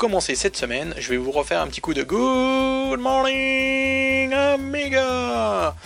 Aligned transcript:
Commencer 0.00 0.34
cette 0.34 0.56
semaine, 0.56 0.94
je 0.96 1.10
vais 1.10 1.18
vous 1.18 1.30
refaire 1.30 1.60
un 1.60 1.66
petit 1.66 1.82
coup 1.82 1.92
de 1.92 2.02
Good 2.02 2.98
Morning 3.00 4.32
Amiga 4.32 5.76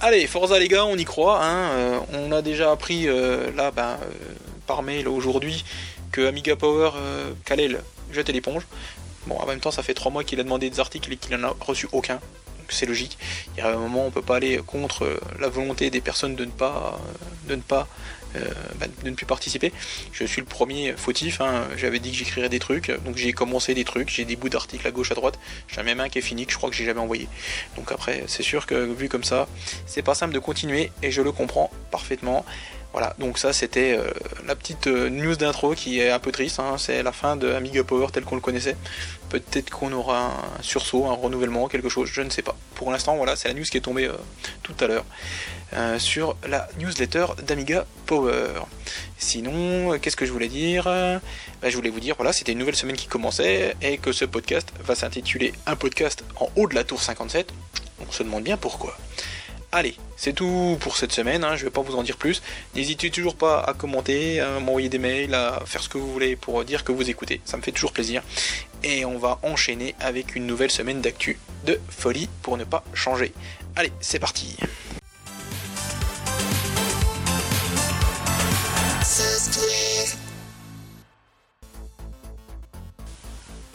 Allez, 0.00 0.26
Forza 0.26 0.58
les 0.58 0.66
gars, 0.66 0.84
on 0.84 0.96
y 0.96 1.04
croit. 1.04 1.40
Hein. 1.44 1.70
Euh, 1.70 2.00
on 2.14 2.32
a 2.32 2.42
déjà 2.42 2.72
appris 2.72 3.06
euh, 3.06 3.52
là, 3.52 3.70
ben, 3.70 3.96
euh, 4.02 4.10
par 4.66 4.82
mail 4.82 5.06
aujourd'hui, 5.06 5.64
que 6.10 6.26
Amiga 6.26 6.56
Power, 6.56 6.90
Kalel, 7.44 7.80
jette 8.10 8.28
l'éponge. 8.30 8.66
Bon, 9.28 9.36
en 9.36 9.46
même 9.46 9.60
temps, 9.60 9.70
ça 9.70 9.84
fait 9.84 9.94
trois 9.94 10.10
mois 10.10 10.24
qu'il 10.24 10.40
a 10.40 10.42
demandé 10.42 10.68
des 10.68 10.80
articles 10.80 11.12
et 11.12 11.16
qu'il 11.16 11.36
n'en 11.36 11.50
a 11.50 11.54
reçu 11.60 11.86
aucun. 11.92 12.14
Donc 12.14 12.70
c'est 12.70 12.86
logique. 12.86 13.18
Il 13.56 13.60
y 13.60 13.62
a 13.62 13.68
un 13.68 13.76
moment, 13.76 14.04
on 14.04 14.10
peut 14.10 14.20
pas 14.20 14.34
aller 14.34 14.58
contre 14.66 15.20
la 15.38 15.48
volonté 15.48 15.90
des 15.90 16.00
personnes 16.00 16.34
de 16.34 16.44
ne 16.44 16.50
pas, 16.50 16.98
de 17.46 17.54
ne 17.54 17.62
pas 17.62 17.86
bah, 18.78 18.86
de 19.04 19.10
ne 19.10 19.14
plus 19.14 19.26
participer. 19.26 19.72
Je 20.12 20.24
suis 20.24 20.40
le 20.40 20.46
premier 20.46 20.94
fautif, 20.96 21.40
hein. 21.40 21.66
j'avais 21.76 21.98
dit 21.98 22.10
que 22.10 22.16
j'écrirais 22.16 22.48
des 22.48 22.58
trucs, 22.58 22.90
donc 23.04 23.16
j'ai 23.16 23.32
commencé 23.32 23.74
des 23.74 23.84
trucs, 23.84 24.08
j'ai 24.08 24.24
des 24.24 24.36
bouts 24.36 24.48
d'articles 24.48 24.86
à 24.86 24.90
gauche 24.90 25.10
à 25.12 25.14
droite, 25.14 25.38
j'en 25.68 25.82
ai 25.82 25.84
même 25.84 26.00
un 26.00 26.08
qui 26.08 26.18
est 26.18 26.22
fini 26.22 26.46
que 26.46 26.52
je 26.52 26.56
crois 26.56 26.70
que 26.70 26.76
j'ai 26.76 26.84
jamais 26.84 27.00
envoyé. 27.00 27.28
Donc 27.76 27.92
après, 27.92 28.24
c'est 28.26 28.42
sûr 28.42 28.66
que 28.66 28.74
vu 28.74 29.08
comme 29.08 29.24
ça, 29.24 29.48
c'est 29.86 30.02
pas 30.02 30.14
simple 30.14 30.34
de 30.34 30.38
continuer 30.38 30.90
et 31.02 31.10
je 31.10 31.22
le 31.22 31.32
comprends 31.32 31.70
parfaitement. 31.90 32.44
Voilà, 32.92 33.14
donc 33.18 33.38
ça 33.38 33.52
c'était 33.52 33.96
euh, 33.98 34.10
la 34.46 34.56
petite 34.56 34.86
euh, 34.86 35.10
news 35.10 35.36
d'intro 35.36 35.74
qui 35.74 36.00
est 36.00 36.10
un 36.10 36.18
peu 36.18 36.32
triste, 36.32 36.58
hein. 36.58 36.76
c'est 36.78 37.02
la 37.02 37.12
fin 37.12 37.36
de 37.36 37.52
Amiga 37.52 37.84
Power 37.84 38.06
tel 38.12 38.24
qu'on 38.24 38.34
le 38.34 38.40
connaissait. 38.40 38.76
Peut-être 39.28 39.70
qu'on 39.70 39.92
aura 39.92 40.32
un 40.58 40.62
sursaut, 40.62 41.06
un 41.06 41.12
renouvellement, 41.12 41.68
quelque 41.68 41.90
chose, 41.90 42.08
je 42.10 42.22
ne 42.22 42.30
sais 42.30 42.40
pas. 42.40 42.56
Pour 42.74 42.90
l'instant, 42.90 43.16
voilà, 43.16 43.36
c'est 43.36 43.48
la 43.48 43.54
news 43.54 43.64
qui 43.64 43.76
est 43.76 43.82
tombée 43.82 44.10
tout 44.62 44.74
à 44.80 44.86
l'heure. 44.86 45.04
Euh, 45.74 45.98
sur 45.98 46.34
la 46.48 46.66
newsletter 46.78 47.26
d'Amiga 47.46 47.84
Power. 48.06 48.62
Sinon, 49.18 49.98
qu'est-ce 49.98 50.16
que 50.16 50.24
je 50.24 50.32
voulais 50.32 50.48
dire? 50.48 50.84
Bah, 50.84 51.68
Je 51.68 51.76
voulais 51.76 51.90
vous 51.90 52.00
dire, 52.00 52.14
voilà, 52.16 52.32
c'était 52.32 52.52
une 52.52 52.58
nouvelle 52.58 52.76
semaine 52.76 52.96
qui 52.96 53.06
commençait 53.06 53.76
et 53.82 53.98
que 53.98 54.12
ce 54.12 54.24
podcast 54.24 54.72
va 54.82 54.94
s'intituler 54.94 55.52
Un 55.66 55.76
podcast 55.76 56.24
en 56.40 56.48
haut 56.56 56.68
de 56.68 56.74
la 56.74 56.84
tour 56.84 57.02
57. 57.02 57.52
On 58.00 58.10
se 58.10 58.22
demande 58.22 58.44
bien 58.44 58.56
pourquoi. 58.56 58.96
Allez, 59.70 59.96
c'est 60.16 60.32
tout 60.32 60.78
pour 60.80 60.96
cette 60.96 61.12
semaine, 61.12 61.44
hein, 61.44 61.54
je 61.54 61.64
vais 61.64 61.70
pas 61.70 61.82
vous 61.82 61.96
en 61.96 62.02
dire 62.02 62.16
plus. 62.16 62.40
N'hésitez 62.74 63.10
toujours 63.10 63.36
pas 63.36 63.60
à 63.60 63.74
commenter, 63.74 64.40
à 64.40 64.60
m'envoyer 64.60 64.88
des 64.88 64.98
mails, 64.98 65.34
à 65.34 65.60
faire 65.66 65.82
ce 65.82 65.90
que 65.90 65.98
vous 65.98 66.10
voulez 66.10 66.36
pour 66.36 66.64
dire 66.64 66.84
que 66.84 66.92
vous 66.92 67.10
écoutez, 67.10 67.42
ça 67.44 67.58
me 67.58 67.62
fait 67.62 67.72
toujours 67.72 67.92
plaisir. 67.92 68.22
Et 68.82 69.04
on 69.04 69.18
va 69.18 69.38
enchaîner 69.42 69.94
avec 70.00 70.34
une 70.36 70.46
nouvelle 70.46 70.70
semaine 70.70 71.02
d'actu 71.02 71.38
de 71.66 71.78
folie 71.90 72.30
pour 72.40 72.56
ne 72.56 72.64
pas 72.64 72.82
changer. 72.94 73.34
Allez, 73.76 73.92
c'est 74.00 74.18
parti 74.18 74.56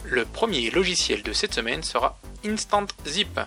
Le 0.06 0.26
premier 0.26 0.72
logiciel 0.72 1.22
de 1.22 1.34
cette 1.34 1.54
semaine 1.54 1.84
sera 1.84 2.18
Instant 2.44 2.88
Zip. 3.08 3.40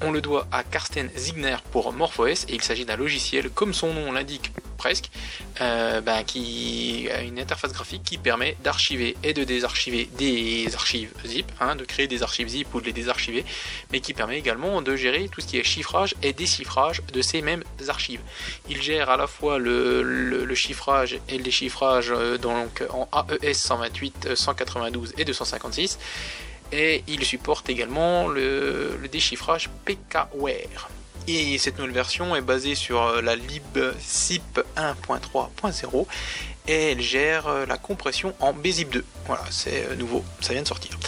On 0.00 0.10
le 0.10 0.20
doit 0.20 0.46
à 0.52 0.62
Karsten 0.64 1.08
Ziegner 1.16 1.56
pour 1.70 1.92
MorphOS 1.92 2.46
et 2.48 2.54
il 2.54 2.62
s'agit 2.62 2.84
d'un 2.84 2.96
logiciel, 2.96 3.50
comme 3.50 3.72
son 3.72 3.92
nom 3.94 4.12
l'indique 4.12 4.50
presque, 4.76 5.10
euh, 5.62 6.02
ben, 6.02 6.24
qui 6.24 7.08
a 7.10 7.22
une 7.22 7.38
interface 7.38 7.72
graphique 7.72 8.02
qui 8.02 8.18
permet 8.18 8.56
d'archiver 8.62 9.16
et 9.22 9.32
de 9.32 9.42
désarchiver 9.42 10.10
des 10.18 10.74
archives 10.74 11.10
zip, 11.24 11.50
hein, 11.58 11.74
de 11.74 11.84
créer 11.84 12.06
des 12.06 12.22
archives 12.22 12.48
zip 12.48 12.74
ou 12.74 12.82
de 12.82 12.86
les 12.86 12.92
désarchiver, 12.92 13.46
mais 13.92 14.00
qui 14.00 14.12
permet 14.12 14.38
également 14.38 14.82
de 14.82 14.94
gérer 14.94 15.28
tout 15.30 15.40
ce 15.40 15.46
qui 15.46 15.58
est 15.58 15.64
chiffrage 15.64 16.14
et 16.22 16.34
déchiffrage 16.34 17.00
de 17.12 17.22
ces 17.22 17.40
mêmes 17.40 17.64
archives. 17.88 18.20
Il 18.68 18.82
gère 18.82 19.08
à 19.08 19.16
la 19.16 19.26
fois 19.26 19.58
le, 19.58 20.54
chiffrage 20.54 21.18
et 21.30 21.38
le 21.38 21.42
déchiffrage 21.42 22.12
euh, 22.12 22.36
donc, 22.36 22.84
en 22.90 23.08
AES 23.42 23.54
128, 23.54 24.34
192 24.34 25.14
et 25.16 25.24
256 25.24 25.98
et 26.72 27.04
il 27.06 27.24
supporte 27.24 27.68
également 27.68 28.28
le, 28.28 28.98
déchiffrage 29.10 29.70
PKWare. 29.84 30.88
Et 31.26 31.56
cette 31.58 31.78
nouvelle 31.78 31.94
version 31.94 32.36
est 32.36 32.42
basée 32.42 32.74
sur 32.74 33.02
euh, 33.02 33.22
la 33.22 33.34
libzip 33.34 34.60
1.3.0 34.76 36.06
et 36.66 36.90
elle 36.90 37.00
gère 37.00 37.46
euh, 37.46 37.64
la 37.66 37.78
compression 37.78 38.34
en 38.40 38.52
bzip 38.52 38.90
2. 38.90 39.04
Voilà, 39.26 39.42
c'est 39.50 39.86
euh, 39.86 39.96
nouveau, 39.96 40.22
ça 40.40 40.52
vient 40.52 40.62
de 40.62 40.68
sortir. 40.68 40.98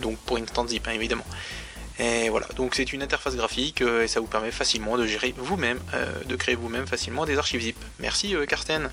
donc 0.00 0.16
pour 0.18 0.38
Instant 0.38 0.66
Zip, 0.66 0.86
hein, 0.88 0.92
évidemment. 0.92 1.26
Et 1.98 2.30
voilà, 2.30 2.46
donc 2.56 2.74
c'est 2.74 2.94
une 2.94 3.02
interface 3.02 3.36
graphique 3.36 3.82
et 3.82 4.08
ça 4.08 4.20
vous 4.20 4.26
permet 4.26 4.50
facilement 4.50 4.96
de 4.96 5.06
gérer 5.06 5.34
vous-même, 5.36 5.78
de 6.24 6.34
créer 6.34 6.54
vous-même 6.54 6.86
facilement 6.86 7.26
des 7.26 7.36
archives 7.36 7.60
zip. 7.60 7.76
Merci 7.98 8.34
Karsten. 8.48 8.90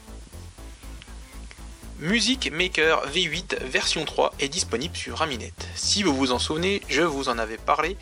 Music 2.00 2.52
Maker 2.52 3.08
V8 3.08 3.64
version 3.64 4.06
3 4.06 4.36
est 4.40 4.50
disponible 4.50 4.96
sur 4.96 5.20
Aminet. 5.24 5.52
Si 5.74 6.04
vous 6.04 6.16
vous 6.16 6.32
en 6.32 6.38
souvenez, 6.38 6.84
je 6.90 7.02
vous 7.02 7.28
en 7.28 7.40
avais 7.40 7.58
parlé, 7.58 7.98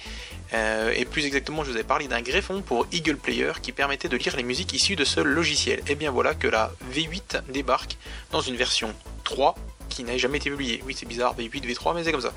euh, 0.53 0.91
et 0.93 1.05
plus 1.05 1.25
exactement 1.25 1.63
je 1.63 1.69
vous 1.69 1.75
avais 1.75 1.85
parlé 1.85 2.09
d'un 2.09 2.21
greffon 2.21 2.61
pour 2.61 2.87
Eagle 2.91 3.15
Player 3.15 3.53
qui 3.61 3.71
permettait 3.71 4.09
de 4.09 4.17
lire 4.17 4.35
les 4.35 4.43
musiques 4.43 4.73
issues 4.73 4.97
de 4.97 5.05
ce 5.05 5.21
logiciel. 5.21 5.81
Et 5.87 5.95
bien 5.95 6.11
voilà 6.11 6.33
que 6.33 6.49
la 6.49 6.73
V8 6.93 7.43
débarque 7.47 7.95
dans 8.31 8.41
une 8.41 8.57
version 8.57 8.93
3 9.23 9.55
qui 9.87 10.03
n'a 10.03 10.17
jamais 10.17 10.39
été 10.39 10.49
publiée. 10.49 10.83
Oui 10.85 10.93
c'est 10.97 11.05
bizarre, 11.05 11.33
V8, 11.37 11.65
V3, 11.65 11.95
mais 11.95 12.03
c'est 12.03 12.11
comme 12.11 12.19
ça. 12.19 12.33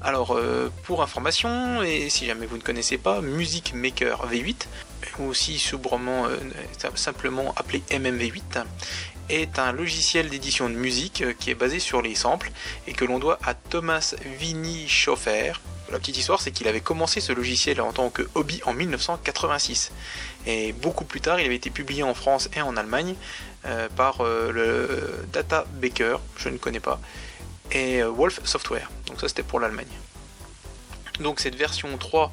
Alors 0.00 0.30
euh, 0.30 0.70
pour 0.84 1.02
information, 1.02 1.82
et 1.82 2.08
si 2.08 2.24
jamais 2.24 2.46
vous 2.46 2.56
ne 2.56 2.62
connaissez 2.62 2.96
pas, 2.96 3.20
Music 3.20 3.74
Maker 3.74 4.26
V8, 4.32 4.66
ou 5.18 5.24
aussi 5.24 5.58
sobrement 5.58 6.26
euh, 6.26 6.38
simplement 6.94 7.52
appelé 7.56 7.82
MMV8, 7.90 8.64
est 9.28 9.58
un 9.58 9.72
logiciel 9.72 10.28
d'édition 10.28 10.68
de 10.68 10.74
musique 10.74 11.22
euh, 11.22 11.32
qui 11.38 11.50
est 11.50 11.54
basé 11.54 11.78
sur 11.78 12.02
les 12.02 12.14
samples 12.14 12.50
et 12.86 12.92
que 12.92 13.04
l'on 13.04 13.18
doit 13.18 13.38
à 13.44 13.54
Thomas 13.54 14.14
Vinny 14.38 14.88
Schoffer. 14.88 15.52
La 15.90 15.98
petite 15.98 16.16
histoire, 16.16 16.40
c'est 16.40 16.50
qu'il 16.50 16.66
avait 16.66 16.80
commencé 16.80 17.20
ce 17.20 17.32
logiciel 17.32 17.80
en 17.80 17.92
tant 17.92 18.10
que 18.10 18.22
hobby 18.34 18.60
en 18.64 18.72
1986. 18.72 19.92
Et 20.46 20.72
beaucoup 20.72 21.04
plus 21.04 21.20
tard, 21.20 21.40
il 21.40 21.46
avait 21.46 21.56
été 21.56 21.70
publié 21.70 22.02
en 22.02 22.14
France 22.14 22.48
et 22.56 22.62
en 22.62 22.76
Allemagne 22.76 23.14
euh, 23.66 23.88
par 23.94 24.20
euh, 24.20 24.50
le 24.50 25.26
Data 25.32 25.66
Baker, 25.74 26.16
je 26.36 26.48
ne 26.48 26.56
connais 26.56 26.80
pas, 26.80 27.00
et 27.70 28.02
Wolf 28.02 28.40
Software. 28.44 28.90
Donc 29.06 29.20
ça, 29.20 29.28
c'était 29.28 29.42
pour 29.42 29.60
l'Allemagne. 29.60 29.86
Donc 31.20 31.40
cette 31.40 31.54
version 31.54 31.96
3 31.96 32.32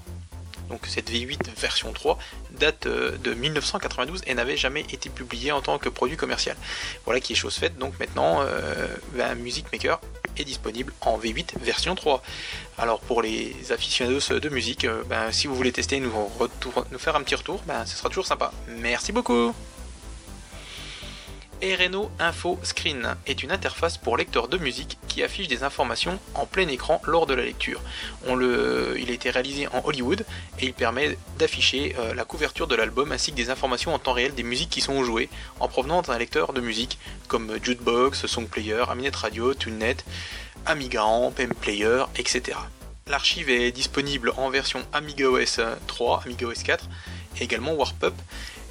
donc 0.72 0.88
cette 0.88 1.12
V8 1.12 1.54
version 1.58 1.92
3 1.92 2.18
date 2.52 2.86
euh, 2.86 3.18
de 3.18 3.34
1992 3.34 4.22
et 4.26 4.34
n'avait 4.34 4.58
jamais 4.58 4.82
été 4.82 5.09
publiée 5.09 5.52
en 5.52 5.62
tant 5.62 5.78
que 5.78 5.90
produit 5.90 6.18
commercial. 6.18 6.56
Voilà 7.06 7.20
qui 7.20 7.34
est 7.34 7.36
chose 7.36 7.56
faite, 7.56 7.78
donc 7.78 8.00
maintenant 8.00 8.42
euh, 8.42 8.88
ben, 9.14 9.36
Music 9.36 9.66
Maker 9.72 10.00
est 10.38 10.46
disponible 10.46 10.94
en 11.02 11.18
V8 11.18 11.59
version 11.62 11.94
3. 11.94 12.24
Alors 12.78 13.02
pour 13.02 13.22
les 13.22 13.72
aficionados 13.72 14.40
de 14.40 14.50
musique, 14.50 14.86
euh, 14.86 15.04
ben, 15.08 15.32
si 15.32 15.48
vous 15.48 15.56
voulez 15.56 15.74
tester, 15.74 16.00
nous, 16.00 16.12
nous 16.92 17.00
faire 17.00 17.16
un 17.16 17.22
petit 17.22 17.36
retour, 17.36 17.62
ben, 17.68 17.86
ce 17.86 17.98
sera 17.98 18.09
toujours 18.09 18.26
sympa. 18.26 18.52
Merci 18.68 19.12
beaucoup 19.12 19.53
Ereno 21.61 22.09
Info 22.19 22.59
Screen 22.63 23.16
est 23.27 23.44
une 23.44 23.51
interface 23.51 23.97
pour 23.97 24.17
lecteur 24.17 24.47
de 24.47 24.57
musique 24.57 24.97
qui 25.07 25.22
affiche 25.22 25.47
des 25.47 25.63
informations 25.63 26.19
en 26.33 26.45
plein 26.47 26.67
écran 26.67 27.02
lors 27.05 27.28
de 27.28 27.35
la 27.35 27.43
lecture. 27.43 27.81
Il 28.28 29.09
a 29.09 29.13
été 29.13 29.29
réalisé 29.29 29.67
en 29.67 29.84
Hollywood 29.85 30.25
et 30.59 30.66
il 30.66 30.73
permet 30.73 31.17
d'afficher 31.37 31.96
euh, 31.99 32.13
la 32.16 32.25
couverture 32.25 32.67
de 32.67 32.75
l'album 32.75 33.11
ainsi 33.11 33.31
que 33.31 33.35
des 33.35 33.49
informations 33.52 33.93
en 33.93 33.99
temps 33.99 34.13
réel 34.13 34.34
des 34.34 34.43
musiques 34.43 34.72
qui 34.72 34.81
sont 34.81 35.03
jouées 35.03 35.29
en 35.59 35.67
provenance 35.67 36.08
d'un 36.08 36.17
lecteur 36.17 36.53
de 36.53 36.61
musique 36.61 36.97
comme 37.28 37.52
Jukebox, 37.61 38.25
Songplayer, 38.25 38.85
Aminet 38.90 39.16
Radio, 39.16 39.53
TuneNet, 39.53 40.03
Amiga 40.66 41.03
Amp, 41.03 41.40
M-Player, 41.40 42.05
etc. 42.16 42.57
L'archive 43.07 43.49
est 43.49 43.72
disponible 43.72 44.34
en 44.37 44.49
version 44.49 44.81
Amiga 44.93 45.28
OS 45.28 45.59
3, 45.87 46.23
Amiga 46.25 46.47
OS 46.47 46.64
4 46.64 46.90
et 47.40 47.43
également 47.43 47.73
Warpup 47.73 48.14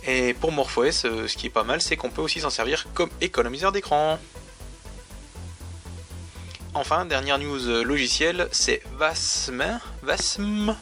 et 0.06 0.35
pour 0.35 0.52
MorphOS, 0.52 1.05
euh, 1.05 1.29
ce 1.29 1.37
qui 1.37 1.47
est 1.47 1.50
pas 1.50 1.64
mal, 1.64 1.81
c'est 1.81 1.97
qu'on 1.97 2.11
peut 2.11 2.23
aussi 2.23 2.41
s'en 2.41 2.50
servir 2.50 2.87
comme 2.94 3.11
économiseur 3.20 3.73
d'écran. 3.73 4.19
Enfin, 6.73 7.05
dernière 7.05 7.38
news 7.38 7.69
euh, 7.69 7.82
logicielle, 7.82 8.49
c'est 8.52 8.82
VASM, 8.97 9.81
VASM, 10.02 10.76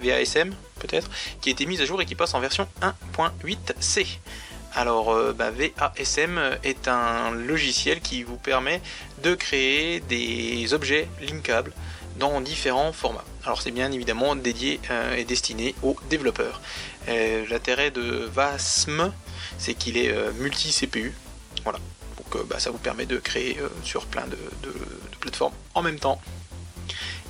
VASM 0.00 0.54
peut-être, 0.80 1.10
qui 1.40 1.50
a 1.50 1.52
été 1.52 1.66
mise 1.66 1.80
à 1.80 1.84
jour 1.84 2.00
et 2.00 2.06
qui 2.06 2.14
passe 2.14 2.34
en 2.34 2.40
version 2.40 2.66
1.8c. 2.82 4.18
Alors, 4.74 5.12
euh, 5.12 5.32
bah, 5.32 5.50
VASM 5.50 6.40
est 6.64 6.88
un 6.88 7.30
logiciel 7.30 8.00
qui 8.00 8.22
vous 8.24 8.36
permet 8.36 8.80
de 9.22 9.34
créer 9.34 10.00
des 10.00 10.74
objets 10.74 11.08
linkables 11.20 11.72
dans 12.18 12.40
différents 12.40 12.92
formats. 12.92 13.24
Alors 13.44 13.60
c'est 13.60 13.70
bien 13.70 13.92
évidemment 13.92 14.34
dédié 14.34 14.80
et 15.18 15.24
destiné 15.24 15.74
aux 15.82 15.96
développeurs. 16.08 16.62
Euh, 17.08 17.46
l'intérêt 17.48 17.90
de 17.90 18.28
VASM, 18.32 19.12
c'est 19.58 19.74
qu'il 19.74 19.96
est, 19.96 20.10
euh, 20.10 20.32
multi-CPU. 20.32 21.14
Voilà. 21.62 21.78
Donc 22.16 22.36
euh, 22.36 22.44
bah, 22.48 22.58
ça 22.58 22.70
vous 22.70 22.78
permet 22.78 23.06
de 23.06 23.18
créer 23.18 23.58
sur 23.84 24.06
plein 24.06 24.26
de, 24.26 24.38
plateformes 25.20 25.54
en 25.74 25.82
même 25.82 25.98
temps. 25.98 26.20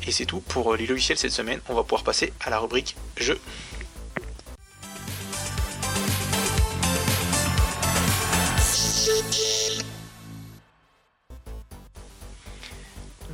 Et 0.06 0.12
c'est 0.12 0.26
tout 0.26 0.40
pour 0.40 0.76
les 0.76 0.86
logiciels 0.86 1.18
cette 1.18 1.32
semaine. 1.32 1.60
On 1.68 1.74
va 1.74 1.82
pouvoir 1.82 2.04
passer 2.04 2.32
à 2.40 2.50
la 2.50 2.58
rubrique 2.58 2.96
jeux. 3.16 3.40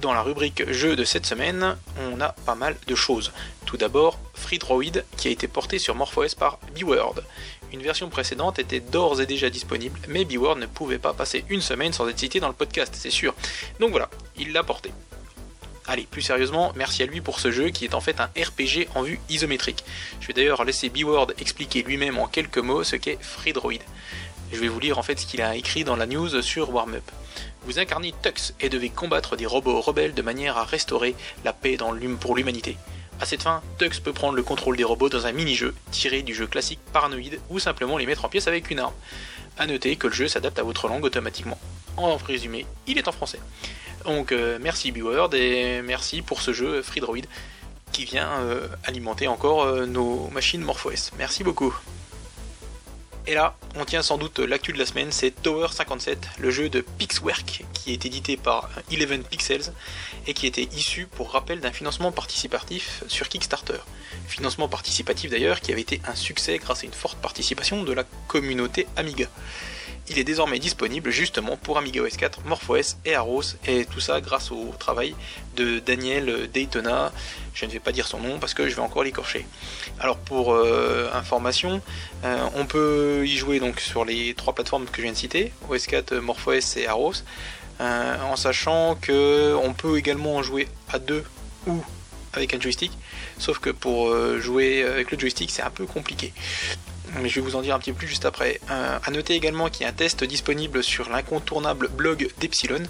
dans 0.00 0.12
la 0.12 0.22
rubrique 0.22 0.68
jeu 0.72 0.96
de 0.96 1.04
cette 1.04 1.26
semaine, 1.26 1.76
on 2.00 2.20
a 2.20 2.30
pas 2.44 2.56
mal 2.56 2.76
de 2.88 2.94
choses. 2.96 3.32
Tout 3.64 3.76
d'abord, 3.76 4.18
Free 4.52 4.58
Droid 4.58 5.04
qui 5.16 5.28
a 5.28 5.30
été 5.30 5.48
porté 5.48 5.78
sur 5.78 5.94
MorphOS 5.94 6.34
par 6.38 6.58
B-Word. 6.78 7.22
Une 7.72 7.80
version 7.80 8.10
précédente 8.10 8.58
était 8.58 8.80
d'ores 8.80 9.22
et 9.22 9.24
déjà 9.24 9.48
disponible, 9.48 9.98
mais 10.08 10.26
B-Word 10.26 10.56
ne 10.56 10.66
pouvait 10.66 10.98
pas 10.98 11.14
passer 11.14 11.46
une 11.48 11.62
semaine 11.62 11.94
sans 11.94 12.06
être 12.06 12.18
cité 12.18 12.38
dans 12.38 12.48
le 12.48 12.52
podcast, 12.52 12.94
c'est 12.94 13.08
sûr. 13.08 13.34
Donc 13.80 13.92
voilà, 13.92 14.10
il 14.36 14.52
l'a 14.52 14.62
porté. 14.62 14.92
Allez, 15.86 16.02
plus 16.02 16.20
sérieusement, 16.20 16.74
merci 16.76 17.02
à 17.02 17.06
lui 17.06 17.22
pour 17.22 17.40
ce 17.40 17.50
jeu 17.50 17.70
qui 17.70 17.86
est 17.86 17.94
en 17.94 18.02
fait 18.02 18.20
un 18.20 18.26
RPG 18.26 18.88
en 18.94 19.02
vue 19.02 19.20
isométrique. 19.30 19.84
Je 20.20 20.26
vais 20.26 20.34
d'ailleurs 20.34 20.66
laisser 20.66 20.90
B-Word 20.90 21.28
expliquer 21.38 21.82
lui-même 21.82 22.18
en 22.18 22.26
quelques 22.26 22.58
mots 22.58 22.84
ce 22.84 22.96
qu'est 22.96 23.16
Free 23.22 23.54
Droid. 23.54 23.80
Je 24.52 24.58
vais 24.58 24.68
vous 24.68 24.80
lire 24.80 24.98
en 24.98 25.02
fait 25.02 25.18
ce 25.18 25.24
qu'il 25.24 25.40
a 25.40 25.56
écrit 25.56 25.84
dans 25.84 25.96
la 25.96 26.04
news 26.04 26.42
sur 26.42 26.74
Warmup. 26.74 27.10
Vous 27.64 27.78
incarnez 27.78 28.12
Tux 28.22 28.52
et 28.60 28.68
devez 28.68 28.90
combattre 28.90 29.34
des 29.34 29.46
robots 29.46 29.80
rebelles 29.80 30.12
de 30.12 30.20
manière 30.20 30.58
à 30.58 30.64
restaurer 30.64 31.14
la 31.42 31.54
paix 31.54 31.78
pour 32.20 32.36
l'humanité. 32.36 32.76
À 33.20 33.26
cette 33.26 33.42
fin, 33.42 33.62
Tux 33.78 34.00
peut 34.00 34.12
prendre 34.12 34.34
le 34.34 34.42
contrôle 34.42 34.76
des 34.76 34.84
robots 34.84 35.08
dans 35.08 35.26
un 35.26 35.32
mini-jeu 35.32 35.74
tiré 35.90 36.22
du 36.22 36.34
jeu 36.34 36.46
classique 36.46 36.80
Paranoid 36.92 37.38
ou 37.50 37.58
simplement 37.58 37.96
les 37.98 38.06
mettre 38.06 38.24
en 38.24 38.28
pièces 38.28 38.48
avec 38.48 38.70
une 38.70 38.80
arme. 38.80 38.94
A 39.58 39.66
noter 39.66 39.96
que 39.96 40.06
le 40.06 40.12
jeu 40.12 40.28
s'adapte 40.28 40.58
à 40.58 40.62
votre 40.62 40.88
langue 40.88 41.04
automatiquement. 41.04 41.58
En 41.96 42.16
résumé, 42.16 42.66
il 42.86 42.98
est 42.98 43.08
en 43.08 43.12
français. 43.12 43.38
Donc 44.04 44.32
euh, 44.32 44.58
merci 44.60 44.90
B-Word 44.92 45.34
et 45.34 45.82
merci 45.82 46.22
pour 46.22 46.40
ce 46.40 46.52
jeu 46.52 46.82
Free 46.82 47.00
Droid 47.00 47.26
qui 47.92 48.04
vient 48.04 48.30
euh, 48.40 48.66
alimenter 48.84 49.28
encore 49.28 49.62
euh, 49.62 49.86
nos 49.86 50.28
machines 50.28 50.62
MorphOS. 50.62 51.12
Merci 51.18 51.44
beaucoup. 51.44 51.74
Et 53.26 53.34
là, 53.34 53.56
on 53.76 53.84
tient 53.84 54.02
sans 54.02 54.18
doute 54.18 54.40
l'actu 54.40 54.72
de 54.72 54.78
la 54.78 54.86
semaine, 54.86 55.12
c'est 55.12 55.30
Tower 55.30 55.68
57, 55.70 56.28
le 56.40 56.50
jeu 56.50 56.68
de 56.68 56.80
Pixwork 56.80 57.64
qui 57.72 57.92
est 57.92 58.04
édité 58.04 58.36
par 58.36 58.68
Eleven 58.90 59.22
Pixels 59.22 59.72
et 60.26 60.34
qui 60.34 60.48
était 60.48 60.68
issu, 60.74 61.06
pour 61.06 61.30
rappel, 61.30 61.60
d'un 61.60 61.70
financement 61.70 62.10
participatif 62.10 63.04
sur 63.06 63.28
Kickstarter. 63.28 63.78
Financement 64.26 64.68
participatif 64.68 65.30
d'ailleurs 65.30 65.60
qui 65.60 65.70
avait 65.70 65.82
été 65.82 66.00
un 66.06 66.16
succès 66.16 66.58
grâce 66.58 66.82
à 66.82 66.86
une 66.86 66.92
forte 66.92 67.18
participation 67.18 67.84
de 67.84 67.92
la 67.92 68.04
communauté 68.26 68.88
Amiga 68.96 69.28
il 70.08 70.18
est 70.18 70.24
désormais 70.24 70.58
disponible 70.58 71.10
justement 71.10 71.56
pour 71.56 71.78
Amiga 71.78 72.02
OS 72.02 72.16
4, 72.16 72.44
MorphOS 72.44 72.96
et 73.04 73.14
Aros, 73.14 73.42
et 73.66 73.84
tout 73.84 74.00
ça 74.00 74.20
grâce 74.20 74.50
au 74.50 74.74
travail 74.78 75.14
de 75.56 75.78
Daniel 75.78 76.50
Daytona. 76.52 77.12
Je 77.54 77.66
ne 77.66 77.70
vais 77.70 77.78
pas 77.78 77.92
dire 77.92 78.06
son 78.06 78.20
nom 78.20 78.38
parce 78.38 78.54
que 78.54 78.68
je 78.68 78.74
vais 78.74 78.82
encore 78.82 79.04
l'écorcher. 79.04 79.46
Alors 80.00 80.18
pour 80.18 80.54
euh, 80.54 81.08
information, 81.14 81.80
euh, 82.24 82.48
on 82.54 82.66
peut 82.66 83.22
y 83.24 83.36
jouer 83.36 83.60
donc 83.60 83.80
sur 83.80 84.04
les 84.04 84.34
trois 84.34 84.54
plateformes 84.54 84.86
que 84.86 84.96
je 84.96 85.02
viens 85.02 85.12
de 85.12 85.16
citer, 85.16 85.52
OS 85.68 85.86
4, 85.86 86.14
MorphOS 86.16 86.76
et 86.76 86.86
Aros, 86.86 87.12
euh, 87.80 88.20
en 88.22 88.36
sachant 88.36 88.96
que 88.96 89.54
on 89.62 89.72
peut 89.72 89.98
également 89.98 90.36
en 90.36 90.42
jouer 90.42 90.68
à 90.92 90.98
deux 90.98 91.24
ou 91.66 91.82
avec 92.34 92.54
un 92.54 92.60
joystick, 92.60 92.92
sauf 93.38 93.58
que 93.58 93.70
pour 93.70 94.10
jouer 94.40 94.84
avec 94.84 95.10
le 95.10 95.18
joystick 95.18 95.50
c'est 95.50 95.62
un 95.62 95.70
peu 95.70 95.84
compliqué 95.84 96.32
mais 97.20 97.28
je 97.28 97.36
vais 97.36 97.40
vous 97.40 97.56
en 97.56 97.62
dire 97.62 97.74
un 97.74 97.78
petit 97.78 97.92
peu 97.92 97.98
plus 97.98 98.08
juste 98.08 98.24
après. 98.24 98.60
Euh, 98.70 98.98
à 99.02 99.10
noter 99.10 99.34
également 99.34 99.68
qu'il 99.68 99.82
y 99.82 99.86
a 99.86 99.88
un 99.88 99.92
test 99.92 100.24
disponible 100.24 100.82
sur 100.82 101.08
l'incontournable 101.10 101.88
blog 101.88 102.28
d'Epsilon, 102.38 102.82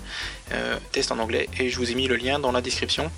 euh, 0.52 0.76
test 0.92 1.12
en 1.12 1.18
anglais, 1.18 1.48
et 1.58 1.68
je 1.68 1.76
vous 1.76 1.90
ai 1.90 1.94
mis 1.94 2.06
le 2.06 2.16
lien 2.16 2.38
dans 2.38 2.52
la 2.52 2.60
description. 2.60 3.10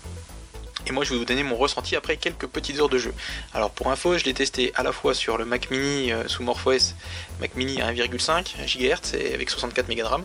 Et 0.86 0.92
moi 0.92 1.02
je 1.04 1.10
vais 1.10 1.16
vous 1.16 1.24
donner 1.24 1.42
mon 1.42 1.56
ressenti 1.56 1.96
après 1.96 2.16
quelques 2.18 2.46
petites 2.46 2.78
heures 2.78 2.90
de 2.90 2.98
jeu. 2.98 3.14
Alors 3.54 3.70
pour 3.70 3.90
info, 3.90 4.18
je 4.18 4.24
l'ai 4.24 4.34
testé 4.34 4.72
à 4.74 4.82
la 4.82 4.92
fois 4.92 5.14
sur 5.14 5.38
le 5.38 5.46
Mac 5.46 5.70
Mini 5.70 6.12
euh, 6.12 6.28
sous 6.28 6.42
MorphOS, 6.42 6.94
Mac 7.40 7.54
Mini 7.54 7.80
à 7.80 7.92
1,5 7.92 8.66
GHz 8.66 9.14
et 9.14 9.34
avec 9.34 9.48
64 9.50 9.88
Mb 9.88 9.98
de 9.98 10.02
RAM, 10.02 10.24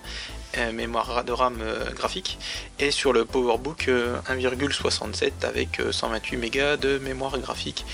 mémoire 0.73 1.23
de 1.23 1.31
RAM 1.31 1.61
graphique, 1.95 2.39
et 2.79 2.91
sur 2.91 3.13
le 3.13 3.23
PowerBook 3.23 3.87
1,67 3.87 5.31
avec 5.43 5.79
128 5.91 6.37
Mb 6.37 6.79
de 6.79 6.97
mémoire 6.97 7.37
graphique. 7.37 7.85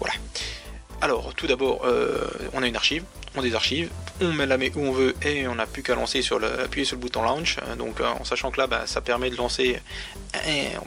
Voilà. 0.00 0.14
Alors, 1.02 1.32
tout 1.34 1.46
d'abord, 1.46 1.86
euh, 1.86 2.28
on 2.52 2.62
a 2.62 2.66
une 2.66 2.76
archive, 2.76 3.04
on 3.34 3.40
désarchive, 3.40 3.88
on 4.20 4.32
met 4.34 4.44
la 4.44 4.58
met 4.58 4.70
où 4.74 4.80
on 4.80 4.92
veut 4.92 5.14
et 5.24 5.48
on 5.48 5.54
n'a 5.54 5.66
plus 5.66 5.82
qu'à 5.82 5.94
lancer 5.94 6.20
sur 6.20 6.38
le, 6.38 6.60
appuyer 6.60 6.84
sur 6.84 6.96
le 6.96 7.00
bouton 7.00 7.22
launch. 7.22 7.56
Euh, 7.62 7.74
donc, 7.74 8.00
euh, 8.00 8.06
en 8.06 8.24
sachant 8.24 8.50
que 8.50 8.60
là, 8.60 8.66
bah, 8.66 8.82
ça 8.84 9.00
permet 9.00 9.30
de 9.30 9.36
lancer, 9.36 9.80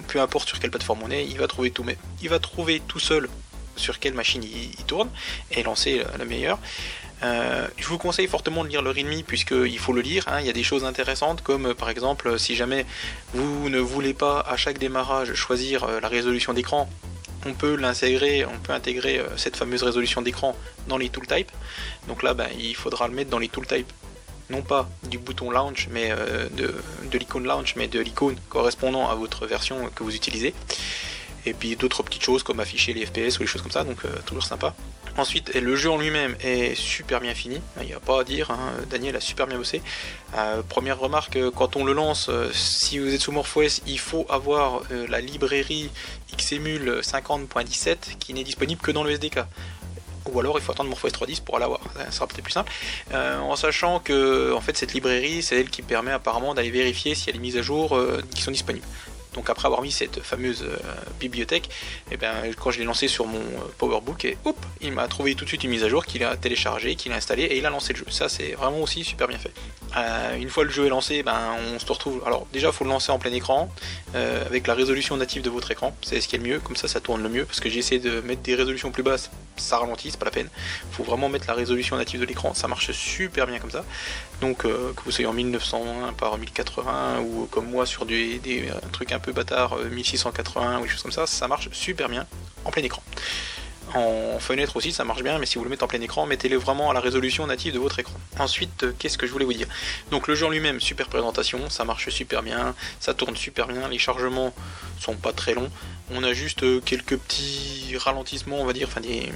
peu 0.07 0.21
importe 0.21 0.49
sur 0.49 0.59
quelle 0.59 0.69
plateforme 0.69 1.01
on 1.03 1.09
est, 1.09 1.25
il 1.25 1.37
va 1.39 1.47
trouver 1.47 1.71
tout, 2.87 2.99
seul 2.99 3.27
sur 3.75 3.97
quelle 3.97 4.13
machine 4.13 4.43
il, 4.43 4.85
tourne 4.85 5.09
et 5.49 5.63
lancer 5.63 6.03
la 6.19 6.25
meilleure. 6.25 6.59
je 7.23 7.87
vous 7.87 7.97
conseille 7.97 8.27
fortement 8.27 8.63
de 8.63 8.69
lire 8.69 8.83
le 8.83 8.91
README 8.91 9.23
puisqu'il 9.23 9.79
faut 9.79 9.93
le 9.93 10.01
lire. 10.01 10.25
Hein. 10.27 10.41
Il 10.41 10.45
y 10.45 10.49
a 10.49 10.53
des 10.53 10.61
choses 10.61 10.85
intéressantes 10.85 11.41
comme 11.41 11.73
par 11.73 11.89
exemple 11.89 12.37
si 12.37 12.55
jamais 12.55 12.85
vous 13.33 13.67
ne 13.69 13.79
voulez 13.79 14.13
pas 14.13 14.41
à 14.41 14.57
chaque 14.57 14.77
démarrage 14.77 15.33
choisir 15.33 15.87
la 16.01 16.07
résolution 16.07 16.53
d'écran 16.53 16.87
on 17.45 17.53
peut 17.53 17.75
l'intégrer, 17.75 18.45
on 18.45 18.59
peut 18.59 18.73
intégrer 18.73 19.19
euh, 19.19 19.37
cette 19.37 19.55
fameuse 19.55 19.83
résolution 19.83 20.21
d'écran 20.21 20.55
dans 20.87 20.97
les 20.97 21.09
tooltypes. 21.09 21.51
Donc 22.07 22.23
là, 22.23 22.33
ben, 22.33 22.47
il 22.57 22.75
faudra 22.75 23.07
le 23.07 23.13
mettre 23.13 23.29
dans 23.29 23.39
les 23.39 23.49
tooltypes, 23.49 23.91
non 24.49 24.61
pas 24.61 24.89
du 25.03 25.17
bouton 25.17 25.51
launch, 25.51 25.87
mais 25.91 26.11
euh, 26.11 26.47
de, 26.51 27.17
l'icône 27.17 27.45
launch, 27.45 27.75
mais 27.75 27.87
de 27.87 27.99
l'icône 27.99 28.35
correspondant 28.49 29.09
à 29.09 29.15
votre 29.15 29.45
version 29.45 29.89
que 29.95 30.03
vous 30.03 30.15
utilisez. 30.15 30.53
Et 31.45 31.53
puis 31.53 31.75
d'autres 31.75 32.03
petites 32.03 32.23
choses 32.23 32.43
comme 32.43 32.59
afficher 32.59 32.93
les 32.93 33.05
FPS 33.05 33.37
ou 33.37 33.41
les 33.41 33.47
choses 33.47 33.61
comme 33.61 33.71
ça, 33.71 33.83
donc 33.83 34.05
euh, 34.05 34.09
toujours 34.25 34.43
sympa. 34.43 34.73
Ensuite, 35.17 35.53
le 35.53 35.75
jeu 35.75 35.91
en 35.91 35.97
lui-même 35.99 36.35
est 36.41 36.75
super 36.75 37.21
bien 37.21 37.35
fini, 37.35 37.61
il 37.81 37.85
n'y 37.85 37.93
a 37.93 37.99
pas 37.99 38.21
à 38.21 38.23
dire, 38.23 38.49
hein. 38.49 38.71
Daniel 38.89 39.15
a 39.15 39.19
super 39.19 39.45
bien 39.45 39.57
bossé. 39.57 39.81
première 40.69 40.99
remarque, 40.99 41.37
quand 41.51 41.75
on 41.75 41.85
le 41.85 41.93
lance, 41.93 42.31
si 42.51 42.97
vous 42.97 43.13
êtes 43.13 43.21
sous 43.21 43.31
MorphOS, 43.31 43.81
il 43.85 43.99
faut 43.99 44.25
avoir 44.29 44.81
la 45.07 45.21
librairie 45.21 45.91
XEMUL 46.35 47.01
50.17 47.01 48.17
qui 48.19 48.33
n'est 48.33 48.43
disponible 48.43 48.81
que 48.81 48.91
dans 48.91 49.03
le 49.03 49.11
SDK. 49.11 49.39
Ou 50.31 50.39
alors 50.39 50.57
il 50.57 50.61
faut 50.61 50.71
attendre 50.71 50.89
MorphOS 50.89 51.09
3.10 51.09 51.43
pour 51.43 51.59
l'avoir, 51.59 51.81
ça 51.97 52.11
sera 52.11 52.27
peut-être 52.27 52.43
plus 52.43 52.53
simple. 52.53 52.71
Euh, 53.13 53.39
en 53.39 53.55
sachant 53.55 53.99
que 53.99 54.53
en 54.53 54.61
fait 54.61 54.77
cette 54.77 54.93
librairie 54.93 55.43
c'est 55.43 55.59
elle 55.59 55.69
qui 55.69 55.81
permet 55.81 56.11
apparemment 56.11 56.53
d'aller 56.53 56.71
vérifier 56.71 57.13
s'il 57.13 57.27
y 57.27 57.29
a 57.31 57.33
des 57.33 57.39
mises 57.39 57.57
à 57.57 57.61
jour 57.61 57.95
euh, 57.95 58.21
qui 58.33 58.41
sont 58.41 58.51
disponibles. 58.51 58.85
Donc 59.33 59.49
après 59.49 59.65
avoir 59.65 59.81
mis 59.81 59.91
cette 59.91 60.21
fameuse 60.21 60.63
euh, 60.63 60.77
bibliothèque, 61.19 61.67
et 62.11 62.13
eh 62.13 62.17
ben, 62.17 62.33
quand 62.59 62.71
je 62.71 62.79
l'ai 62.79 62.85
lancé 62.85 63.07
sur 63.07 63.25
mon 63.25 63.39
euh, 63.39 63.73
PowerBook, 63.77 64.25
et 64.25 64.37
hop, 64.45 64.57
il 64.81 64.91
m'a 64.91 65.07
trouvé 65.07 65.35
tout 65.35 65.43
de 65.43 65.49
suite 65.49 65.63
une 65.63 65.71
mise 65.71 65.83
à 65.83 65.89
jour 65.89 66.05
qu'il 66.05 66.23
a 66.23 66.35
téléchargé, 66.37 66.95
qu'il 66.95 67.11
a 67.11 67.15
installé 67.15 67.43
et 67.43 67.57
il 67.57 67.65
a 67.65 67.69
lancé 67.69 67.93
le 67.93 67.99
jeu. 67.99 68.05
Ça 68.09 68.29
c'est 68.29 68.51
vraiment 68.53 68.81
aussi 68.81 69.03
super 69.03 69.27
bien 69.27 69.37
fait. 69.37 69.51
Euh, 69.97 70.35
une 70.35 70.49
fois 70.49 70.63
le 70.63 70.69
jeu 70.69 70.85
est 70.85 70.89
lancé, 70.89 71.23
ben, 71.23 71.55
on 71.73 71.79
se 71.79 71.85
retrouve. 71.85 72.21
Alors 72.25 72.47
déjà 72.53 72.67
il 72.67 72.73
faut 72.73 72.83
le 72.83 72.89
lancer 72.89 73.11
en 73.11 73.19
plein 73.19 73.33
écran, 73.33 73.69
avec 74.13 74.67
la 74.67 74.75
résolution 74.75 75.17
native 75.17 75.41
de 75.41 75.49
votre 75.49 75.71
écran, 75.71 75.95
c'est 76.01 76.21
ce 76.21 76.27
qui 76.27 76.35
est 76.35 76.39
le 76.39 76.45
mieux, 76.45 76.59
comme 76.59 76.75
ça 76.75 76.87
ça 76.87 76.99
tourne 76.99 77.23
le 77.23 77.29
mieux, 77.29 77.45
parce 77.45 77.59
que 77.59 77.69
j'ai 77.69 77.79
essayé 77.79 77.99
de 77.99 78.21
mettre 78.21 78.41
des 78.41 78.55
résolutions 78.55 78.91
plus 78.91 79.03
basses, 79.03 79.31
ça 79.57 79.77
ralentit, 79.77 80.11
c'est 80.11 80.19
pas 80.19 80.25
la 80.25 80.31
peine. 80.31 80.49
Faut 80.91 81.03
vraiment 81.03 81.29
mettre 81.29 81.45
la 81.47 81.53
résolution 81.53 81.95
native 81.97 82.19
de 82.19 82.25
l'écran, 82.25 82.53
ça 82.53 82.67
marche 82.67 82.91
super 82.91 83.47
bien 83.47 83.59
comme 83.59 83.71
ça. 83.71 83.83
Donc 84.43 84.57
que 84.57 84.93
vous 85.05 85.11
soyez 85.11 85.25
en 85.25 85.31
1901 85.31 86.11
par 86.11 86.37
1080 86.37 87.21
ou 87.21 87.47
comme 87.49 87.69
moi 87.69 87.85
sur 87.85 88.05
des, 88.05 88.39
des 88.39 88.67
trucs 88.91 89.13
un 89.13 89.19
peu 89.19 89.31
bâtard 89.31 89.77
1680 89.77 90.61
euh, 90.75 90.79
ou 90.79 90.83
des 90.83 90.89
choses 90.89 91.01
comme 91.01 91.13
ça, 91.13 91.25
ça 91.25 91.47
marche 91.47 91.69
super 91.71 92.09
bien 92.09 92.27
en 92.65 92.69
plein 92.69 92.83
écran. 92.83 93.01
En 93.93 94.39
fenêtre 94.39 94.75
aussi, 94.75 94.91
ça 94.91 95.05
marche 95.05 95.23
bien, 95.23 95.39
mais 95.39 95.45
si 95.45 95.57
vous 95.57 95.63
le 95.63 95.69
mettez 95.69 95.83
en 95.83 95.87
plein 95.87 96.01
écran, 96.01 96.25
mettez-le 96.25 96.57
vraiment 96.57 96.91
à 96.91 96.93
la 96.93 96.99
résolution 96.99 97.47
native 97.47 97.73
de 97.73 97.79
votre 97.79 97.99
écran. 97.99 98.15
Ensuite, 98.37 98.83
euh, 98.83 98.91
qu'est-ce 98.99 99.17
que 99.17 99.27
je 99.27 99.31
voulais 99.31 99.45
vous 99.45 99.53
dire? 99.53 99.67
Donc 100.11 100.27
le 100.27 100.35
jeu 100.35 100.45
en 100.45 100.49
lui-même, 100.49 100.81
super 100.81 101.07
présentation, 101.07 101.69
ça 101.69 101.85
marche 101.85 102.09
super 102.09 102.43
bien, 102.43 102.75
ça 102.99 103.13
tourne 103.13 103.37
super 103.37 103.67
bien, 103.67 103.87
les 103.87 103.97
chargements 103.97 104.53
sont 104.99 105.15
pas 105.15 105.31
très 105.31 105.53
longs. 105.53 105.69
On 106.11 106.21
a 106.21 106.33
juste 106.33 106.63
euh, 106.63 106.81
quelques 106.83 107.15
petits 107.15 107.95
ralentissements, 107.95 108.59
on 108.59 108.65
va 108.65 108.73
dire, 108.73 108.89
enfin 108.89 108.99
des, 108.99 109.31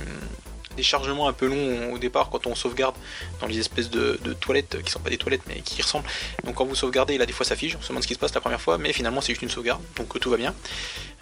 des 0.78 0.84
chargements 0.84 1.28
un 1.28 1.34
peu 1.34 1.48
longs 1.48 1.94
au 1.94 1.98
départ 1.98 2.30
quand 2.30 2.48
on 2.48 2.56
sauvegarde 2.56 2.96
dans 3.42 3.48
les 3.48 3.60
espèces 3.60 3.90
de, 3.90 4.18
toilettes 4.40 4.82
qui 4.84 4.92
sont 4.92 5.00
pas 5.00 5.10
des 5.10 5.18
toilettes 5.18 5.42
mais 5.48 5.56
qui 5.62 5.82
ressemblent. 5.82 6.08
Donc 6.46 6.56
quand 6.56 6.66
vous 6.66 6.76
sauvegardez, 6.76 7.18
là 7.18 7.26
des 7.26 7.34
fois 7.34 7.46
ça 7.46 7.56
fige, 7.56 7.76
on 7.78 7.82
se 7.82 7.90
demande 7.90 8.04
ce 8.04 8.08
qui 8.08 8.14
se 8.14 8.20
passe 8.20 8.34
la 8.34 8.42
première 8.42 8.62
fois, 8.62 8.78
mais 8.78 8.94
finalement 8.94 9.20
c'est 9.20 9.34
juste 9.34 9.42
une 9.42 9.50
sauvegarde, 9.50 9.82
donc 9.98 10.18
tout 10.20 10.30
va 10.30 10.38
bien. 10.38 10.54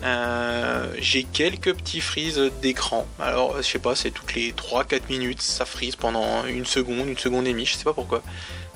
Euh, 0.04 0.94
j'ai 1.00 1.24
quelques 1.24 1.74
petits 1.74 2.02
frises 2.02 2.52
d'écran. 2.62 3.08
Alors 3.20 3.58
je 3.58 3.64
sais 3.64 3.80
pas, 3.80 3.96
c'est 3.96 4.12
toutes 4.12 4.36
les 4.36 4.52
3-4 4.52 5.02
minutes, 5.10 5.42
ça 5.42 5.66
frise 5.66 5.96
pendant 5.96 6.46
une 6.46 6.66
seconde, 6.66 7.08
une 7.08 7.18
seconde 7.18 7.48
et 7.48 7.52
demie, 7.52 7.66
je 7.66 7.76
sais 7.76 7.84
pas 7.84 7.94
pourquoi. 7.94 8.22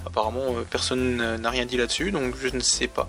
Apparemment 0.06 0.56
euh, 0.56 0.66
personne 0.70 1.36
n'a 1.36 1.50
rien 1.50 1.66
dit 1.66 1.78
là-dessus, 1.78 2.12
donc 2.12 2.36
je 2.42 2.48
ne 2.48 2.62
sais 2.62 2.88
pas. 2.88 3.08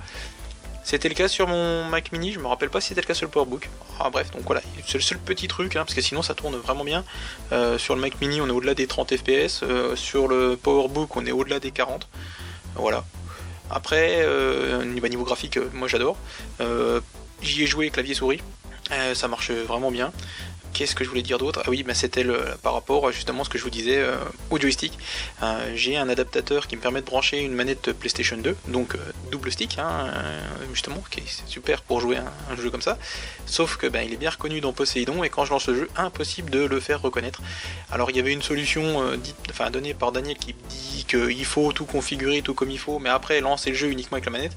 C'était 0.91 1.09
le 1.09 1.15
cas 1.15 1.29
sur 1.29 1.47
mon 1.47 1.85
Mac 1.85 2.11
mini, 2.11 2.33
je 2.33 2.41
me 2.41 2.49
rappelle 2.49 2.69
pas 2.69 2.81
si 2.81 2.89
c'était 2.89 3.01
le 3.01 3.07
cas 3.07 3.15
sur 3.15 3.25
le 3.25 3.31
PowerBook. 3.31 3.69
Ah, 4.01 4.11
bref, 4.11 4.33
donc 4.33 4.43
voilà, 4.45 4.61
c'est 4.85 4.99
le 4.99 5.03
seul 5.03 5.19
petit 5.19 5.47
truc, 5.47 5.77
hein, 5.77 5.85
parce 5.85 5.95
que 5.95 6.01
sinon 6.01 6.21
ça 6.21 6.35
tourne 6.35 6.57
vraiment 6.57 6.83
bien. 6.83 7.05
Euh, 7.53 7.79
sur 7.79 7.95
le 7.95 8.01
Mac 8.01 8.21
mini, 8.21 8.41
on 8.41 8.49
est 8.49 8.51
au-delà 8.51 8.75
des 8.75 8.89
30 8.89 9.17
FPS. 9.17 9.63
Euh, 9.63 9.95
sur 9.95 10.27
le 10.27 10.57
PowerBook, 10.61 11.15
on 11.15 11.25
est 11.27 11.31
au-delà 11.31 11.61
des 11.61 11.71
40. 11.71 12.09
Voilà. 12.75 13.05
Après, 13.71 14.17
euh, 14.23 14.85
niveau 14.85 15.23
graphique, 15.23 15.61
moi 15.75 15.87
j'adore. 15.87 16.17
J'y 17.41 17.63
ai 17.63 17.67
joué 17.69 17.91
clavier 17.91 18.15
souris. 18.15 18.41
ça 19.15 19.29
marche 19.29 19.53
vraiment 19.53 19.93
bien. 19.93 20.11
Qu'est-ce 20.73 20.95
que 20.95 21.05
je 21.05 21.09
voulais 21.09 21.23
dire 21.23 21.39
d'autre? 21.39 21.63
Ah 21.65 21.71
oui, 21.71 21.83
bah, 21.83 21.95
c'était 21.95 22.25
par 22.63 22.75
rapport 22.75 23.09
à 23.09 23.13
justement 23.13 23.45
ce 23.45 23.51
que 23.51 23.59
je 23.59 23.65
vous 23.65 23.71
disais 23.71 23.99
euh, 23.99 24.17
au 24.51 24.59
joystick. 24.59 24.99
Euh, 25.43 25.73
j'ai 25.75 25.97
un 25.97 26.09
adaptateur 26.09 26.67
qui 26.67 26.77
me 26.77 26.81
permet 26.81 27.01
de 27.01 27.07
brancher 27.07 27.41
une 27.41 27.55
manette 27.55 27.93
PlayStation 27.93 28.37
2, 28.37 28.57
donc 28.69 28.95
euh, 28.95 28.99
double 29.31 29.53
stick, 29.53 29.79
hein, 29.79 30.07
justement, 30.73 31.03
qui 31.11 31.21
est 31.21 31.43
super 31.47 31.83
pour 31.83 32.01
jouer 32.01 32.17
un, 32.17 32.33
un 32.51 32.57
jeu 32.57 32.71
comme 32.71 32.83
ça. 32.83 32.99
Sauf 33.47 33.77
que 33.77 33.87
ben, 33.87 34.03
il 34.07 34.13
est 34.13 34.17
bien 34.17 34.31
reconnu 34.31 34.61
dans 34.61 34.73
Poséidon 34.73 35.25
et 35.25 35.29
quand 35.29 35.45
je 35.45 35.51
lance 35.51 35.69
le 35.69 35.75
jeu, 35.75 35.89
impossible 35.97 36.51
de 36.51 36.61
le 36.61 36.81
faire 36.81 37.03
reconnaître. 37.03 37.43
Alors 37.91 38.11
il 38.11 38.17
y 38.17 38.21
avait 38.21 38.33
une 38.33 38.43
solution 38.43 39.03
enfin, 39.51 39.71
donnée 39.71 39.95
par 39.95 40.13
Daniel 40.13 40.37
qui 40.37 40.55
dit 40.69 41.05
qu'il 41.05 41.45
faut 41.45 41.73
tout 41.73 41.85
configurer 41.85 42.43
tout 42.43 42.55
comme 42.55 42.71
il 42.71 42.79
faut, 42.79 42.99
mais 42.99 43.11
après 43.11 43.41
lancer 43.41 43.71
le 43.71 43.77
jeu 43.77 43.91
uniquement 43.91 44.17
avec 44.17 44.27
la 44.27 44.33
manette. 44.33 44.57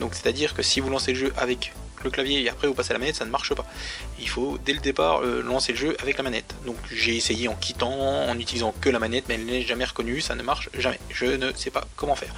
Donc 0.00 0.14
c'est-à-dire 0.14 0.54
que 0.54 0.62
si 0.62 0.80
vous 0.80 0.90
lancez 0.90 1.12
le 1.12 1.18
jeu 1.18 1.32
avec 1.36 1.72
clavier 2.10 2.42
et 2.42 2.48
après 2.48 2.66
vous 2.68 2.74
passez 2.74 2.90
à 2.90 2.94
la 2.94 2.98
manette, 2.98 3.16
ça 3.16 3.24
ne 3.24 3.30
marche 3.30 3.54
pas. 3.54 3.64
Il 4.18 4.28
faut 4.28 4.58
dès 4.64 4.72
le 4.72 4.80
départ 4.80 5.22
euh, 5.22 5.42
lancer 5.42 5.72
le 5.72 5.78
jeu 5.78 5.96
avec 6.00 6.16
la 6.16 6.22
manette. 6.22 6.54
Donc 6.64 6.76
j'ai 6.90 7.16
essayé 7.16 7.48
en 7.48 7.54
quittant, 7.54 7.92
en 7.92 8.38
utilisant 8.38 8.74
que 8.80 8.88
la 8.88 8.98
manette, 8.98 9.24
mais 9.28 9.34
elle 9.34 9.44
n'est 9.44 9.62
jamais 9.62 9.84
reconnue, 9.84 10.20
ça 10.20 10.34
ne 10.34 10.42
marche 10.42 10.70
jamais. 10.76 11.00
Je 11.10 11.26
ne 11.26 11.52
sais 11.52 11.70
pas 11.70 11.84
comment 11.96 12.16
faire. 12.16 12.34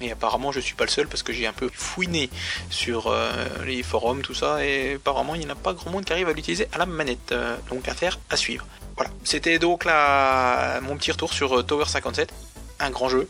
Et 0.00 0.12
apparemment 0.12 0.52
je 0.52 0.60
suis 0.60 0.74
pas 0.74 0.84
le 0.84 0.90
seul 0.90 1.08
parce 1.08 1.22
que 1.22 1.32
j'ai 1.32 1.46
un 1.46 1.52
peu 1.52 1.70
fouiné 1.72 2.30
sur 2.70 3.08
euh, 3.08 3.30
les 3.66 3.82
forums, 3.82 4.22
tout 4.22 4.34
ça, 4.34 4.64
et 4.64 4.94
apparemment 4.94 5.34
il 5.34 5.40
n'y 5.40 5.46
en 5.46 5.50
a 5.50 5.54
pas 5.54 5.72
grand 5.72 5.90
monde 5.90 6.04
qui 6.04 6.12
arrive 6.12 6.28
à 6.28 6.32
l'utiliser 6.32 6.68
à 6.72 6.78
la 6.78 6.86
manette. 6.86 7.32
Euh, 7.32 7.56
donc 7.70 7.88
à 7.88 7.94
faire, 7.94 8.18
à 8.30 8.36
suivre. 8.36 8.66
Voilà, 8.96 9.10
c'était 9.24 9.58
donc 9.58 9.84
là 9.84 10.80
mon 10.80 10.96
petit 10.96 11.12
retour 11.12 11.32
sur 11.32 11.64
Tower 11.64 11.86
57, 11.86 12.32
un 12.80 12.90
grand 12.90 13.08
jeu 13.08 13.28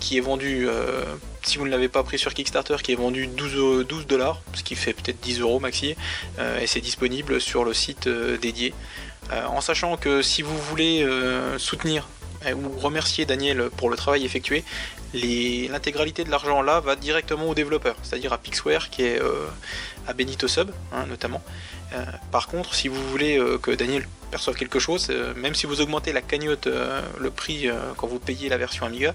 qui 0.00 0.18
est 0.18 0.20
vendu 0.20 0.68
si 1.48 1.58
vous 1.58 1.64
ne 1.64 1.70
l'avez 1.70 1.88
pas 1.88 2.02
pris 2.02 2.18
sur 2.18 2.34
Kickstarter, 2.34 2.76
qui 2.82 2.92
est 2.92 2.96
vendu 2.96 3.26
12, 3.26 3.86
12 3.86 4.06
dollars, 4.06 4.40
ce 4.54 4.62
qui 4.62 4.74
fait 4.74 4.92
peut-être 4.92 5.20
10 5.20 5.40
euros 5.40 5.60
maxi, 5.60 5.96
euh, 6.38 6.60
et 6.60 6.66
c'est 6.66 6.80
disponible 6.80 7.40
sur 7.40 7.64
le 7.64 7.72
site 7.72 8.06
euh, 8.06 8.36
dédié. 8.36 8.74
Euh, 9.32 9.44
en 9.46 9.60
sachant 9.60 9.96
que 9.96 10.22
si 10.22 10.42
vous 10.42 10.56
voulez 10.56 11.06
soutenir 11.58 12.08
ou 12.54 12.78
remercier 12.78 13.24
Daniel 13.24 13.68
pour 13.76 13.90
le 13.90 13.96
travail 13.96 14.24
effectué, 14.24 14.64
l'intégralité 15.12 16.22
de 16.24 16.30
l'argent 16.30 16.62
là 16.62 16.80
va 16.80 16.96
directement 16.96 17.48
aux 17.48 17.54
développeurs, 17.54 17.96
c'est-à-dire 18.02 18.32
à 18.32 18.38
Pixware 18.38 18.90
qui 18.90 19.02
est 19.02 19.20
à 20.06 20.12
Benito 20.12 20.46
Sub 20.48 20.70
hein, 20.92 21.06
notamment. 21.06 21.42
Par 22.30 22.48
contre, 22.48 22.74
si 22.74 22.88
vous 22.88 23.02
voulez 23.10 23.40
que 23.62 23.70
Daniel 23.70 24.06
perçoivent 24.30 24.56
quelque 24.56 24.78
chose, 24.78 25.08
euh, 25.10 25.34
même 25.34 25.54
si 25.54 25.66
vous 25.66 25.80
augmentez 25.80 26.12
la 26.12 26.22
cagnotte, 26.22 26.66
euh, 26.66 27.02
le 27.18 27.30
prix 27.30 27.68
euh, 27.68 27.92
quand 27.96 28.06
vous 28.06 28.18
payez 28.18 28.48
la 28.48 28.58
version 28.58 28.86
Amiga, 28.86 29.14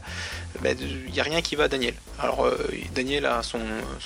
ben, 0.61 0.77
il 0.79 1.11
n'y 1.11 1.19
a 1.19 1.23
rien 1.23 1.41
qui 1.41 1.55
va 1.55 1.65
à 1.65 1.67
Daniel. 1.67 1.93
Alors 2.19 2.47
Daniel 2.93 3.25
a 3.25 3.41
son, 3.43 3.59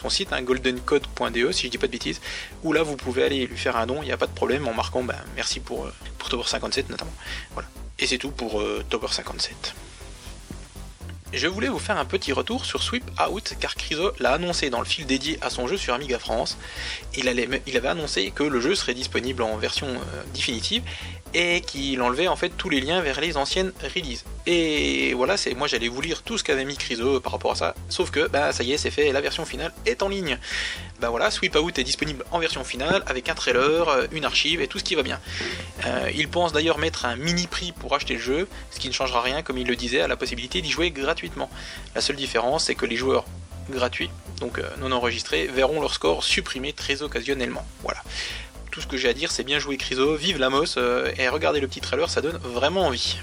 site, 0.10 0.32
hein, 0.32 0.42
goldencode.de 0.42 1.52
si 1.52 1.68
je 1.68 1.72
dis 1.72 1.78
pas 1.78 1.88
de 1.88 1.92
bêtises, 1.92 2.22
où 2.64 2.74
là 2.74 2.84
vous 2.84 2.96
pouvez 2.96 3.24
aller 3.24 3.48
lui 3.48 3.58
faire 3.58 3.78
un 3.78 3.86
don, 3.86 4.02
il 4.02 4.06
n'y 4.06 4.12
a 4.12 4.18
pas 4.18 4.28
de 4.28 4.34
problème 4.34 4.68
en 4.68 4.74
marquant 4.74 5.04
ben, 5.04 5.18
merci 5.36 5.60
pour, 5.60 5.88
pour 6.18 6.30
Tower 6.30 6.44
57 6.46 6.90
notamment. 6.90 7.14
Voilà. 7.54 7.70
Et 8.00 8.08
c'est 8.08 8.18
tout 8.18 8.32
pour 8.32 8.64
Tower 8.90 9.08
57. 9.12 9.76
Je 11.34 11.48
voulais 11.48 11.68
vous 11.68 11.80
faire 11.80 11.98
un 11.98 12.06
petit 12.06 12.32
retour 12.32 12.64
sur 12.64 12.82
Sweep 12.82 13.04
Out 13.30 13.56
car 13.60 13.76
Criso 13.76 14.14
l'a 14.20 14.32
annoncé 14.32 14.70
dans 14.70 14.80
le 14.80 14.86
fil 14.86 15.06
dédié 15.06 15.38
à 15.42 15.50
son 15.50 15.68
jeu 15.68 15.76
sur 15.76 15.94
Amiga 15.94 16.20
France. 16.20 16.58
Il, 17.18 17.28
avait 17.28 17.88
annoncé 17.88 18.32
que 18.32 18.44
le 18.44 18.62
jeu 18.62 18.76
serait 18.76 18.94
disponible 18.94 19.44
en 19.44 19.58
version 19.58 19.88
euh, 19.88 20.24
définitive 20.34 20.84
et 21.38 21.62
qu'il 21.62 22.02
enlevait 22.02 22.28
en 22.28 22.36
fait 22.36 22.50
tous 22.50 22.68
les 22.68 22.82
liens 22.82 23.00
vers 23.00 23.22
les 23.22 23.38
anciennes 23.38 23.72
releases. 23.96 24.26
Et 24.48 25.14
voilà, 25.14 25.38
c'est 25.38 25.54
moi 25.54 25.68
j'allais 25.68 25.88
vous 25.88 26.02
lire 26.02 26.24
tout 26.24 26.40
ce 26.40 26.44
qu'avait 26.44 26.66
mis 26.66 26.76
Criso 26.76 27.20
par 27.20 27.32
rapport 27.32 27.52
à 27.52 27.56
ça, 27.56 27.76
sauf 27.90 28.10
que 28.10 28.28
bah 28.28 28.52
ça 28.54 28.64
y 28.64 28.74
est, 28.74 28.78
c'est 28.80 28.90
fait, 28.90 29.12
la 29.12 29.22
version 29.22 29.46
finale 29.46 29.72
est 29.86 30.02
en 30.02 30.10
ligne. 30.10 30.40
Bah 31.00 31.10
voilà, 31.12 31.30
Sweep 31.30 31.56
Out 31.56 31.78
est 31.78 31.84
disponible 31.84 32.26
en 32.32 32.40
version 32.40 32.64
finale 32.64 33.04
avec 33.06 33.30
un 33.30 33.36
trailer, 33.36 33.88
euh, 33.88 34.08
une 34.12 34.26
archive 34.26 34.62
et 34.62 34.68
tout 34.68 34.80
ce 34.80 34.84
qui 34.84 34.96
va 34.96 35.04
bien. 35.04 35.20
Euh, 35.86 36.10
il 36.16 36.28
pense 36.28 36.54
d'ailleurs 36.54 36.80
mettre 36.80 37.06
un 37.06 37.16
mini 37.16 37.46
prix 37.46 37.72
pour 37.72 37.94
acheter 37.94 38.16
le 38.16 38.20
jeu, 38.20 38.48
ce 38.72 38.80
qui 38.80 38.88
ne 38.88 38.94
changera 38.94 39.22
rien 39.22 39.44
comme 39.44 39.60
il 39.60 39.68
le 39.68 39.76
disait 39.76 40.02
à 40.02 40.08
la 40.08 40.18
possibilité 40.18 40.64
d'y 40.64 40.72
jouer 40.72 40.90
gratuitement. 40.90 41.52
La 41.94 42.02
seule 42.02 42.16
différence 42.16 42.64
c'est 42.64 42.76
que 42.76 42.88
les 42.88 42.96
joueurs 42.96 43.26
gratuits, 43.70 44.10
donc 44.40 44.58
euh, 44.58 44.64
non 44.80 44.92
enregistrés, 44.92 45.46
verront 45.46 45.82
leur 45.82 45.94
score 45.94 46.24
supprimé 46.24 46.74
très 46.74 47.04
occasionnellement. 47.04 47.64
Voilà 47.84 48.02
tout 48.72 48.82
ce 48.82 48.88
que 48.88 48.98
j'ai 48.98 49.10
à 49.10 49.14
dire, 49.14 49.32
c'est 49.32 49.44
bien 49.44 49.60
joué 49.60 49.78
Criso, 49.78 50.16
vive 50.16 50.38
Lamos, 50.38 50.78
euh, 50.78 51.12
et 51.18 51.30
regardez 51.30 51.60
le 51.60 51.68
petit 51.68 51.82
trailer, 51.82 52.10
ça 52.10 52.22
donne 52.22 52.38
vraiment 52.38 52.88
envie. 52.88 53.18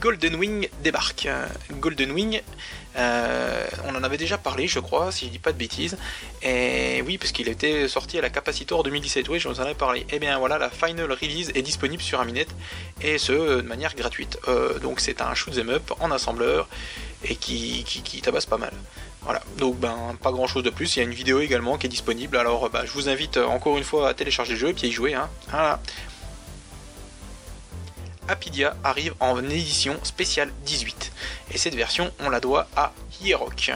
Golden 0.00 0.34
Wing 0.36 0.68
débarque. 0.82 1.28
Golden 1.80 2.10
Wing, 2.12 2.42
euh, 2.96 3.66
on 3.84 3.94
en 3.94 4.02
avait 4.02 4.16
déjà 4.16 4.38
parlé, 4.38 4.66
je 4.66 4.80
crois, 4.80 5.12
si 5.12 5.26
je 5.26 5.30
dis 5.30 5.38
pas 5.38 5.52
de 5.52 5.58
bêtises. 5.58 5.96
Et 6.42 7.02
oui, 7.06 7.18
parce 7.18 7.32
qu'il 7.32 7.48
était 7.48 7.88
sorti 7.88 8.18
à 8.18 8.22
la 8.22 8.30
Capacitor 8.30 8.82
2017, 8.82 9.28
oui, 9.28 9.38
je 9.38 9.48
vous 9.48 9.60
en 9.60 9.64
avais 9.64 9.74
parlé. 9.74 10.00
Et 10.00 10.14
eh 10.14 10.18
bien 10.18 10.38
voilà, 10.38 10.58
la 10.58 10.70
final 10.70 11.10
release 11.12 11.50
est 11.54 11.62
disponible 11.62 12.02
sur 12.02 12.20
Aminet, 12.20 12.46
et 13.02 13.18
ce, 13.18 13.32
de 13.32 13.62
manière 13.62 13.94
gratuite. 13.94 14.38
Euh, 14.48 14.78
donc 14.78 15.00
c'est 15.00 15.20
un 15.20 15.34
shoot'em 15.34 15.70
up 15.70 15.92
en 16.00 16.10
assembleur, 16.10 16.68
et 17.24 17.36
qui 17.36 17.84
tabasse 18.22 18.46
pas 18.46 18.58
mal. 18.58 18.72
Voilà, 19.24 19.40
donc 19.56 19.78
ben 19.78 20.16
pas 20.22 20.32
grand 20.32 20.46
chose 20.46 20.62
de 20.62 20.70
plus, 20.70 20.96
il 20.96 20.98
y 20.98 21.02
a 21.02 21.04
une 21.04 21.14
vidéo 21.14 21.40
également 21.40 21.78
qui 21.78 21.86
est 21.86 21.90
disponible, 21.90 22.36
alors 22.36 22.68
ben, 22.68 22.84
je 22.84 22.92
vous 22.92 23.08
invite 23.08 23.38
euh, 23.38 23.46
encore 23.46 23.78
une 23.78 23.84
fois 23.84 24.10
à 24.10 24.14
télécharger 24.14 24.52
le 24.52 24.58
jeu 24.58 24.68
et 24.68 24.74
puis 24.74 24.86
à 24.86 24.88
y 24.88 24.92
jouer. 24.92 25.14
Hein. 25.14 25.30
Voilà. 25.48 25.80
Apidia 28.28 28.76
arrive 28.84 29.14
en 29.20 29.42
édition 29.42 29.98
spéciale 30.02 30.50
18, 30.66 31.12
et 31.52 31.58
cette 31.58 31.74
version 31.74 32.12
on 32.20 32.28
la 32.28 32.40
doit 32.40 32.68
à 32.76 32.92
Hierok. 33.22 33.72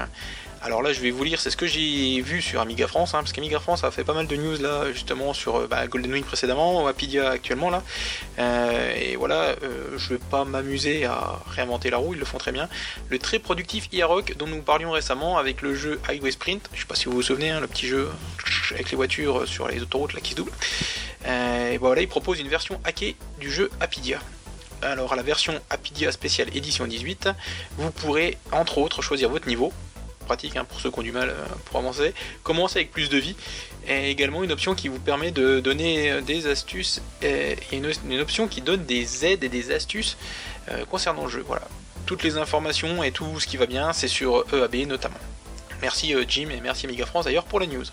Alors 0.60 0.82
là, 0.82 0.92
je 0.92 1.00
vais 1.00 1.12
vous 1.12 1.22
lire, 1.22 1.40
c'est 1.40 1.50
ce 1.50 1.56
que 1.56 1.68
j'ai 1.68 2.20
vu 2.20 2.42
sur 2.42 2.60
Amiga 2.60 2.88
France, 2.88 3.14
hein, 3.14 3.18
parce 3.18 3.32
qu'Amiga 3.32 3.60
France 3.60 3.84
a 3.84 3.92
fait 3.92 4.02
pas 4.02 4.12
mal 4.12 4.26
de 4.26 4.34
news 4.34 4.56
là, 4.60 4.90
justement 4.92 5.32
sur 5.32 5.56
euh, 5.56 5.66
bah, 5.68 5.86
Golden 5.86 6.12
Wing 6.12 6.24
précédemment, 6.24 6.86
Apidia 6.88 7.30
actuellement 7.30 7.70
là. 7.70 7.84
Euh, 8.40 8.92
et 8.96 9.14
voilà, 9.14 9.54
euh, 9.62 9.96
je 9.96 10.10
vais 10.10 10.18
pas 10.18 10.44
m'amuser 10.44 11.04
à 11.04 11.38
réinventer 11.46 11.90
la 11.90 11.98
roue, 11.98 12.14
ils 12.14 12.18
le 12.18 12.24
font 12.24 12.38
très 12.38 12.50
bien. 12.50 12.68
Le 13.08 13.20
très 13.20 13.38
productif 13.38 13.88
IAROC 13.92 14.36
dont 14.36 14.48
nous 14.48 14.60
parlions 14.60 14.90
récemment 14.90 15.38
avec 15.38 15.62
le 15.62 15.76
jeu 15.76 16.00
Highway 16.08 16.32
Sprint, 16.32 16.68
je 16.74 16.80
sais 16.80 16.86
pas 16.86 16.96
si 16.96 17.04
vous 17.04 17.12
vous 17.12 17.22
souvenez, 17.22 17.50
hein, 17.50 17.60
le 17.60 17.68
petit 17.68 17.86
jeu 17.86 18.08
avec 18.72 18.90
les 18.90 18.96
voitures 18.96 19.46
sur 19.46 19.68
les 19.68 19.80
autoroutes 19.80 20.12
là 20.12 20.20
qui 20.20 20.32
se 20.32 20.36
doublent. 20.36 20.52
et 21.24 21.78
voilà, 21.78 22.02
il 22.02 22.08
propose 22.08 22.40
une 22.40 22.48
version 22.48 22.80
hackée 22.84 23.14
du 23.38 23.50
jeu 23.50 23.70
Apidia. 23.80 24.18
Alors 24.82 25.12
à 25.12 25.16
la 25.16 25.22
version 25.22 25.60
Apidia 25.70 26.12
Special 26.12 26.48
Edition 26.56 26.86
18, 26.86 27.30
vous 27.78 27.90
pourrez 27.90 28.38
entre 28.52 28.78
autres 28.78 29.02
choisir 29.02 29.28
votre 29.28 29.48
niveau, 29.48 29.72
pratique 30.28 30.56
hein, 30.56 30.64
pour 30.64 30.78
ceux 30.78 30.90
qui 30.90 30.98
ont 31.00 31.02
du 31.02 31.12
mal 31.12 31.30
euh, 31.30 31.44
pour 31.64 31.80
avancer. 31.80 32.12
Commencer 32.42 32.80
avec 32.80 32.92
plus 32.92 33.08
de 33.08 33.16
vie. 33.16 33.34
Et 33.88 34.10
également 34.10 34.44
une 34.44 34.52
option 34.52 34.74
qui 34.74 34.88
vous 34.88 35.00
permet 35.00 35.30
de 35.30 35.60
donner 35.60 36.12
euh, 36.12 36.20
des 36.20 36.46
astuces. 36.46 37.00
Et 37.22 37.56
une, 37.72 37.90
une 38.08 38.20
option 38.20 38.46
qui 38.46 38.60
donne 38.60 38.84
des 38.84 39.24
aides 39.24 39.42
et 39.42 39.48
des 39.48 39.72
astuces 39.72 40.18
euh, 40.70 40.84
concernant 40.84 41.24
le 41.24 41.30
jeu. 41.30 41.44
Voilà. 41.46 41.66
Toutes 42.04 42.22
les 42.22 42.36
informations 42.36 43.02
et 43.02 43.10
tout 43.10 43.40
ce 43.40 43.46
qui 43.46 43.56
va 43.56 43.66
bien, 43.66 43.92
c'est 43.92 44.08
sur 44.08 44.44
EAB 44.52 44.86
notamment. 44.86 45.20
Merci 45.80 46.14
Jim 46.28 46.48
et 46.50 46.60
merci 46.60 46.86
Amiga 46.86 47.06
France 47.06 47.24
d'ailleurs 47.26 47.44
pour 47.44 47.60
la 47.60 47.66
news. 47.66 47.84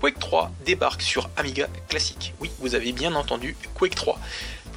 Quake 0.00 0.18
3 0.18 0.52
débarque 0.64 1.02
sur 1.02 1.28
Amiga 1.36 1.68
classique. 1.88 2.34
Oui, 2.40 2.50
vous 2.60 2.74
avez 2.74 2.92
bien 2.92 3.14
entendu, 3.14 3.56
Quake 3.74 3.94
3 3.94 4.18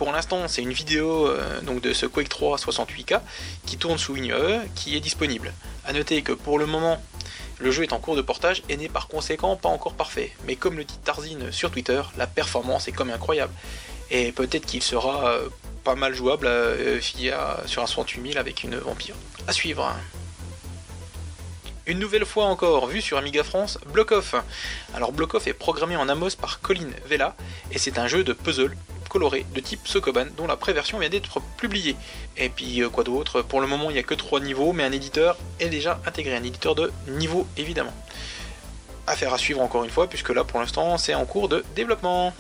pour 0.01 0.11
l'instant, 0.11 0.47
c'est 0.47 0.63
une 0.63 0.73
vidéo 0.73 1.27
euh, 1.27 1.61
donc 1.61 1.79
de 1.79 1.93
ce 1.93 2.07
Quake 2.07 2.27
3 2.27 2.57
68K 2.57 3.21
qui 3.67 3.77
tourne 3.77 3.99
sous 3.99 4.13
WinUE 4.13 4.67
qui 4.73 4.97
est 4.97 4.99
disponible. 4.99 5.53
A 5.85 5.93
noter 5.93 6.23
que 6.23 6.31
pour 6.31 6.57
le 6.57 6.65
moment, 6.65 6.99
le 7.59 7.69
jeu 7.69 7.83
est 7.83 7.93
en 7.93 7.99
cours 7.99 8.15
de 8.15 8.23
portage 8.23 8.63
et 8.67 8.77
n'est 8.77 8.89
par 8.89 9.07
conséquent 9.07 9.55
pas 9.57 9.69
encore 9.69 9.93
parfait. 9.93 10.31
Mais 10.47 10.55
comme 10.55 10.75
le 10.75 10.85
dit 10.85 10.97
Tarzine 11.03 11.51
sur 11.51 11.69
Twitter, 11.69 12.01
la 12.17 12.25
performance 12.25 12.87
est 12.87 12.93
comme 12.93 13.11
incroyable. 13.11 13.53
Et 14.09 14.31
peut-être 14.31 14.65
qu'il 14.65 14.81
sera 14.81 15.33
euh, 15.33 15.49
pas 15.83 15.93
mal 15.93 16.15
jouable 16.15 16.47
euh, 16.47 16.99
sur 17.67 17.83
un 17.83 17.85
68000 17.85 18.39
avec 18.39 18.63
une 18.63 18.77
vampire. 18.77 19.13
À 19.47 19.53
suivre. 19.53 19.95
Une 21.91 21.99
nouvelle 21.99 22.25
fois 22.25 22.45
encore, 22.45 22.87
vu 22.87 23.01
sur 23.01 23.17
Amiga 23.17 23.43
France, 23.43 23.77
Block 23.87 24.13
Off. 24.13 24.33
Alors 24.93 25.11
Block 25.11 25.33
Off 25.33 25.47
est 25.47 25.53
programmé 25.53 25.97
en 25.97 26.07
Amos 26.07 26.37
par 26.39 26.61
Colin 26.61 26.87
Vela 27.05 27.35
et 27.69 27.79
c'est 27.79 27.99
un 27.99 28.07
jeu 28.07 28.23
de 28.23 28.31
puzzle 28.31 28.77
coloré 29.09 29.45
de 29.53 29.59
type 29.59 29.85
Sokoban 29.85 30.27
dont 30.37 30.47
la 30.47 30.55
préversion 30.55 30.99
vient 30.99 31.09
d'être 31.09 31.41
publiée. 31.57 31.97
Et 32.37 32.47
puis 32.47 32.81
euh, 32.81 32.87
quoi 32.87 33.03
d'autre? 33.03 33.41
Pour 33.41 33.59
le 33.59 33.67
moment 33.67 33.89
il 33.89 33.95
n'y 33.95 33.99
a 33.99 34.03
que 34.03 34.13
3 34.13 34.39
niveaux 34.39 34.71
mais 34.71 34.85
un 34.85 34.93
éditeur 34.93 35.35
est 35.59 35.67
déjà 35.67 35.99
intégré, 36.05 36.33
un 36.33 36.43
éditeur 36.45 36.75
de 36.75 36.93
niveau 37.09 37.45
évidemment. 37.57 37.93
Affaire 39.05 39.33
à 39.33 39.37
suivre 39.37 39.59
encore 39.59 39.83
une 39.83 39.89
fois 39.89 40.07
puisque 40.07 40.29
là 40.29 40.45
pour 40.45 40.61
l'instant 40.61 40.97
c'est 40.97 41.13
en 41.13 41.25
cours 41.25 41.49
de 41.49 41.65
développement. 41.75 42.33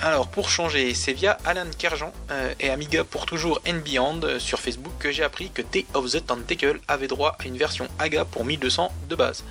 Alors 0.00 0.28
pour 0.28 0.50
changer, 0.50 0.92
c'est 0.92 1.14
via 1.14 1.38
Alan 1.46 1.66
Kerjan 1.78 2.12
euh, 2.30 2.52
et 2.60 2.68
Amiga 2.68 3.02
pour 3.02 3.24
toujours 3.24 3.60
and 3.66 3.78
Beyond 3.84 4.20
euh, 4.24 4.38
sur 4.38 4.60
Facebook 4.60 4.92
que 4.98 5.10
j'ai 5.10 5.22
appris 5.22 5.50
que 5.50 5.62
Day 5.62 5.86
of 5.94 6.10
the 6.10 6.24
Tentacle 6.24 6.80
avait 6.86 7.08
droit 7.08 7.36
à 7.38 7.44
une 7.44 7.56
version 7.56 7.88
AGA 7.98 8.26
pour 8.26 8.44
1200 8.44 8.92
de 9.08 9.14
base. 9.14 9.42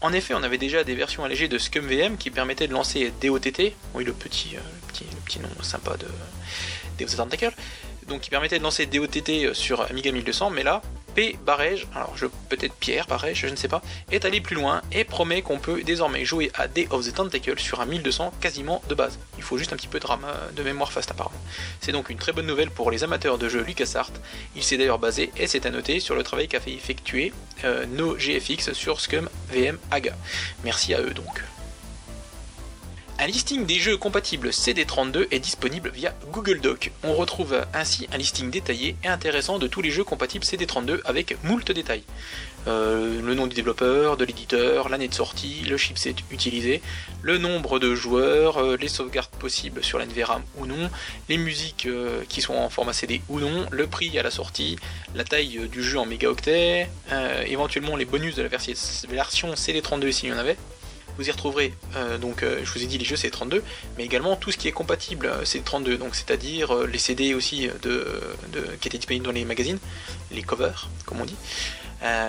En 0.00 0.12
effet, 0.12 0.32
on 0.34 0.42
avait 0.44 0.58
déjà 0.58 0.84
des 0.84 0.94
versions 0.94 1.24
allégées 1.24 1.48
de 1.48 1.58
ScumVM 1.58 2.16
qui 2.16 2.30
permettaient 2.30 2.68
de 2.68 2.72
lancer 2.72 3.12
DOTT, 3.20 3.74
oui 3.94 4.04
le 4.04 4.12
petit, 4.12 4.56
euh, 4.56 4.60
petit, 4.88 5.04
petit 5.24 5.40
nom 5.40 5.50
sympa 5.60 5.96
de 5.96 6.06
Deus 6.98 7.16
Tentacle, 7.16 7.52
donc 8.06 8.20
qui 8.20 8.30
permettait 8.30 8.58
de 8.58 8.64
lancer 8.64 8.86
DOTT 8.86 9.54
sur 9.54 9.82
Amiga 9.90 10.12
1200, 10.12 10.50
mais 10.50 10.62
là, 10.62 10.82
P. 11.14 11.38
Barège, 11.44 11.86
alors 11.94 12.16
je 12.16 12.26
peut-être 12.48 12.74
Pierre 12.74 13.06
Barège, 13.06 13.40
je 13.40 13.48
ne 13.48 13.56
sais 13.56 13.68
pas, 13.68 13.82
est 14.10 14.24
allé 14.24 14.40
plus 14.40 14.56
loin 14.56 14.82
et 14.92 15.04
promet 15.04 15.42
qu'on 15.42 15.58
peut 15.58 15.82
désormais 15.82 16.24
jouer 16.24 16.50
à 16.54 16.68
Day 16.68 16.86
of 16.90 17.06
the 17.06 17.14
Tentacle 17.14 17.58
sur 17.58 17.80
un 17.80 17.86
1200 17.86 18.32
quasiment 18.40 18.82
de 18.88 18.94
base. 18.94 19.18
Il 19.36 19.42
faut 19.42 19.58
juste 19.58 19.72
un 19.72 19.76
petit 19.76 19.88
peu 19.88 20.00
de 20.00 20.06
RAM 20.06 20.20
de 20.56 20.62
mémoire 20.62 20.92
fast 20.92 21.10
apparemment. 21.10 21.40
C'est 21.80 21.92
donc 21.92 22.10
une 22.10 22.18
très 22.18 22.32
bonne 22.32 22.46
nouvelle 22.46 22.70
pour 22.70 22.90
les 22.90 23.04
amateurs 23.04 23.38
de 23.38 23.48
jeux 23.48 23.62
LucasArts. 23.62 24.12
Il 24.56 24.62
s'est 24.62 24.76
d'ailleurs 24.76 24.98
basé, 24.98 25.32
et 25.36 25.46
c'est 25.46 25.66
à 25.66 25.70
noter, 25.70 26.00
sur 26.00 26.14
le 26.14 26.22
travail 26.22 26.48
qu'a 26.48 26.60
fait 26.60 26.72
effectuer 26.72 27.32
euh, 27.64 27.86
nos 27.86 28.16
GFX 28.16 28.72
sur 28.72 29.00
Scum 29.00 29.28
VM 29.52 29.78
AGA. 29.90 30.16
Merci 30.64 30.94
à 30.94 31.00
eux 31.00 31.14
donc. 31.14 31.42
Un 33.22 33.26
listing 33.26 33.66
des 33.66 33.74
jeux 33.74 33.98
compatibles 33.98 34.48
CD32 34.48 35.26
est 35.30 35.40
disponible 35.40 35.90
via 35.90 36.14
Google 36.32 36.62
Doc. 36.62 36.90
On 37.04 37.12
retrouve 37.12 37.54
ainsi 37.74 38.08
un 38.14 38.16
listing 38.16 38.50
détaillé 38.50 38.96
et 39.04 39.08
intéressant 39.08 39.58
de 39.58 39.66
tous 39.66 39.82
les 39.82 39.90
jeux 39.90 40.04
compatibles 40.04 40.42
CD32 40.42 41.00
avec 41.04 41.36
moult 41.44 41.70
détails. 41.70 42.02
Euh, 42.66 43.20
le 43.20 43.34
nom 43.34 43.46
du 43.46 43.54
développeur, 43.54 44.16
de 44.16 44.24
l'éditeur, 44.24 44.88
l'année 44.88 45.08
de 45.08 45.12
sortie, 45.12 45.66
le 45.68 45.76
chipset 45.76 46.14
utilisé, 46.30 46.80
le 47.20 47.36
nombre 47.36 47.78
de 47.78 47.94
joueurs, 47.94 48.56
euh, 48.56 48.78
les 48.78 48.88
sauvegardes 48.88 49.28
possibles 49.38 49.84
sur 49.84 49.98
l'NVRAM 49.98 50.42
ou 50.56 50.64
non, 50.64 50.88
les 51.28 51.36
musiques 51.36 51.84
euh, 51.84 52.22
qui 52.26 52.40
sont 52.40 52.54
en 52.54 52.70
format 52.70 52.94
CD 52.94 53.20
ou 53.28 53.38
non, 53.38 53.66
le 53.70 53.86
prix 53.86 54.18
à 54.18 54.22
la 54.22 54.30
sortie, 54.30 54.76
la 55.14 55.24
taille 55.24 55.68
du 55.70 55.82
jeu 55.82 55.98
en 55.98 56.06
mégaoctets, 56.06 56.88
éventuellement 57.46 57.96
les 57.96 58.06
bonus 58.06 58.34
de 58.36 58.42
la 58.42 58.48
version 58.48 59.52
CD32 59.52 60.10
s'il 60.10 60.30
y 60.30 60.32
en 60.32 60.38
avait. 60.38 60.56
Vous 61.18 61.28
y 61.28 61.30
retrouverez, 61.30 61.74
euh, 61.96 62.18
donc 62.18 62.42
euh, 62.42 62.60
je 62.64 62.72
vous 62.72 62.82
ai 62.82 62.86
dit 62.86 62.98
les 62.98 63.04
jeux 63.04 63.16
c'est 63.16 63.30
32, 63.30 63.62
mais 63.96 64.04
également 64.04 64.36
tout 64.36 64.50
ce 64.50 64.56
qui 64.56 64.68
est 64.68 64.72
compatible 64.72 65.26
euh, 65.26 65.44
c'est 65.44 65.64
32, 65.64 65.98
donc 65.98 66.14
c'est-à-dire 66.14 66.86
les 66.86 66.98
CD 66.98 67.34
aussi 67.34 67.68
de, 67.82 68.06
qui 68.80 68.88
étaient 68.88 68.98
disponibles 68.98 69.26
dans 69.26 69.32
les 69.32 69.44
magazines, 69.44 69.78
les 70.30 70.42
covers 70.42 70.88
comme 71.06 71.20
on 71.20 71.24
dit, 71.24 71.36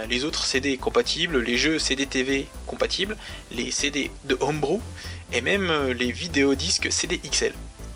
les 0.10 0.26
autres 0.26 0.44
CD 0.44 0.76
compatibles, 0.78 1.40
les 1.40 1.58
jeux 1.58 1.80
CD 1.80 2.06
TV 2.06 2.48
compatibles, 2.68 3.16
les 3.52 3.72
CD 3.72 4.12
de 4.26 4.38
Homebrew 4.40 4.82
et 5.32 5.42
même 5.42 5.72
les 5.92 6.12
vidéodisques 6.12 6.92
CD 6.92 7.20
XL, 7.20 7.54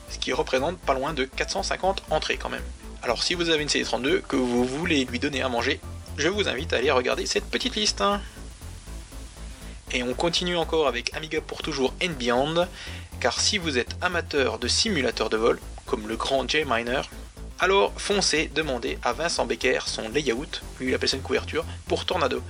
ce 0.10 0.18
qui 0.18 0.32
représente 0.32 0.78
pas 0.80 0.94
loin 0.94 1.14
de 1.14 1.26
450 1.26 2.04
entrées 2.12 2.38
quand 2.38 2.50
même. 2.50 2.64
Alors 3.04 3.24
si 3.24 3.34
vous 3.34 3.50
avez 3.50 3.64
une 3.64 3.70
CD32 3.70 4.22
que 4.22 4.38
vous 4.38 4.64
voulez 4.64 5.04
lui 5.06 5.20
donner 5.20 5.42
à 5.42 5.50
manger, 5.50 5.82
je 6.18 6.30
vous 6.30 6.48
invite 6.48 6.72
à 6.72 6.78
aller 6.78 6.92
regarder 6.92 7.26
cette 7.26 7.46
petite 7.46 7.76
liste. 7.76 8.02
Et 9.92 10.04
on 10.04 10.14
continue 10.14 10.58
encore 10.58 10.88
avec 10.88 11.14
Amiga 11.16 11.42
pour 11.42 11.62
toujours 11.62 11.94
and 12.04 12.14
Beyond, 12.20 12.68
car 13.20 13.40
si 13.40 13.58
vous 13.58 13.78
êtes 13.78 13.96
amateur 14.02 14.60
de 14.60 14.68
simulateurs 14.68 15.30
de 15.30 15.38
vol, 15.38 15.60
comme 15.86 16.08
le 16.08 16.16
grand 16.16 16.50
J-Miner, 16.50 17.02
alors 17.60 17.94
foncez 17.96 18.50
demander 18.54 18.98
à 19.04 19.14
Vincent 19.14 19.46
Becker 19.46 19.80
son 19.86 20.10
layout, 20.10 20.62
lui 20.80 20.90
il 20.90 20.94
appelle 20.94 21.10
ça 21.10 21.18
une 21.18 21.24
couverture, 21.24 21.66
pour 21.88 22.06
Tornado. 22.06 22.42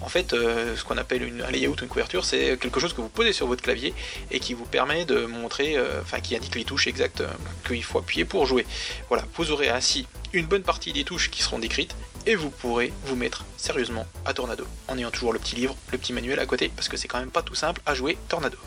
En 0.00 0.08
fait, 0.08 0.32
euh, 0.32 0.76
ce 0.76 0.84
qu'on 0.84 0.96
appelle 0.96 1.28
un 1.46 1.50
layout, 1.50 1.76
une 1.82 1.88
couverture, 1.88 2.24
c'est 2.24 2.56
quelque 2.58 2.80
chose 2.80 2.92
que 2.92 3.00
vous 3.00 3.08
posez 3.08 3.32
sur 3.32 3.46
votre 3.46 3.62
clavier 3.62 3.94
et 4.30 4.38
qui 4.38 4.54
vous 4.54 4.64
permet 4.64 5.04
de 5.04 5.26
montrer, 5.26 5.76
euh, 5.76 6.00
enfin 6.02 6.20
qui 6.20 6.36
indique 6.36 6.54
les 6.54 6.64
touches 6.64 6.86
exactes 6.86 7.20
euh, 7.20 7.28
qu'il 7.66 7.82
faut 7.82 7.98
appuyer 7.98 8.24
pour 8.24 8.46
jouer. 8.46 8.64
Voilà, 9.08 9.24
vous 9.34 9.50
aurez 9.50 9.68
ainsi 9.68 10.06
une 10.32 10.46
bonne 10.46 10.62
partie 10.62 10.92
des 10.92 11.04
touches 11.04 11.30
qui 11.30 11.42
seront 11.42 11.58
décrites 11.58 11.96
et 12.28 12.34
vous 12.34 12.50
pourrez 12.50 12.92
vous 13.06 13.16
mettre 13.16 13.46
sérieusement 13.56 14.06
à 14.26 14.34
Tornado 14.34 14.66
en 14.86 14.98
ayant 14.98 15.10
toujours 15.10 15.32
le 15.32 15.38
petit 15.38 15.56
livre, 15.56 15.74
le 15.90 15.96
petit 15.96 16.12
manuel 16.12 16.38
à 16.38 16.44
côté 16.44 16.70
parce 16.76 16.86
que 16.86 16.98
c'est 16.98 17.08
quand 17.08 17.18
même 17.18 17.30
pas 17.30 17.42
tout 17.42 17.54
simple 17.54 17.80
à 17.86 17.94
jouer 17.94 18.18
Tornado. 18.28 18.58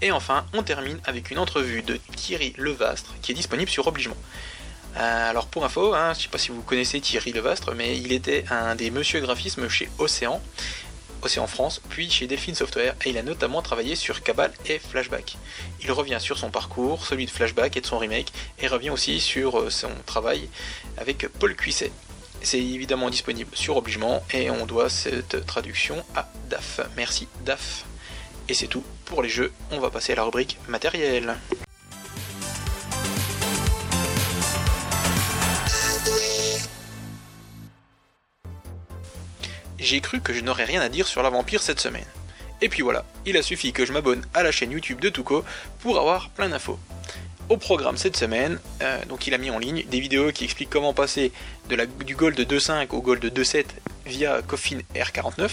Et 0.00 0.12
enfin, 0.12 0.46
on 0.52 0.62
termine 0.62 1.00
avec 1.04 1.32
une 1.32 1.38
entrevue 1.38 1.82
de 1.82 1.98
Thierry 2.14 2.54
Levastre 2.58 3.14
qui 3.22 3.32
est 3.32 3.34
disponible 3.34 3.70
sur 3.70 3.88
Obligement. 3.88 4.16
Euh, 4.96 5.30
alors 5.30 5.46
pour 5.46 5.64
info, 5.64 5.94
hein, 5.94 6.12
je 6.12 6.18
ne 6.18 6.22
sais 6.22 6.28
pas 6.28 6.38
si 6.38 6.52
vous 6.52 6.62
connaissez 6.62 7.00
Thierry 7.00 7.32
Levastre, 7.32 7.74
mais 7.74 7.98
il 7.98 8.12
était 8.12 8.44
un 8.50 8.76
des 8.76 8.92
monsieur 8.92 9.20
graphismes 9.20 9.68
chez 9.68 9.88
Océan, 9.98 10.40
Océan 11.24 11.46
France, 11.46 11.80
puis 11.88 12.10
chez 12.10 12.26
Delphine 12.26 12.54
Software, 12.54 12.94
et 13.04 13.10
il 13.10 13.18
a 13.18 13.22
notamment 13.22 13.62
travaillé 13.62 13.96
sur 13.96 14.22
Cabal 14.22 14.52
et 14.66 14.78
Flashback. 14.78 15.36
Il 15.82 15.90
revient 15.90 16.18
sur 16.20 16.38
son 16.38 16.50
parcours, 16.50 17.06
celui 17.06 17.26
de 17.26 17.30
Flashback 17.30 17.76
et 17.76 17.80
de 17.80 17.86
son 17.86 17.98
remake, 17.98 18.32
et 18.58 18.66
revient 18.66 18.90
aussi 18.90 19.20
sur 19.20 19.58
euh, 19.58 19.70
son 19.70 19.90
travail 20.06 20.48
avec 20.98 21.28
Paul 21.28 21.54
Cuisset. 21.56 21.92
C'est 22.42 22.58
évidemment 22.58 23.08
disponible 23.08 23.50
sur 23.56 23.76
Obligement, 23.76 24.22
et 24.32 24.50
on 24.50 24.66
doit 24.66 24.90
cette 24.90 25.46
traduction 25.46 26.04
à 26.14 26.28
DAF. 26.50 26.80
Merci 26.96 27.26
DAF. 27.44 27.84
Et 28.48 28.54
c'est 28.54 28.66
tout 28.66 28.84
pour 29.06 29.22
les 29.22 29.30
jeux, 29.30 29.52
on 29.70 29.80
va 29.80 29.90
passer 29.90 30.12
à 30.12 30.16
la 30.16 30.24
rubrique 30.24 30.58
matériel. 30.68 31.36
J'ai 39.84 40.00
cru 40.00 40.20
que 40.20 40.32
je 40.32 40.40
n'aurais 40.40 40.64
rien 40.64 40.80
à 40.80 40.88
dire 40.88 41.06
sur 41.06 41.22
la 41.22 41.30
vampire 41.30 41.62
cette 41.62 41.80
semaine. 41.80 42.06
Et 42.62 42.68
puis 42.68 42.82
voilà, 42.82 43.04
il 43.26 43.36
a 43.36 43.42
suffi 43.42 43.72
que 43.72 43.84
je 43.84 43.92
m'abonne 43.92 44.24
à 44.32 44.42
la 44.42 44.50
chaîne 44.50 44.70
YouTube 44.70 45.00
de 45.00 45.10
Tuco 45.10 45.44
pour 45.80 45.98
avoir 45.98 46.30
plein 46.30 46.48
d'infos. 46.48 46.78
Au 47.50 47.58
programme 47.58 47.98
cette 47.98 48.16
semaine, 48.16 48.58
euh, 48.82 49.04
donc 49.04 49.26
il 49.26 49.34
a 49.34 49.38
mis 49.38 49.50
en 49.50 49.58
ligne 49.58 49.84
des 49.90 50.00
vidéos 50.00 50.32
qui 50.32 50.44
expliquent 50.44 50.70
comment 50.70 50.94
passer 50.94 51.30
du 52.04 52.16
Gold 52.16 52.40
2.5 52.40 52.88
au 52.90 53.02
Gold 53.02 53.22
2.7 53.22 53.66
via 54.06 54.40
Coffin 54.40 54.78
R49. 54.94 55.50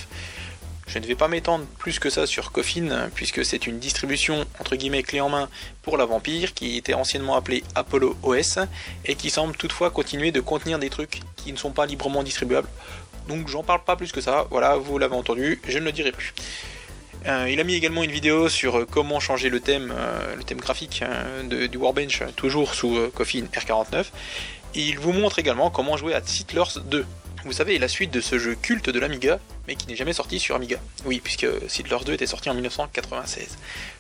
Je 0.88 1.00
ne 1.00 1.06
vais 1.06 1.16
pas 1.16 1.30
m'étendre 1.30 1.66
plus 1.78 2.00
que 2.00 2.10
ça 2.10 2.28
sur 2.28 2.52
Coffin, 2.52 3.10
puisque 3.16 3.46
c'est 3.46 3.66
une 3.66 3.80
distribution 3.80 4.46
entre 4.60 4.76
guillemets 4.76 5.04
clé 5.04 5.22
en 5.22 5.30
main 5.30 5.50
pour 5.84 5.96
la 5.96 6.06
Vampire, 6.06 6.54
qui 6.54 6.76
était 6.76 6.94
anciennement 6.94 7.36
appelée 7.36 7.64
Apollo 7.76 8.18
OS, 8.24 8.60
et 9.06 9.16
qui 9.16 9.30
semble 9.30 9.56
toutefois 9.56 9.90
continuer 9.90 10.34
de 10.34 10.42
contenir 10.42 10.80
des 10.80 10.90
trucs 10.90 11.22
qui 11.38 11.54
ne 11.54 11.58
sont 11.58 11.72
pas 11.72 11.86
librement 11.86 12.24
distribuables, 12.24 12.68
donc 13.28 13.48
j'en 13.48 13.64
parle 13.64 13.84
pas 13.84 13.96
plus 13.96 14.12
que 14.12 14.22
ça, 14.22 14.48
voilà, 14.50 14.76
vous 14.76 14.98
l'avez 14.98 15.16
entendu, 15.16 15.62
je 15.68 15.80
ne 15.80 15.86
le 15.86 15.92
dirai 15.92 16.12
plus. 16.12 16.34
Euh, 17.28 17.48
il 17.50 17.60
a 17.60 17.64
mis 17.64 17.76
également 17.76 18.04
une 18.04 18.12
vidéo 18.12 18.50
sur 18.50 18.80
euh, 18.80 18.88
comment 18.90 19.20
changer 19.20 19.50
le 19.50 19.60
thème, 19.60 19.94
euh, 19.96 20.36
le 20.36 20.44
thème 20.44 20.60
graphique 20.60 21.04
du 21.50 21.78
Warbench, 21.78 22.24
toujours 22.36 22.74
sous 22.74 22.98
Coffin 23.14 23.44
R49. 23.54 24.06
il 24.74 24.98
vous 24.98 25.14
montre 25.14 25.38
également 25.38 25.70
comment 25.70 25.98
jouer 25.98 26.16
à 26.16 26.22
Settlers 26.24 26.80
2. 26.86 27.06
Vous 27.44 27.54
savez, 27.54 27.80
la 27.80 27.88
suite 27.88 28.12
de 28.12 28.22
ce 28.22 28.38
jeu 28.38 28.56
culte 28.56 28.90
de 28.90 29.00
l'Amiga, 29.00 29.40
mais 29.68 29.76
qui 29.76 29.88
n'est 29.88 29.96
jamais 29.96 30.14
sorti 30.14 30.40
sur 30.40 30.56
Amiga. 30.56 30.78
Oui, 31.06 31.22
puisque 31.24 31.48
Settlers 31.68 32.04
2 32.06 32.14
était 32.14 32.28
sorti 32.28 32.50
en 32.50 32.54
1996. 32.54 33.58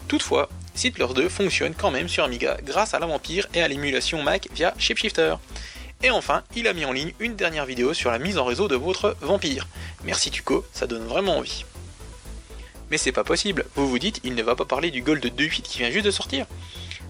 Toutefois, 0.07 0.47
Settlers 0.75 1.13
2 1.15 1.27
fonctionne 1.27 1.73
quand 1.73 1.89
même 1.89 2.07
sur 2.07 2.23
Amiga 2.23 2.57
grâce 2.63 2.93
à 2.93 2.99
la 2.99 3.07
Vampire 3.07 3.47
et 3.55 3.61
à 3.63 3.67
l'émulation 3.67 4.21
Mac 4.21 4.47
via 4.53 4.75
Shapeshifter. 4.77 5.35
Et 6.03 6.09
enfin, 6.09 6.43
il 6.55 6.67
a 6.67 6.73
mis 6.73 6.85
en 6.85 6.91
ligne 6.91 7.13
une 7.19 7.35
dernière 7.35 7.65
vidéo 7.65 7.93
sur 7.93 8.09
la 8.09 8.17
mise 8.17 8.39
en 8.39 8.45
réseau 8.45 8.67
de 8.67 8.75
votre 8.75 9.15
vampire. 9.21 9.67
Merci 10.03 10.31
Tuco, 10.31 10.65
ça 10.73 10.87
donne 10.87 11.05
vraiment 11.05 11.37
envie. 11.37 11.63
Mais 12.89 12.97
c'est 12.97 13.11
pas 13.11 13.23
possible, 13.23 13.65
vous 13.75 13.87
vous 13.87 13.99
dites, 13.99 14.19
il 14.23 14.33
ne 14.33 14.41
va 14.41 14.55
pas 14.55 14.65
parler 14.65 14.89
du 14.89 15.01
Gold 15.01 15.23
2.8 15.23 15.61
qui 15.61 15.77
vient 15.77 15.91
juste 15.91 16.05
de 16.05 16.11
sortir. 16.11 16.47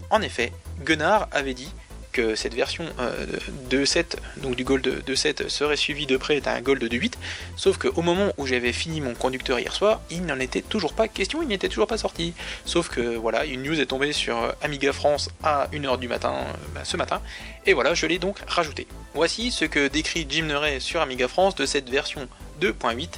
En 0.09 0.21
effet, 0.21 0.51
Gunnar 0.83 1.29
avait 1.31 1.53
dit 1.53 1.73
que 2.11 2.35
cette 2.35 2.53
version 2.53 2.85
euh, 2.99 3.25
de 3.69 3.85
7, 3.85 4.17
donc 4.37 4.55
du 4.55 4.63
Gold 4.63 4.85
2.7, 5.07 5.49
serait 5.49 5.75
suivie 5.75 6.05
de 6.05 6.17
près 6.17 6.41
d'un 6.41 6.61
Gold 6.61 6.83
2.8, 6.83 7.13
sauf 7.55 7.77
qu'au 7.77 8.01
moment 8.01 8.33
où 8.37 8.45
j'avais 8.45 8.73
fini 8.73 9.01
mon 9.01 9.13
conducteur 9.13 9.59
hier 9.59 9.73
soir, 9.73 10.01
il 10.09 10.25
n'en 10.25 10.39
était 10.39 10.61
toujours 10.61 10.93
pas 10.93 11.07
question, 11.07 11.41
il 11.41 11.47
n'était 11.47 11.69
toujours 11.69 11.87
pas 11.87 11.97
sorti. 11.97 12.33
Sauf 12.65 12.89
que 12.89 13.15
voilà, 13.15 13.45
une 13.45 13.63
news 13.63 13.79
est 13.79 13.87
tombée 13.87 14.13
sur 14.13 14.37
euh, 14.37 14.51
Amiga 14.61 14.93
France 14.93 15.29
à 15.43 15.67
1h 15.73 15.99
du 15.99 16.07
matin, 16.07 16.33
euh, 16.33 16.53
bah, 16.75 16.81
ce 16.83 16.97
matin, 16.97 17.21
et 17.65 17.73
voilà, 17.73 17.93
je 17.93 18.05
l'ai 18.05 18.19
donc 18.19 18.37
rajouté. 18.47 18.87
Voici 19.13 19.51
ce 19.51 19.65
que 19.65 19.87
décrit 19.87 20.25
Jim 20.29 20.45
Neray 20.45 20.79
sur 20.79 21.01
Amiga 21.01 21.27
France 21.27 21.55
de 21.55 21.65
cette 21.65 21.89
version 21.89 22.27
2.8, 22.61 23.09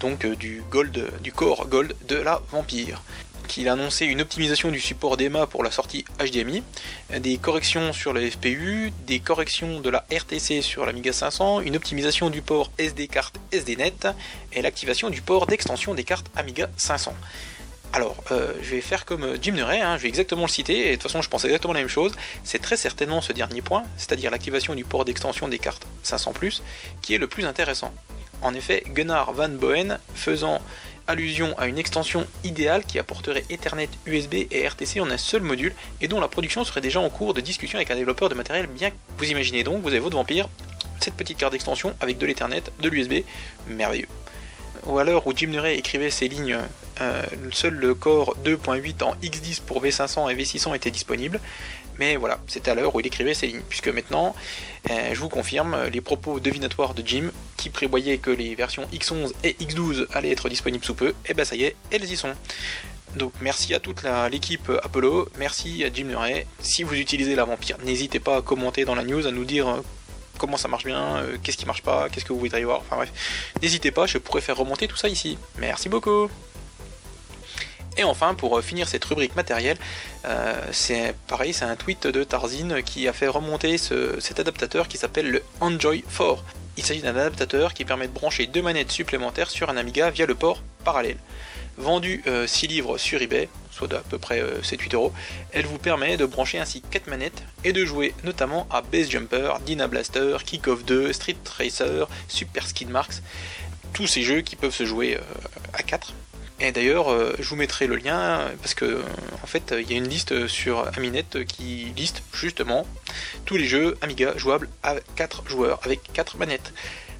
donc 0.00 0.26
du 0.26 0.62
Gold, 0.70 1.10
du 1.22 1.32
Core 1.32 1.68
Gold 1.68 1.94
de 2.08 2.16
la 2.16 2.40
Vampire 2.50 3.02
qu'il 3.50 3.68
a 3.68 3.72
annoncé 3.72 4.06
une 4.06 4.20
optimisation 4.20 4.70
du 4.70 4.78
support 4.78 5.16
d'EMA 5.16 5.48
pour 5.48 5.64
la 5.64 5.72
sortie 5.72 6.04
HDMI, 6.20 6.62
des 7.18 7.36
corrections 7.36 7.92
sur 7.92 8.12
le 8.12 8.30
FPU, 8.30 8.92
des 9.08 9.18
corrections 9.18 9.80
de 9.80 9.90
la 9.90 10.06
RTC 10.12 10.62
sur 10.62 10.86
l'Amiga 10.86 11.12
500, 11.12 11.60
une 11.62 11.74
optimisation 11.74 12.30
du 12.30 12.42
port 12.42 12.70
SD 12.78 13.08
carte 13.08 13.40
SDNet 13.52 14.06
et 14.52 14.62
l'activation 14.62 15.10
du 15.10 15.20
port 15.20 15.48
d'extension 15.48 15.94
des 15.94 16.04
cartes 16.04 16.26
Amiga 16.36 16.70
500. 16.76 17.12
Alors, 17.92 18.22
euh, 18.30 18.52
je 18.62 18.70
vais 18.70 18.80
faire 18.80 19.04
comme 19.04 19.36
Jim 19.42 19.54
Neray, 19.54 19.80
hein, 19.80 19.96
je 19.96 20.02
vais 20.02 20.08
exactement 20.08 20.42
le 20.42 20.48
citer, 20.48 20.86
et 20.86 20.90
de 20.90 20.94
toute 20.94 21.10
façon 21.10 21.20
je 21.20 21.28
pense 21.28 21.44
exactement 21.44 21.72
la 21.72 21.80
même 21.80 21.88
chose, 21.88 22.12
c'est 22.44 22.62
très 22.62 22.76
certainement 22.76 23.20
ce 23.20 23.32
dernier 23.32 23.62
point, 23.62 23.82
c'est-à-dire 23.96 24.30
l'activation 24.30 24.76
du 24.76 24.84
port 24.84 25.04
d'extension 25.04 25.48
des 25.48 25.58
cartes 25.58 25.88
500+, 26.04 26.60
qui 27.02 27.14
est 27.14 27.18
le 27.18 27.26
plus 27.26 27.46
intéressant. 27.46 27.92
En 28.42 28.54
effet, 28.54 28.84
Gunnar 28.86 29.32
Van 29.32 29.48
Boen, 29.48 29.98
faisant 30.14 30.60
allusion 31.10 31.56
à 31.58 31.66
une 31.66 31.78
extension 31.78 32.26
idéale 32.44 32.84
qui 32.84 32.98
apporterait 32.98 33.44
Ethernet, 33.50 33.88
USB 34.06 34.34
et 34.50 34.66
RTC 34.66 35.00
en 35.00 35.10
un 35.10 35.18
seul 35.18 35.42
module 35.42 35.74
et 36.00 36.08
dont 36.08 36.20
la 36.20 36.28
production 36.28 36.64
serait 36.64 36.80
déjà 36.80 37.00
en 37.00 37.10
cours 37.10 37.34
de 37.34 37.40
discussion 37.40 37.76
avec 37.76 37.90
un 37.90 37.96
développeur 37.96 38.28
de 38.28 38.34
matériel 38.34 38.66
bien. 38.66 38.90
Vous 39.18 39.30
imaginez 39.30 39.64
donc, 39.64 39.82
vous 39.82 39.88
avez 39.88 39.98
votre 39.98 40.16
Vampire, 40.16 40.48
cette 41.00 41.14
petite 41.14 41.38
carte 41.38 41.52
d'extension 41.52 41.94
avec 42.00 42.18
de 42.18 42.26
l'Ethernet, 42.26 42.62
de 42.80 42.88
l'USB, 42.88 43.24
merveilleux. 43.68 44.08
Ou 44.86 44.98
à 44.98 45.04
l'heure 45.04 45.26
où 45.26 45.32
Jim 45.36 45.48
Neray 45.48 45.78
écrivait 45.78 46.10
ces 46.10 46.28
lignes, 46.28 46.58
euh, 47.00 47.22
seul 47.52 47.74
le 47.74 47.94
Core 47.94 48.36
2.8 48.44 49.02
en 49.02 49.14
X10 49.16 49.60
pour 49.62 49.82
V500 49.82 50.30
et 50.30 50.34
V600 50.34 50.74
était 50.74 50.90
disponible, 50.90 51.40
Mais 51.98 52.16
voilà, 52.16 52.38
c'était 52.46 52.70
à 52.70 52.74
l'heure 52.74 52.94
où 52.94 53.00
il 53.00 53.06
écrivait 53.06 53.34
ces 53.34 53.46
lignes, 53.46 53.62
puisque 53.68 53.88
maintenant, 53.88 54.34
euh, 54.90 55.10
je 55.12 55.20
vous 55.20 55.28
confirme 55.28 55.76
les 55.92 56.00
propos 56.00 56.40
devinatoires 56.40 56.94
de 56.94 57.02
Jim, 57.06 57.30
qui 57.56 57.68
prévoyait 57.68 58.18
que 58.18 58.30
les 58.30 58.54
versions 58.54 58.86
X11 58.92 59.32
et 59.44 59.56
X12 59.60 60.06
allaient 60.12 60.30
être 60.30 60.48
disponibles 60.48 60.84
sous 60.84 60.94
peu, 60.94 61.08
et 61.08 61.30
eh 61.30 61.34
ben 61.34 61.44
ça 61.44 61.56
y 61.56 61.64
est, 61.64 61.76
elles 61.90 62.10
y 62.10 62.16
sont. 62.16 62.34
Donc 63.16 63.32
merci 63.40 63.74
à 63.74 63.80
toute 63.80 64.04
l'équipe 64.30 64.70
Apollo, 64.84 65.28
merci 65.36 65.84
à 65.84 65.92
Jim 65.92 66.04
Murray. 66.04 66.46
Si 66.60 66.84
vous 66.84 66.94
utilisez 66.94 67.34
la 67.34 67.44
vampire, 67.44 67.76
n'hésitez 67.84 68.20
pas 68.20 68.36
à 68.36 68.42
commenter 68.42 68.84
dans 68.84 68.94
la 68.94 69.02
news, 69.02 69.26
à 69.26 69.32
nous 69.32 69.44
dire 69.44 69.68
euh, 69.68 69.80
comment 70.40 70.56
ça 70.56 70.68
marche 70.68 70.84
bien, 70.84 71.18
euh, 71.18 71.36
qu'est-ce 71.42 71.58
qui 71.58 71.66
marche 71.66 71.82
pas, 71.82 72.08
qu'est-ce 72.08 72.24
que 72.24 72.32
vous 72.32 72.40
voudriez 72.40 72.64
voir, 72.64 72.80
enfin 72.80 72.96
bref. 72.96 73.12
N'hésitez 73.62 73.90
pas, 73.90 74.06
je 74.06 74.18
pourrais 74.18 74.40
faire 74.40 74.56
remonter 74.56 74.88
tout 74.88 74.96
ça 74.96 75.08
ici. 75.08 75.38
Merci 75.58 75.88
beaucoup 75.88 76.30
et 77.96 78.04
enfin, 78.04 78.34
pour 78.34 78.56
euh, 78.56 78.62
finir 78.62 78.86
cette 78.88 79.04
rubrique 79.04 79.34
matérielle, 79.34 79.76
c'est 80.70 81.14
pareil, 81.26 81.52
c'est 81.52 81.64
un 81.64 81.74
tweet 81.74 82.06
de 82.06 82.22
Tarzine 82.22 82.82
qui 82.84 83.08
a 83.08 83.12
fait 83.12 83.26
remonter 83.26 83.78
cet 83.78 84.38
adaptateur 84.38 84.86
qui 84.86 84.96
s'appelle 84.96 85.28
le 85.28 85.42
Enjoy 85.60 86.04
4. 86.16 86.44
Il 86.76 86.84
s'agit 86.84 87.02
d'un 87.02 87.16
adaptateur 87.16 87.74
qui 87.74 87.84
permet 87.84 88.06
de 88.06 88.12
brancher 88.12 88.46
deux 88.46 88.62
manettes 88.62 88.92
supplémentaires 88.92 89.50
sur 89.50 89.70
un 89.70 89.76
Amiga 89.76 90.08
via 90.10 90.24
le 90.24 90.36
port 90.36 90.62
parallèle 90.84 91.18
vendu 91.76 92.22
6 92.24 92.28
euh, 92.28 92.68
livres 92.68 92.98
sur 92.98 93.20
eBay, 93.20 93.48
soit 93.70 93.88
d'à 93.88 94.00
peu 94.00 94.18
près 94.18 94.42
7-8 94.42 94.42
euh, 94.42 94.96
euros. 94.96 95.12
Elle 95.52 95.66
vous 95.66 95.78
permet 95.78 96.16
de 96.16 96.26
brancher 96.26 96.58
ainsi 96.58 96.82
4 96.82 97.06
manettes 97.08 97.42
et 97.64 97.72
de 97.72 97.84
jouer 97.84 98.14
notamment 98.24 98.66
à 98.70 98.82
Base 98.82 99.10
Jumper, 99.10 99.58
Dina 99.64 99.86
Blaster, 99.86 100.36
Kick-Off 100.44 100.84
2, 100.84 101.12
Street 101.12 101.36
Tracer, 101.42 102.04
Super 102.28 102.66
Skid 102.66 102.90
Marks, 102.90 103.22
tous 103.92 104.06
ces 104.06 104.22
jeux 104.22 104.40
qui 104.42 104.56
peuvent 104.56 104.74
se 104.74 104.84
jouer 104.84 105.16
euh, 105.16 105.20
à 105.72 105.82
4. 105.82 106.14
Et 106.62 106.72
d'ailleurs, 106.72 107.06
je 107.38 107.48
vous 107.48 107.56
mettrai 107.56 107.86
le 107.86 107.96
lien 107.96 108.50
parce 108.60 108.74
que 108.74 109.02
en 109.42 109.46
fait, 109.46 109.74
il 109.80 109.90
y 109.90 109.94
a 109.94 109.96
une 109.96 110.08
liste 110.08 110.46
sur 110.46 110.86
Aminet 110.94 111.24
qui 111.48 111.90
liste 111.96 112.22
justement 112.34 112.86
tous 113.46 113.56
les 113.56 113.64
jeux 113.64 113.96
Amiga 114.02 114.36
jouables 114.36 114.68
à 114.82 114.96
4 115.16 115.48
joueurs 115.48 115.80
avec 115.84 116.12
4 116.12 116.36
manettes. 116.36 116.74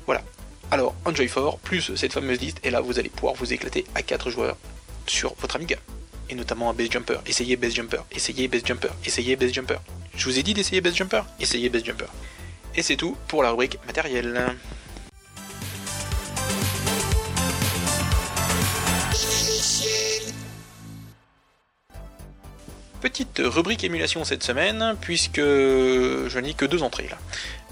Voilà, 0.05 0.23
alors, 0.71 0.95
Enjoy 1.05 1.27
4 1.27 1.59
plus 1.59 1.97
cette 1.97 2.13
fameuse 2.13 2.41
liste, 2.41 2.61
et 2.63 2.71
là 2.71 2.81
vous 2.81 2.99
allez 2.99 3.09
pouvoir 3.09 3.35
vous 3.35 3.53
éclater 3.53 3.85
à 3.95 4.03
4 4.03 4.31
joueurs 4.31 4.57
sur 5.07 5.35
votre 5.41 5.57
Amiga. 5.57 5.77
Et 6.29 6.37
notamment 6.37 6.71
à 6.71 6.73
Base 6.73 6.91
Jumper. 6.91 7.21
Essayez 7.27 7.57
Base 7.57 7.75
Jumper, 7.75 8.05
essayez 8.13 8.47
Base 8.47 8.65
Jumper, 8.65 8.91
essayez 9.05 9.35
Base 9.35 9.53
Jumper. 9.53 9.81
Je 10.15 10.25
vous 10.27 10.39
ai 10.39 10.45
dit 10.45 10.55
d'essayer 10.55 10.81
Base 10.81 10.95
Jumper 10.95 11.25
Essayez 11.41 11.69
Base 11.69 11.85
Jumper. 11.85 12.07
Et 12.77 12.83
c'est 12.83 12.97
tout 12.97 13.17
pour 13.27 13.43
la 13.43 13.51
rubrique 13.51 13.79
matériel. 13.85 14.55
Petite 23.01 23.41
rubrique 23.43 23.83
émulation 23.83 24.25
cette 24.25 24.45
semaine, 24.45 24.95
puisque 25.01 25.41
je 25.41 26.39
n'ai 26.39 26.55
que 26.55 26.67
deux 26.67 26.85
entrées 26.85 27.09
là. 27.09 27.19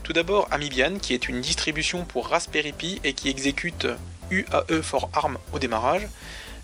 Tout 0.08 0.14
d'abord 0.14 0.48
Amibian, 0.50 1.00
qui 1.00 1.12
est 1.12 1.28
une 1.28 1.42
distribution 1.42 2.06
pour 2.06 2.28
Raspberry 2.28 2.72
Pi 2.72 2.98
et 3.04 3.12
qui 3.12 3.28
exécute 3.28 3.86
UAE 4.30 4.80
for 4.80 5.10
ARM 5.12 5.36
au 5.52 5.58
démarrage, 5.58 6.08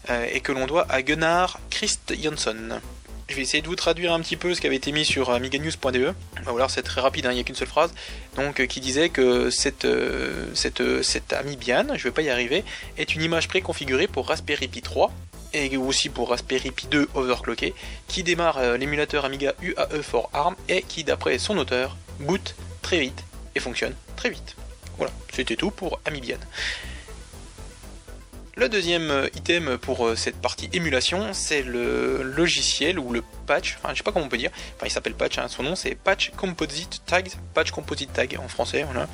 euh, 0.09 0.27
et 0.33 0.41
que 0.41 0.51
l'on 0.51 0.67
doit 0.67 0.87
à 0.89 1.03
Gunnar 1.03 1.61
Christ. 1.69 2.15
Je 2.19 3.35
vais 3.35 3.43
essayer 3.43 3.61
de 3.61 3.67
vous 3.67 3.77
traduire 3.77 4.15
un 4.15 4.21
petit 4.21 4.39
peu 4.39 4.55
ce 4.55 4.63
qui 4.63 4.67
avait 4.67 4.77
été 4.77 4.93
mis 4.93 5.05
sur 5.05 5.29
amiganews.de. 5.29 6.15
Alors 6.47 6.71
c'est 6.71 6.83
très 6.83 7.03
rapide, 7.03 7.27
hein, 7.27 7.33
il 7.33 7.35
n'y 7.35 7.41
a 7.43 7.45
qu'une 7.45 7.55
seule 7.55 7.69
phrase. 7.69 7.93
Donc 8.37 8.61
euh, 8.61 8.67
qui 8.67 8.81
disait 8.81 9.11
que 9.11 9.51
cette, 9.51 9.85
euh, 9.85 11.03
Amibian, 11.33 11.85
je 11.97 12.05
vais 12.05 12.13
pas 12.13 12.23
y 12.23 12.31
arriver, 12.31 12.65
est 12.97 13.15
une 13.15 13.21
image 13.21 13.49
préconfigurée 13.49 14.07
pour 14.07 14.27
Raspberry 14.27 14.69
Pi 14.69 14.81
3 14.81 15.13
et 15.53 15.77
aussi 15.77 16.09
pour 16.09 16.31
Raspberry 16.31 16.71
Pi 16.71 16.87
2 16.87 17.11
overclocké, 17.13 17.75
qui 18.09 18.23
démarre 18.23 18.79
l'émulateur 18.79 19.27
Amiga 19.27 19.53
UAE 19.61 20.01
for 20.03 20.31
ARM 20.33 20.57
et 20.71 20.81
qui, 20.81 21.05
d'après 21.05 21.37
son 21.37 21.59
auteur, 21.59 21.99
boot 22.21 22.55
très 22.81 23.01
vite 23.01 23.23
et 23.55 23.61
fonctionne 23.61 23.95
très 24.17 24.31
vite. 24.31 24.57
Voilà, 24.97 25.13
c'était 25.33 25.57
tout 25.57 25.71
pour 25.71 26.01
Amibian. 26.05 26.39
Le 28.57 28.69
deuxième 28.69 29.11
euh, 29.11 29.29
item 29.35 29.79
pour 29.79 30.07
euh, 30.07 30.15
cette 30.15 30.41
partie 30.41 30.71
émulation, 30.73 31.33
c'est 31.33 31.63
le 31.63 32.23
logiciel 32.23 33.01
ou 33.01 33.13
le 33.13 33.25
patch, 33.47 33.77
enfin 33.79 33.93
je 33.93 33.99
sais 33.99 34.05
pas 34.05 34.13
comment 34.13 34.27
on 34.27 34.29
peut 34.29 34.37
dire, 34.37 34.53
enfin 34.77 34.87
il 34.87 34.91
s'appelle 34.91 35.15
patch, 35.15 35.39
hein, 35.39 35.49
son 35.49 35.65
nom 35.65 35.75
c'est 35.75 35.97
Patch 35.97 36.31
Composite 36.37 37.03
Tags, 37.05 37.23
Patch 37.53 37.73
Composite 37.73 38.13
Tag 38.13 38.39
en 38.41 38.47
français, 38.47 38.85
voilà. 38.85 39.09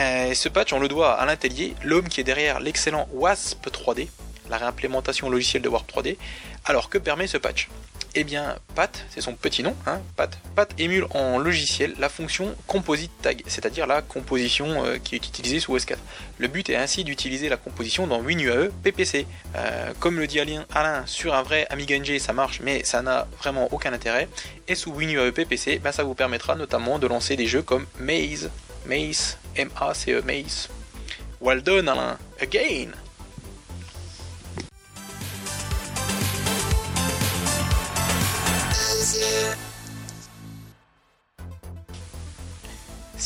Euh, 0.00 0.34
ce 0.34 0.48
patch 0.48 0.72
on 0.72 0.80
le 0.80 0.88
doit 0.88 1.12
à 1.12 1.24
l'Intellier, 1.26 1.74
l'homme 1.84 2.08
qui 2.08 2.20
est 2.20 2.24
derrière 2.24 2.58
l'excellent 2.58 3.08
WASP 3.12 3.68
3D, 3.68 4.08
la 4.50 4.58
réimplémentation 4.58 5.30
logicielle 5.30 5.62
de 5.62 5.68
Warp 5.68 5.90
3D. 5.90 6.16
Alors 6.64 6.90
que 6.90 6.98
permet 6.98 7.28
ce 7.28 7.36
patch 7.36 7.68
eh 8.18 8.24
bien, 8.24 8.56
Pat, 8.74 9.04
c'est 9.10 9.20
son 9.20 9.34
petit 9.34 9.62
nom, 9.62 9.76
hein, 9.86 10.00
Pat, 10.16 10.38
Pat 10.54 10.72
émule 10.78 11.06
en 11.10 11.38
logiciel 11.38 11.94
la 11.98 12.08
fonction 12.08 12.54
composite 12.66 13.10
tag, 13.20 13.42
c'est-à-dire 13.46 13.86
la 13.86 14.00
composition 14.00 14.86
euh, 14.86 14.96
qui 14.96 15.16
est 15.16 15.18
utilisée 15.18 15.60
sous 15.60 15.76
OS4. 15.76 15.96
Le 16.38 16.48
but 16.48 16.70
est 16.70 16.76
ainsi 16.76 17.04
d'utiliser 17.04 17.50
la 17.50 17.58
composition 17.58 18.06
dans 18.06 18.20
WinUAE 18.20 18.70
PPC. 18.82 19.26
Euh, 19.54 19.92
comme 20.00 20.18
le 20.18 20.26
dit 20.26 20.40
Alain, 20.40 21.04
sur 21.04 21.34
un 21.34 21.42
vrai 21.42 21.66
Amiga 21.68 21.98
NG 21.98 22.18
ça 22.18 22.32
marche, 22.32 22.60
mais 22.62 22.84
ça 22.84 23.02
n'a 23.02 23.28
vraiment 23.38 23.68
aucun 23.70 23.92
intérêt. 23.92 24.28
Et 24.66 24.74
sous 24.74 24.92
WinUAE 24.92 25.32
PPC, 25.32 25.78
ben, 25.78 25.92
ça 25.92 26.02
vous 26.02 26.14
permettra 26.14 26.54
notamment 26.54 26.98
de 26.98 27.06
lancer 27.06 27.36
des 27.36 27.46
jeux 27.46 27.62
comme 27.62 27.84
Maze, 28.00 28.50
Maze, 28.86 29.36
M-A-C-E, 29.56 30.22
Maze. 30.22 30.70
Well 31.42 31.62
done 31.62 31.90
Alain, 31.90 32.16
again 32.40 32.92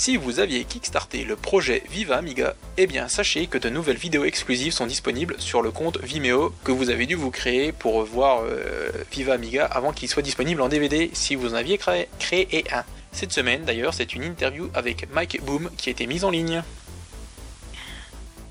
Si 0.00 0.16
vous 0.16 0.40
aviez 0.40 0.64
kickstarté 0.64 1.24
le 1.24 1.36
projet 1.36 1.82
Viva 1.90 2.16
Amiga, 2.16 2.54
eh 2.78 2.86
bien 2.86 3.06
sachez 3.06 3.46
que 3.48 3.58
de 3.58 3.68
nouvelles 3.68 3.98
vidéos 3.98 4.24
exclusives 4.24 4.72
sont 4.72 4.86
disponibles 4.86 5.34
sur 5.38 5.60
le 5.60 5.70
compte 5.70 6.02
Vimeo 6.02 6.54
que 6.64 6.72
vous 6.72 6.88
avez 6.88 7.04
dû 7.04 7.16
vous 7.16 7.30
créer 7.30 7.70
pour 7.70 8.02
voir 8.04 8.40
euh, 8.46 8.90
Viva 9.12 9.34
Amiga 9.34 9.66
avant 9.66 9.92
qu'il 9.92 10.08
soit 10.08 10.22
disponible 10.22 10.62
en 10.62 10.70
DVD 10.70 11.10
si 11.12 11.34
vous 11.34 11.52
en 11.52 11.56
aviez 11.58 11.76
créé, 11.76 12.08
créé 12.18 12.64
un. 12.72 12.82
Cette 13.12 13.30
semaine 13.30 13.64
d'ailleurs 13.66 13.92
c'est 13.92 14.14
une 14.14 14.24
interview 14.24 14.70
avec 14.72 15.06
Mike 15.12 15.42
Boom 15.44 15.68
qui 15.76 15.90
a 15.90 15.92
été 15.92 16.06
mise 16.06 16.24
en 16.24 16.30
ligne 16.30 16.62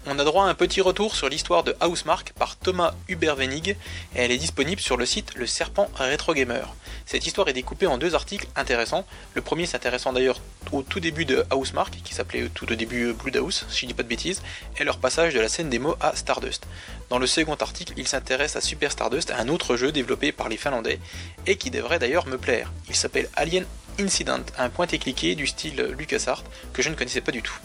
on 0.09 0.17
a 0.17 0.23
droit 0.23 0.45
à 0.45 0.47
un 0.47 0.55
petit 0.55 0.81
retour 0.81 1.15
sur 1.15 1.29
l'histoire 1.29 1.63
de 1.63 1.75
Housemark 1.81 2.33
par 2.33 2.55
Thomas 2.55 2.95
Hubervenig 3.07 3.69
et 3.69 3.75
elle 4.15 4.31
est 4.31 4.39
disponible 4.39 4.81
sur 4.81 4.97
le 4.97 5.05
site 5.05 5.35
Le 5.35 5.45
Serpent 5.45 5.87
Retro 5.93 6.33
Gamer. 6.33 6.73
Cette 7.05 7.27
histoire 7.27 7.47
est 7.47 7.53
découpée 7.53 7.85
en 7.85 7.99
deux 7.99 8.15
articles 8.15 8.47
intéressants. 8.55 9.05
Le 9.35 9.41
premier 9.43 9.67
s'intéressant 9.67 10.11
d'ailleurs 10.11 10.41
au 10.71 10.81
tout 10.81 10.99
début 10.99 11.25
de 11.25 11.45
Housemark, 11.53 12.01
qui 12.03 12.15
s'appelait 12.15 12.49
tout 12.51 12.71
au 12.71 12.75
début 12.75 13.13
Blue 13.13 13.37
House, 13.37 13.65
si 13.69 13.81
je 13.81 13.85
dis 13.85 13.93
pas 13.93 14.01
de 14.01 14.07
bêtises, 14.07 14.41
et 14.79 14.83
leur 14.83 14.97
passage 14.97 15.35
de 15.35 15.39
la 15.39 15.47
scène 15.47 15.69
démo 15.69 15.95
à 16.01 16.15
Stardust. 16.15 16.65
Dans 17.09 17.19
le 17.19 17.27
second 17.27 17.55
article, 17.55 17.93
il 17.95 18.07
s'intéresse 18.07 18.55
à 18.55 18.61
Super 18.61 18.91
Stardust, 18.91 19.31
un 19.31 19.47
autre 19.47 19.75
jeu 19.75 19.91
développé 19.91 20.31
par 20.31 20.49
les 20.49 20.57
Finlandais, 20.57 20.99
et 21.45 21.55
qui 21.55 21.69
devrait 21.69 21.99
d'ailleurs 21.99 22.25
me 22.25 22.37
plaire. 22.37 22.71
Il 22.87 22.95
s'appelle 22.95 23.29
Alien 23.35 23.65
Incident, 23.99 24.43
un 24.57 24.69
point 24.69 24.87
et 24.87 24.97
cliqué 24.97 25.35
du 25.35 25.45
style 25.45 25.81
LucasArts 25.97 26.43
que 26.73 26.81
je 26.81 26.89
ne 26.89 26.95
connaissais 26.95 27.21
pas 27.21 27.31
du 27.31 27.43
tout. 27.43 27.59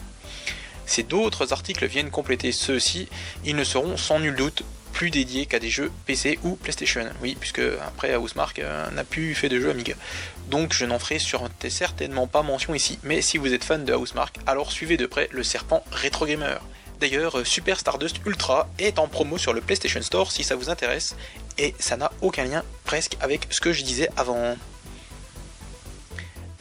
Si 0.85 1.03
d'autres 1.03 1.53
articles 1.53 1.85
viennent 1.85 2.11
compléter 2.11 2.51
ceux-ci, 2.51 3.07
ils 3.43 3.55
ne 3.55 3.63
seront 3.63 3.97
sans 3.97 4.19
nul 4.19 4.35
doute 4.35 4.63
plus 4.95 5.11
dédiés 5.11 5.45
qu'à 5.45 5.59
des 5.59 5.69
jeux 5.69 5.91
PC 6.05 6.39
ou 6.43 6.55
PlayStation. 6.55 7.05
Oui, 7.21 7.35
puisque 7.37 7.61
après 7.85 8.15
Housemark 8.15 8.59
euh, 8.59 8.89
n'a 8.91 9.03
plus 9.03 9.35
fait 9.35 9.49
de 9.49 9.59
jeux 9.59 9.69
Amiga. 9.69 9.93
Donc 10.49 10.71
je 10.73 10.85
n'en 10.85 10.99
ferai 10.99 11.19
certainement 11.19 12.27
pas 12.27 12.43
mention 12.43 12.73
ici, 12.73 12.97
mais 13.03 13.21
si 13.21 13.37
vous 13.37 13.53
êtes 13.53 13.65
fan 13.65 13.83
de 13.83 13.93
Housemark, 13.93 14.37
alors 14.47 14.71
suivez 14.71 14.95
de 14.95 15.05
près 15.05 15.27
le 15.31 15.43
serpent 15.43 15.83
Retro 15.91 16.25
Gamer. 16.25 16.61
D'ailleurs, 17.01 17.39
euh, 17.39 17.43
Super 17.43 17.77
Stardust 17.77 18.21
Ultra 18.25 18.69
est 18.79 18.97
en 18.97 19.09
promo 19.09 19.37
sur 19.37 19.51
le 19.51 19.59
PlayStation 19.59 20.01
Store 20.01 20.31
si 20.31 20.45
ça 20.45 20.55
vous 20.55 20.69
intéresse, 20.69 21.17
et 21.57 21.75
ça 21.77 21.97
n'a 21.97 22.11
aucun 22.21 22.45
lien 22.45 22.63
presque 22.85 23.17
avec 23.19 23.47
ce 23.49 23.59
que 23.59 23.73
je 23.73 23.83
disais 23.83 24.09
avant. 24.15 24.55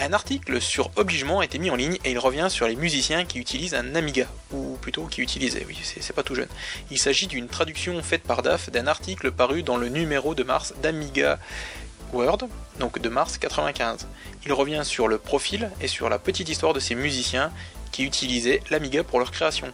Un 0.05 0.13
article 0.13 0.61
sur 0.61 0.91
Obligement 0.97 1.41
a 1.41 1.47
été 1.47 1.59
mis 1.59 1.71
en 1.71 1.77
ligne 1.77 1.97
et 2.05 2.11
il 2.11 2.19
revient 2.19 2.49
sur 2.51 2.69
les 2.69 2.77
musiciens 2.77 3.25
qui 3.25 3.39
utilisent 3.39 3.75
un 3.75 3.95
Amiga, 3.95 4.27
ou 4.53 4.77
plutôt 4.79 5.07
qui 5.07 5.23
utilisaient, 5.23 5.65
oui, 5.67 5.79
c'est 5.83 6.13
pas 6.13 6.23
tout 6.23 6.35
jeune. 6.35 6.51
Il 6.91 6.99
s'agit 6.99 7.27
d'une 7.27 7.49
traduction 7.49 8.03
faite 8.03 8.23
par 8.23 8.43
DAF 8.43 8.69
d'un 8.69 8.87
article 8.87 9.33
paru 9.33 9.63
dans 9.63 9.79
le 9.79 9.89
numéro 9.89 10.35
de 10.35 10.43
mars 10.43 10.75
d'Amiga 10.83 11.39
World, 12.13 12.51
donc 12.79 12.99
de 12.99 13.09
mars 13.09 13.39
95. 13.39 14.07
Il 14.45 14.53
revient 14.53 14.83
sur 14.85 15.09
le 15.09 15.17
profil 15.17 15.71
et 15.81 15.89
sur 15.89 16.11
la 16.11 16.19
petite 16.19 16.51
histoire 16.51 16.75
de 16.75 16.81
ces 16.81 16.95
musiciens 16.95 17.51
qui 17.91 18.05
utilisaient 18.05 18.61
l'Amiga 18.69 19.05
pour 19.05 19.21
leur 19.21 19.31
création. 19.31 19.69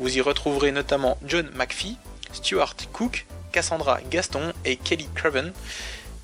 Vous 0.00 0.16
y 0.16 0.22
retrouverez 0.22 0.72
notamment 0.72 1.18
John 1.26 1.50
McPhee, 1.54 1.98
Stuart 2.32 2.76
Cook, 2.94 3.26
Cassandra 3.52 4.00
Gaston 4.10 4.54
et 4.64 4.76
Kelly 4.76 5.10
Craven. 5.14 5.52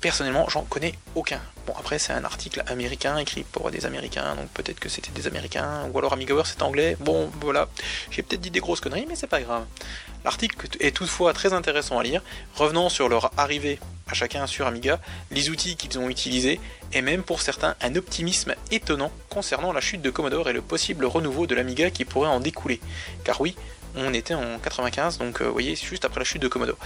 Personnellement, 0.01 0.49
j'en 0.49 0.63
connais 0.63 0.95
aucun. 1.13 1.39
Bon, 1.67 1.73
après, 1.77 1.99
c'est 1.99 2.11
un 2.11 2.23
article 2.23 2.63
américain 2.65 3.17
écrit 3.17 3.43
pour 3.43 3.69
des 3.69 3.85
Américains, 3.85 4.35
donc 4.35 4.49
peut-être 4.49 4.79
que 4.79 4.89
c'était 4.89 5.11
des 5.11 5.27
Américains, 5.27 5.87
ou 5.93 5.99
alors 5.99 6.13
Amigawer 6.13 6.41
c'est 6.45 6.63
anglais. 6.63 6.97
Bon, 6.99 7.29
voilà. 7.39 7.69
J'ai 8.09 8.23
peut-être 8.23 8.41
dit 8.41 8.49
des 8.49 8.61
grosses 8.61 8.81
conneries, 8.81 9.05
mais 9.07 9.15
c'est 9.15 9.27
pas 9.27 9.41
grave. 9.41 9.63
L'article 10.25 10.55
est 10.79 10.95
toutefois 10.95 11.33
très 11.33 11.53
intéressant 11.53 11.99
à 11.99 12.03
lire, 12.03 12.23
revenant 12.55 12.89
sur 12.89 13.09
leur 13.09 13.31
arrivée 13.37 13.79
à 14.07 14.15
chacun 14.15 14.47
sur 14.47 14.65
Amiga, 14.65 14.99
les 15.29 15.51
outils 15.51 15.75
qu'ils 15.75 15.99
ont 15.99 16.09
utilisés, 16.09 16.59
et 16.93 17.03
même 17.03 17.21
pour 17.21 17.41
certains 17.41 17.75
un 17.79 17.95
optimisme 17.95 18.55
étonnant 18.71 19.11
concernant 19.29 19.71
la 19.71 19.81
chute 19.81 20.01
de 20.01 20.09
Commodore 20.09 20.49
et 20.49 20.53
le 20.53 20.63
possible 20.63 21.05
renouveau 21.05 21.45
de 21.45 21.53
l'Amiga 21.53 21.91
qui 21.91 22.05
pourrait 22.05 22.27
en 22.27 22.39
découler. 22.39 22.81
Car 23.23 23.39
oui, 23.39 23.55
on 23.95 24.15
était 24.15 24.33
en 24.33 24.57
95, 24.57 25.19
donc 25.19 25.41
euh, 25.41 25.45
vous 25.45 25.53
voyez, 25.53 25.75
juste 25.75 26.05
après 26.05 26.21
la 26.21 26.25
chute 26.25 26.41
de 26.41 26.47
Commodore. 26.47 26.77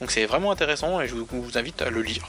Donc 0.00 0.10
c'est 0.10 0.26
vraiment 0.26 0.50
intéressant 0.50 1.00
et 1.00 1.06
je 1.06 1.14
vous 1.14 1.56
invite 1.56 1.80
à 1.80 1.90
le 1.90 2.02
lire 2.02 2.28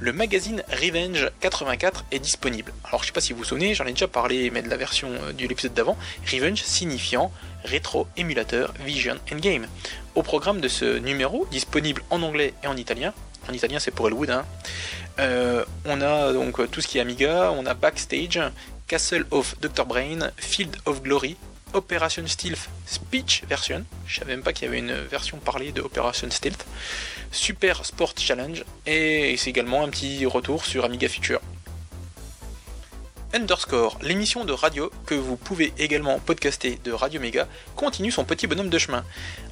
le 0.00 0.12
magazine 0.12 0.62
Revenge 0.70 1.30
84 1.40 2.04
est 2.10 2.18
disponible. 2.18 2.72
Alors 2.84 3.02
je 3.02 3.06
sais 3.06 3.12
pas 3.12 3.20
si 3.20 3.32
vous 3.32 3.38
vous 3.38 3.44
souvenez, 3.44 3.74
j'en 3.74 3.86
ai 3.86 3.92
déjà 3.92 4.08
parlé, 4.08 4.50
mais 4.50 4.62
de 4.62 4.68
la 4.68 4.76
version 4.76 5.08
euh, 5.10 5.32
de 5.32 5.46
l'épisode 5.46 5.74
d'avant, 5.74 5.96
Revenge 6.30 6.62
signifiant 6.62 7.32
rétro 7.64 8.06
émulateur 8.16 8.72
Vision 8.84 9.16
and 9.32 9.38
Game. 9.38 9.66
Au 10.14 10.22
programme 10.22 10.60
de 10.60 10.68
ce 10.68 10.98
numéro, 10.98 11.46
disponible 11.50 12.02
en 12.10 12.22
anglais 12.22 12.54
et 12.62 12.66
en 12.66 12.76
italien, 12.76 13.12
en 13.48 13.52
italien 13.52 13.78
c'est 13.78 13.90
pour 13.90 14.08
Elwood, 14.08 14.30
hein, 14.30 14.44
euh, 15.18 15.64
on 15.84 16.00
a 16.00 16.32
donc 16.32 16.70
tout 16.70 16.80
ce 16.80 16.88
qui 16.88 16.98
est 16.98 17.00
Amiga, 17.00 17.52
on 17.52 17.64
a 17.66 17.74
Backstage, 17.74 18.40
Castle 18.86 19.26
of 19.30 19.56
Dr. 19.60 19.84
Brain, 19.86 20.30
Field 20.36 20.76
of 20.84 21.02
Glory, 21.02 21.36
Operation 21.76 22.26
Stealth 22.26 22.70
Speech 22.86 23.44
version. 23.46 23.84
Je 24.06 24.18
savais 24.18 24.34
même 24.34 24.42
pas 24.42 24.54
qu'il 24.54 24.64
y 24.64 24.68
avait 24.68 24.78
une 24.78 24.94
version 24.94 25.36
parlée 25.36 25.72
de 25.72 25.82
Operation 25.82 26.30
Stealth. 26.30 26.64
Super 27.30 27.84
Sport 27.84 28.14
Challenge. 28.16 28.64
Et 28.86 29.36
c'est 29.36 29.50
également 29.50 29.84
un 29.84 29.88
petit 29.90 30.24
retour 30.24 30.64
sur 30.64 30.86
Amiga 30.86 31.06
Feature. 31.06 31.40
Underscore, 33.34 33.98
l'émission 34.00 34.46
de 34.46 34.54
radio 34.54 34.90
que 35.04 35.14
vous 35.14 35.36
pouvez 35.36 35.74
également 35.78 36.18
podcaster 36.18 36.78
de 36.82 36.92
Radio 36.92 37.20
Mega, 37.20 37.46
continue 37.74 38.10
son 38.10 38.24
petit 38.24 38.46
bonhomme 38.46 38.70
de 38.70 38.78
chemin. 38.78 39.04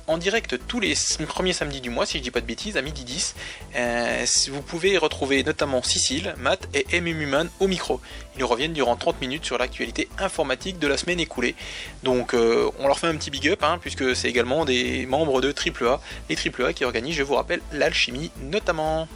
En 0.07 0.19
direct 0.19 0.59
tous 0.69 0.81
les 0.81 0.95
premiers 1.27 1.55
samedis 1.55 1.81
du 1.81 1.89
mois, 1.89 2.05
si 2.05 2.19
je 2.19 2.23
dis 2.23 2.31
pas 2.31 2.43
de 2.43 2.47
bêtises, 2.47 2.77
à 2.77 2.83
midi 2.83 3.05
10, 3.05 3.35
euh, 3.77 4.27
vous 4.51 4.61
pouvez 4.61 4.99
retrouver 4.99 5.43
notamment 5.43 5.83
Cécile, 5.83 6.35
Matt 6.37 6.69
et 6.75 7.01
MMUman 7.01 7.49
au 7.59 7.69
micro. 7.69 8.03
Ils 8.37 8.45
reviennent 8.45 8.75
durant 8.75 8.97
30 8.97 9.21
minutes 9.23 9.47
sur 9.47 9.57
l'actualité 9.57 10.11
informatique 10.19 10.79
de 10.79 10.89
la 10.89 10.99
semaine 10.99 11.21
écoulée. 11.21 11.55
Donc 12.03 12.35
euh, 12.35 12.71
on 12.81 12.87
leur 12.87 12.99
fait 12.99 13.07
un 13.07 13.17
petit 13.17 13.31
big 13.31 13.49
up, 13.49 13.63
hein, 13.63 13.79
puisque 13.81 14.15
c'est 14.15 14.29
également 14.29 14.67
des 14.67 15.07
membres 15.07 15.41
de 15.41 15.53
AAA, 15.53 16.01
les 16.29 16.37
AAA 16.37 16.75
qui 16.75 16.85
organisent, 16.85 17.17
je 17.17 17.23
vous 17.23 17.37
rappelle, 17.37 17.63
l'alchimie 17.73 18.31
notamment. 18.43 19.09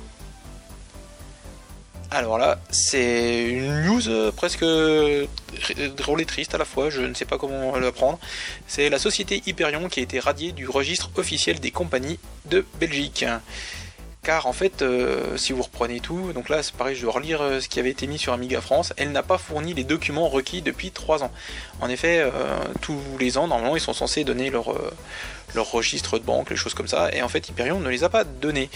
Alors 2.10 2.38
là, 2.38 2.58
c'est 2.70 3.50
une 3.50 3.82
news 3.84 4.08
euh, 4.08 4.32
presque 4.32 4.64
drôle 5.96 6.22
et 6.22 6.24
triste 6.24 6.54
à 6.54 6.58
la 6.58 6.64
fois, 6.64 6.88
je 6.88 7.02
ne 7.02 7.12
sais 7.12 7.26
pas 7.26 7.36
comment 7.36 7.76
la 7.76 7.92
prendre. 7.92 8.18
C'est 8.66 8.88
la 8.88 8.98
société 8.98 9.42
Hyperion 9.44 9.88
qui 9.90 10.00
a 10.00 10.02
été 10.04 10.18
radiée 10.18 10.52
du 10.52 10.66
registre 10.66 11.10
officiel 11.16 11.60
des 11.60 11.70
compagnies 11.70 12.18
de 12.46 12.64
Belgique. 12.80 13.26
Car 14.28 14.46
en 14.46 14.52
fait, 14.52 14.82
euh, 14.82 15.38
si 15.38 15.54
vous 15.54 15.62
reprenez 15.62 16.00
tout, 16.00 16.34
donc 16.34 16.50
là 16.50 16.62
c'est 16.62 16.74
pareil, 16.74 16.94
je 16.94 17.00
dois 17.00 17.14
relire 17.14 17.40
euh, 17.40 17.60
ce 17.60 17.68
qui 17.70 17.80
avait 17.80 17.88
été 17.88 18.06
mis 18.06 18.18
sur 18.18 18.34
Amiga 18.34 18.60
France, 18.60 18.92
elle 18.98 19.10
n'a 19.10 19.22
pas 19.22 19.38
fourni 19.38 19.72
les 19.72 19.84
documents 19.84 20.28
requis 20.28 20.60
depuis 20.60 20.90
3 20.90 21.24
ans. 21.24 21.32
En 21.80 21.88
effet, 21.88 22.22
tous 22.82 23.00
les 23.18 23.38
ans, 23.38 23.46
normalement, 23.46 23.76
ils 23.76 23.80
sont 23.80 23.94
censés 23.94 24.24
donner 24.24 24.50
leur, 24.50 24.74
leur 25.54 25.70
registre 25.70 26.18
de 26.18 26.24
banque, 26.24 26.50
les 26.50 26.56
choses 26.56 26.74
comme 26.74 26.88
ça, 26.88 27.10
et 27.12 27.22
en 27.22 27.28
fait 27.28 27.48
Hyperion 27.48 27.80
ne 27.80 27.88
les 27.88 28.04
a 28.04 28.08
pas 28.08 28.24
donnés. 28.24 28.70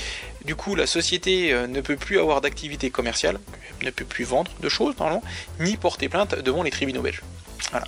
Du 0.45 0.57
coup, 0.57 0.75
la 0.75 0.87
société 0.87 1.53
euh, 1.53 1.67
ne 1.67 1.81
peut 1.81 1.97
plus 1.97 2.19
avoir 2.19 2.41
d'activité 2.41 2.91
commerciale, 2.91 3.39
ne 3.83 3.91
peut 3.91 4.05
plus 4.05 4.25
vendre 4.25 4.51
de 4.61 4.69
choses 4.69 4.97
normalement, 4.99 5.23
ni 5.61 5.77
porter 5.77 6.09
plainte 6.09 6.35
devant 6.39 6.63
les 6.63 6.71
tribunaux 6.71 7.03
belges. 7.03 7.23
Voilà. 7.71 7.87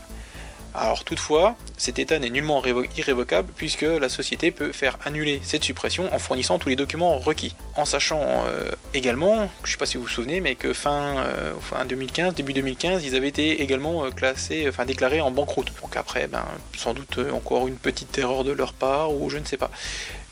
Alors 0.77 1.05
toutefois, 1.05 1.55
cet 1.77 2.01
état 2.01 2.19
n'est 2.19 2.31
nullement 2.31 2.61
irrévocable 2.97 3.53
puisque 3.55 3.83
la 3.83 4.09
société 4.09 4.51
peut 4.51 4.73
faire 4.73 4.99
annuler 5.05 5.41
cette 5.45 5.63
suppression 5.63 6.13
en 6.13 6.19
fournissant 6.19 6.59
tous 6.59 6.69
les 6.69 6.75
documents 6.75 7.17
requis. 7.19 7.55
En 7.77 7.85
sachant 7.85 8.21
euh, 8.49 8.71
également, 8.93 9.49
je 9.63 9.69
ne 9.69 9.73
sais 9.73 9.77
pas 9.77 9.87
si 9.87 9.99
vous 9.99 10.03
vous 10.03 10.09
souvenez, 10.09 10.41
mais 10.41 10.57
que 10.57 10.73
fin, 10.73 11.19
euh, 11.19 11.53
fin 11.61 11.85
2015, 11.85 12.35
début 12.35 12.53
2015, 12.53 13.05
ils 13.05 13.15
avaient 13.15 13.29
été 13.29 13.63
également 13.63 14.05
euh, 14.05 14.11
classés, 14.11 14.67
enfin 14.69 14.85
déclarés 14.85 15.21
en 15.21 15.31
banqueroute. 15.31 15.73
Donc 15.81 15.97
après, 15.97 16.27
ben, 16.27 16.45
sans 16.77 16.93
doute 16.93 17.21
encore 17.33 17.69
une 17.69 17.77
petite 17.77 18.19
erreur 18.19 18.43
de 18.43 18.51
leur 18.51 18.73
part 18.73 19.15
ou 19.15 19.31
je 19.31 19.39
ne 19.39 19.45
sais 19.45 19.57
pas. 19.57 19.71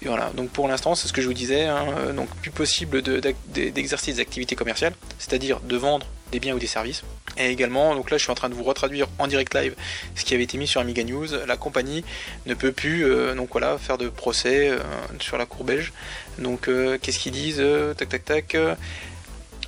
Et 0.02 0.08
voilà, 0.08 0.30
donc 0.34 0.50
pour 0.50 0.66
l'instant, 0.66 0.96
c'est 0.96 1.06
ce 1.06 1.12
que 1.12 1.22
je 1.22 1.28
vous 1.28 1.34
disais, 1.34 1.66
hein, 1.66 1.86
donc 2.16 2.28
plus 2.40 2.50
possible 2.50 3.02
d'exercer 3.02 4.10
de, 4.10 4.16
des 4.16 4.20
activités 4.20 4.56
commerciales, 4.56 4.94
c'est-à-dire 5.20 5.60
de 5.60 5.76
vendre 5.76 6.06
des 6.32 6.40
biens 6.40 6.54
ou 6.54 6.58
des 6.58 6.66
services. 6.66 7.04
Et 7.36 7.50
également, 7.50 7.94
donc 7.94 8.10
là 8.10 8.16
je 8.16 8.22
suis 8.24 8.32
en 8.32 8.34
train 8.34 8.48
de 8.48 8.54
vous 8.54 8.64
retraduire 8.64 9.06
en 9.18 9.28
direct 9.28 9.54
live 9.54 9.76
ce 10.16 10.24
qui 10.24 10.34
avait 10.34 10.42
été 10.42 10.58
mis 10.58 10.66
sur 10.66 10.80
Amiga 10.80 11.04
News. 11.04 11.28
La 11.46 11.56
compagnie 11.56 12.04
ne 12.46 12.54
peut 12.54 12.72
plus 12.72 13.04
euh, 13.04 13.34
donc 13.34 13.50
voilà, 13.52 13.78
faire 13.78 13.98
de 13.98 14.08
procès 14.08 14.70
euh, 14.70 14.78
sur 15.20 15.38
la 15.38 15.46
cour 15.46 15.64
belge. 15.64 15.92
Donc 16.38 16.68
euh, 16.68 16.98
qu'est-ce 17.00 17.20
qu'ils 17.20 17.32
disent 17.32 17.62
Tac 17.96 18.08
tac 18.08 18.24
tac. 18.24 18.56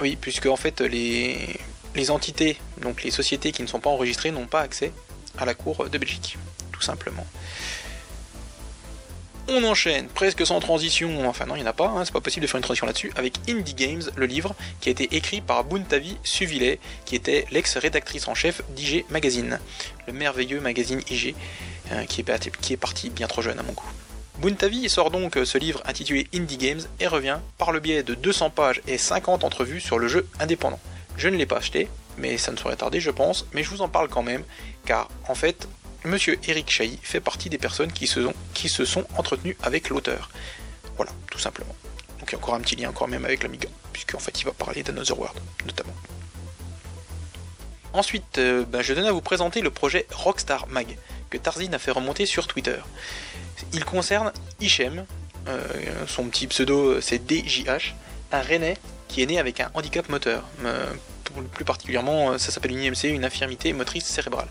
oui, 0.01 0.17
puisque 0.21 0.47
en 0.47 0.57
fait 0.57 0.81
les, 0.81 1.61
les 1.95 2.11
entités, 2.11 2.59
donc 2.83 3.05
les 3.05 3.11
sociétés 3.11 3.53
qui 3.53 3.63
ne 3.63 3.69
sont 3.69 3.81
pas 3.81 3.91
enregistrées 3.91 4.33
n'ont 4.33 4.47
pas 4.47 4.61
accès 4.61 4.93
à 5.39 5.45
la 5.45 5.55
cour 5.55 5.89
de 5.89 5.99
Belgique, 5.99 6.39
tout 6.73 6.83
simplement. 6.83 7.27
On 9.47 9.63
enchaîne 9.65 10.09
presque 10.09 10.47
sans 10.47 10.59
transition, 10.59 11.29
enfin 11.29 11.45
non 11.45 11.55
il 11.55 11.59
n'y 11.59 11.67
en 11.67 11.71
a 11.71 11.75
pas, 11.75 11.89
hein, 11.89 12.05
c'est 12.07 12.15
pas 12.15 12.23
possible 12.23 12.43
de 12.43 12.47
faire 12.47 12.57
une 12.57 12.63
transition 12.63 12.87
là-dessus, 12.87 13.13
avec 13.15 13.35
Indie 13.47 13.75
Games, 13.75 14.03
le 14.17 14.25
livre 14.25 14.55
qui 14.81 14.89
a 14.89 14.93
été 14.93 15.15
écrit 15.15 15.43
par 15.43 15.65
Buntavi 15.65 16.17
Suvillet, 16.23 16.81
qui 17.05 17.15
était 17.15 17.45
l'ex-rédactrice 17.51 18.27
en 18.27 18.35
chef 18.35 18.63
d'IG 18.71 19.05
Magazine, 19.11 19.61
le 20.07 20.15
merveilleux 20.15 20.61
magazine 20.61 21.03
IG, 21.11 21.35
euh, 21.93 22.05
qui, 22.07 22.23
est, 22.23 22.77
parti 22.79 23.11
bien 23.11 23.27
trop 23.27 23.43
jeune 23.43 23.59
à 23.59 23.63
mon 23.63 23.73
goût. 23.73 23.91
Buntavi 24.39 24.89
sort 24.89 25.11
donc 25.11 25.39
ce 25.45 25.59
livre 25.59 25.83
intitulé 25.85 26.27
Indie 26.35 26.57
Games 26.57 26.81
et 26.99 27.07
revient 27.07 27.39
par 27.59 27.71
le 27.71 27.81
biais 27.81 28.03
de 28.03 28.15
200 28.15 28.49
pages 28.49 28.81
et 28.89 28.97
50 28.97 29.45
entrevues 29.45 29.81
sur 29.81 29.99
le 29.99 30.09
jeu 30.09 30.27
indépendant. 30.41 30.81
Je 31.19 31.29
ne 31.29 31.37
l'ai 31.37 31.47
pas 31.47 31.59
acheté, 31.59 31.89
mais 32.17 32.39
ça 32.39 32.51
ne 32.51 32.57
saurait 32.57 32.77
tarder 32.77 32.99
je 32.99 33.11
pense, 33.11 33.47
mais 33.53 33.63
je 33.63 33.69
vous 33.69 33.83
en 33.83 33.89
parle 33.89 34.09
quand 34.09 34.23
même, 34.23 34.43
car 34.87 35.09
en 35.29 35.35
fait 35.35 35.69
Monsieur 36.05 36.39
Eric 36.47 36.71
Chahi 36.71 36.99
fait 37.03 37.21
partie 37.21 37.49
des 37.49 37.57
personnes 37.57 37.91
qui 37.91 38.07
se, 38.07 38.85
sont, 38.85 39.07
entretenues 39.17 39.57
avec 39.63 39.89
l'auteur. 39.89 40.31
Voilà, 40.97 41.11
tout 41.31 41.39
simplement. 41.39 41.75
Donc 42.21 42.29
il 42.29 42.33
y 42.33 42.35
a 42.35 42.39
encore 42.39 42.55
un 42.55 42.61
petit 42.61 42.77
lien 42.77 42.91
encore 42.91 43.09
même 43.09 43.25
avec 43.25 43.43
l'Amiga, 43.43 43.69
puisqu'en 43.93 44.19
fait 44.19 44.39
il 44.39 44.45
va 44.45 44.53
parler 44.53 44.83
d'Another 44.83 45.19
World, 45.19 45.39
notamment. 45.65 45.95
Ensuite, 47.95 48.37
euh, 48.37 48.67
ben, 48.67 48.83
je 48.83 48.93
donne 48.93 49.07
à 49.07 49.13
vous 49.13 49.23
présenter 49.23 49.63
le 49.63 49.71
projet 49.71 50.07
Rockstar 50.13 50.67
Mag, 50.69 50.99
que 51.31 51.39
Tarzin 51.39 51.73
a 51.73 51.79
fait 51.79 51.91
remonter 51.91 52.27
sur 52.27 52.47
Twitter. 52.47 52.79
Il 53.73 53.87
concerne 53.87 54.31
Hichem, 54.61 55.07
euh, 55.49 55.67
son 56.07 56.25
petit 56.25 56.49
pseudo 56.49 57.01
c'est 57.01 57.23
DJH, 57.27 57.95
un 58.31 58.41
Rennais 58.43 58.77
qui 59.09 59.23
est 59.23 59.27
né 59.27 59.39
avec 59.39 59.61
un 59.61 59.71
handicap 59.73 60.09
moteur. 60.11 60.45
Euh, 60.67 60.93
plus 61.53 61.65
particulièrement, 61.65 62.39
ça 62.39 62.53
s'appelle 62.53 62.73
une 62.73 62.83
IMC, 62.83 63.05
une 63.05 63.25
infirmité 63.25 63.73
motrice 63.73 64.05
cérébrale. 64.05 64.47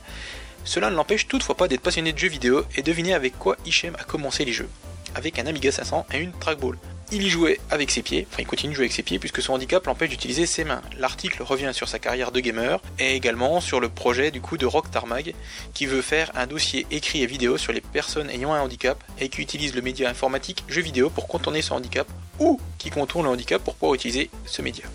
Cela 0.63 0.89
ne 0.89 0.95
l'empêche 0.95 1.28
toutefois 1.28 1.56
pas 1.56 1.67
d'être 1.67 1.82
passionné 1.82 2.13
de 2.13 2.17
jeux 2.17 2.30
vidéo 2.30 2.63
et 2.76 2.82
devinez 2.82 3.13
avec 3.13 3.38
quoi 3.38 3.58
Hichem 3.65 3.95
a 3.99 4.04
commencé 4.04 4.45
les 4.45 4.54
jeux. 4.54 4.69
Avec 5.15 5.38
un 5.38 5.45
Amiga 5.45 5.71
500 5.71 6.08
et 6.13 6.17
une 6.17 6.32
trackball. 6.32 6.78
Il 7.12 7.21
y 7.21 7.30
jouait 7.30 7.60
avec 7.69 7.91
ses 7.91 8.02
pieds, 8.02 8.26
enfin 8.32 8.41
il 8.41 8.47
continue 8.47 8.71
de 8.71 8.76
jouer 8.76 8.86
avec 8.86 8.93
ses 8.93 9.04
pieds 9.04 9.19
puisque 9.19 9.41
son 9.41 9.54
handicap 9.54 9.86
l'empêche 9.86 10.10
d'utiliser 10.10 10.47
ses 10.47 10.63
mains. 10.63 10.82
L'article 10.97 11.43
revient 11.43 11.69
sur 11.71 11.88
sa 11.88 11.99
carrière 11.99 12.32
de 12.32 12.39
gamer 12.39 12.82
et 12.97 13.15
également 13.15 13.62
sur 13.62 13.80
le 13.80 13.89
projet 13.89 14.32
du 14.32 14.41
coup 14.41 14.58
de 14.58 14.65
Rock 14.65 14.89
Tarmag 14.89 15.36
qui 15.76 15.86
veut 15.86 16.02
faire 16.02 16.32
un 16.34 16.47
dossier 16.47 16.88
écrit 16.89 17.21
et 17.21 17.28
vidéo 17.28 17.58
sur 17.58 17.71
les 17.71 17.82
personnes 17.82 18.32
ayant 18.32 18.54
un 18.54 18.62
handicap 18.62 19.04
et 19.19 19.30
qui 19.30 19.41
utilise 19.41 19.76
le 19.76 19.82
média 19.82 20.10
informatique 20.10 20.63
jeux 20.67 20.82
vidéo 20.82 21.12
pour 21.12 21.28
contourner 21.28 21.62
ce 21.62 21.73
handicap 21.73 22.08
ou 22.39 22.60
qui 22.80 22.89
contourne 22.89 23.26
le 23.26 23.32
handicap 23.32 23.63
pour 23.63 23.76
pouvoir 23.76 23.93
utiliser 23.93 24.32
ce 24.45 24.63
média. 24.63 24.86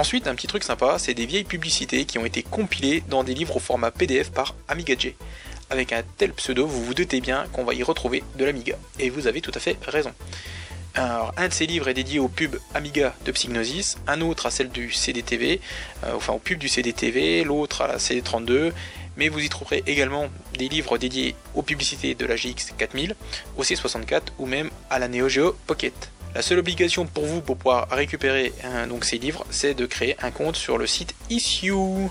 Ensuite, 0.00 0.26
un 0.28 0.34
petit 0.34 0.46
truc 0.46 0.64
sympa, 0.64 0.98
c'est 0.98 1.12
des 1.12 1.26
vieilles 1.26 1.44
publicités 1.44 2.06
qui 2.06 2.16
ont 2.16 2.24
été 2.24 2.42
compilées 2.42 3.04
dans 3.10 3.22
des 3.22 3.34
livres 3.34 3.56
au 3.56 3.58
format 3.58 3.90
PDF 3.90 4.30
par 4.30 4.54
Amigadget. 4.66 5.14
Avec 5.68 5.92
un 5.92 6.02
tel 6.16 6.32
pseudo, 6.32 6.66
vous 6.66 6.82
vous 6.82 6.94
doutez 6.94 7.20
bien 7.20 7.44
qu'on 7.52 7.64
va 7.64 7.74
y 7.74 7.82
retrouver 7.82 8.24
de 8.38 8.46
l'Amiga. 8.46 8.76
Et 8.98 9.10
vous 9.10 9.26
avez 9.26 9.42
tout 9.42 9.52
à 9.54 9.60
fait 9.60 9.76
raison. 9.86 10.14
Alors, 10.94 11.34
un 11.36 11.48
de 11.48 11.52
ces 11.52 11.66
livres 11.66 11.86
est 11.88 11.92
dédié 11.92 12.18
aux 12.18 12.28
pubs 12.28 12.58
Amiga 12.72 13.14
de 13.26 13.32
Psygnosis, 13.32 13.98
un 14.06 14.22
autre 14.22 14.46
à 14.46 14.50
celle 14.50 14.70
du 14.70 14.90
CDTV, 14.90 15.60
euh, 16.04 16.14
enfin 16.14 16.32
aux 16.32 16.38
pubs 16.38 16.56
du 16.56 16.70
CDTV, 16.70 17.44
l'autre 17.44 17.82
à 17.82 17.86
la 17.86 17.98
CD32, 17.98 18.72
mais 19.18 19.28
vous 19.28 19.40
y 19.40 19.50
trouverez 19.50 19.82
également 19.86 20.30
des 20.56 20.70
livres 20.70 20.96
dédiés 20.96 21.36
aux 21.54 21.62
publicités 21.62 22.14
de 22.14 22.24
la 22.24 22.36
GX 22.36 22.72
4000, 22.78 23.16
au 23.58 23.64
C64 23.64 24.22
ou 24.38 24.46
même 24.46 24.70
à 24.88 24.98
la 24.98 25.08
Neo 25.08 25.28
Geo 25.28 25.54
Pocket. 25.66 26.10
La 26.34 26.42
seule 26.42 26.60
obligation 26.60 27.06
pour 27.06 27.26
vous 27.26 27.40
pour 27.40 27.56
pouvoir 27.56 27.88
récupérer 27.90 28.52
donc 28.88 29.04
ces 29.04 29.18
livres, 29.18 29.44
c'est 29.50 29.74
de 29.74 29.84
créer 29.86 30.16
un 30.22 30.30
compte 30.30 30.56
sur 30.56 30.78
le 30.78 30.86
site 30.86 31.14
Issue. 31.28 32.08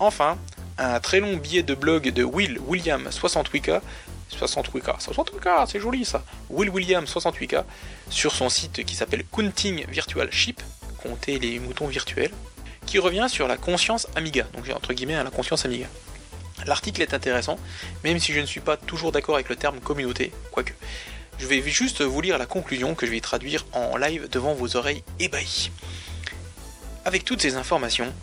Enfin, 0.00 0.36
un 0.78 0.98
très 0.98 1.20
long 1.20 1.36
billet 1.36 1.62
de 1.62 1.74
blog 1.74 2.10
de 2.10 2.24
Will 2.24 2.58
William 2.66 3.08
68K 3.08 3.80
68K, 4.36 4.98
68K, 4.98 5.66
c'est 5.70 5.78
joli 5.78 6.04
ça. 6.04 6.24
Will 6.50 6.70
William 6.70 7.04
68K 7.04 7.64
sur 8.10 8.34
son 8.34 8.48
site 8.48 8.84
qui 8.84 8.94
s'appelle 8.94 9.24
Counting 9.30 9.84
Virtual 9.88 10.32
Ship, 10.32 10.60
compter 11.02 11.38
les 11.38 11.58
moutons 11.58 11.86
virtuels, 11.86 12.32
qui 12.86 12.98
revient 12.98 13.26
sur 13.28 13.46
la 13.46 13.56
conscience 13.56 14.08
Amiga, 14.16 14.46
donc 14.54 14.68
entre 14.74 14.94
guillemets 14.94 15.22
la 15.22 15.30
conscience 15.30 15.64
Amiga. 15.64 15.86
L'article 16.66 17.02
est 17.02 17.14
intéressant, 17.14 17.58
même 18.04 18.18
si 18.18 18.32
je 18.32 18.40
ne 18.40 18.46
suis 18.46 18.60
pas 18.60 18.76
toujours 18.76 19.12
d'accord 19.12 19.34
avec 19.34 19.48
le 19.48 19.56
terme 19.56 19.80
communauté, 19.80 20.32
quoique. 20.50 20.72
Je 21.42 21.48
vais 21.48 21.60
juste 21.68 22.02
vous 22.02 22.20
lire 22.20 22.38
la 22.38 22.46
conclusion 22.46 22.94
que 22.94 23.04
je 23.04 23.10
vais 23.10 23.20
traduire 23.20 23.66
en 23.72 23.96
live 23.96 24.28
devant 24.30 24.54
vos 24.54 24.76
oreilles 24.76 25.02
ébahies. 25.18 25.72
Avec 27.04 27.24
toutes 27.24 27.42
ces 27.42 27.56
informations, 27.56 28.14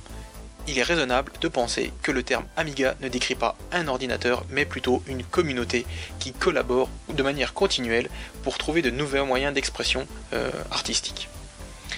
il 0.70 0.80
est 0.80 0.84
raisonnable 0.84 1.34
de 1.42 1.50
penser 1.50 1.92
que 2.02 2.14
le 2.14 2.24
terme 2.24 2.46
Amiga 2.56 2.96
ne 3.02 3.10
décrit 3.10 3.36
pas 3.36 3.58
un 3.74 3.90
ordinateur, 3.90 4.46
mais 4.52 4.64
plutôt 4.64 5.04
une 5.06 5.26
communauté 5.26 5.86
qui 6.20 6.32
collabore 6.32 6.88
de 7.14 7.22
manière 7.22 7.54
continuelle 7.54 8.10
pour 8.44 8.58
trouver 8.58 8.82
de 8.82 8.90
nouveaux 8.90 9.26
moyens 9.26 9.54
d'expression 9.54 10.08
euh, 10.32 10.50
artistique. 10.72 11.28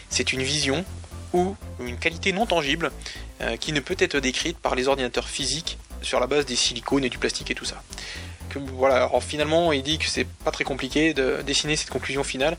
C'est 0.10 0.34
une 0.34 0.42
vision 0.42 0.84
ou 1.34 1.56
une 1.82 2.00
qualité 2.00 2.32
non 2.32 2.48
tangible 2.48 2.92
euh, 3.42 3.58
qui 3.58 3.74
ne 3.74 3.80
peut 3.80 3.98
être 4.00 4.18
décrite 4.18 4.58
par 4.58 4.74
les 4.74 4.88
ordinateurs 4.88 5.30
physiques 5.30 5.78
sur 6.02 6.20
la 6.20 6.26
base 6.26 6.48
des 6.48 6.56
silicones 6.56 7.06
et 7.06 7.10
du 7.10 7.20
plastique 7.20 7.52
et 7.52 7.56
tout 7.56 7.66
ça. 7.66 7.84
Que, 8.52 8.60
voilà, 8.60 8.96
alors 8.96 9.24
finalement, 9.24 9.72
il 9.72 9.82
dit 9.82 9.98
que 9.98 10.08
c'est 10.08 10.26
pas 10.26 10.52
très 10.52 10.66
compliqué 10.66 11.14
de 11.14 11.42
dessiner 11.42 11.78
cette 11.78 11.90
conclusion 11.90 12.24
finale, 12.24 12.58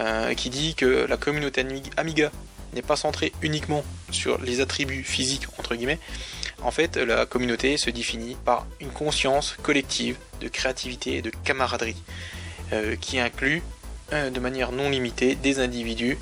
euh, 0.00 0.32
qui 0.32 0.48
dit 0.48 0.74
que 0.74 1.04
la 1.06 1.18
communauté 1.18 1.66
Amiga 1.98 2.30
n'est 2.72 2.82
pas 2.82 2.96
centrée 2.96 3.32
uniquement 3.42 3.84
sur 4.10 4.40
les 4.40 4.62
attributs 4.62 5.04
physiques, 5.04 5.46
entre 5.58 5.74
guillemets. 5.74 5.98
En 6.62 6.70
fait, 6.70 6.96
la 6.96 7.26
communauté 7.26 7.76
se 7.76 7.90
définit 7.90 8.38
par 8.46 8.66
une 8.80 8.88
conscience 8.88 9.54
collective 9.62 10.16
de 10.40 10.48
créativité 10.48 11.16
et 11.18 11.22
de 11.22 11.30
camaraderie, 11.44 12.02
euh, 12.72 12.96
qui 12.96 13.18
inclut 13.18 13.62
de 14.12 14.38
manière 14.38 14.70
non 14.70 14.90
limitée 14.90 15.34
des 15.34 15.58
individus 15.58 16.18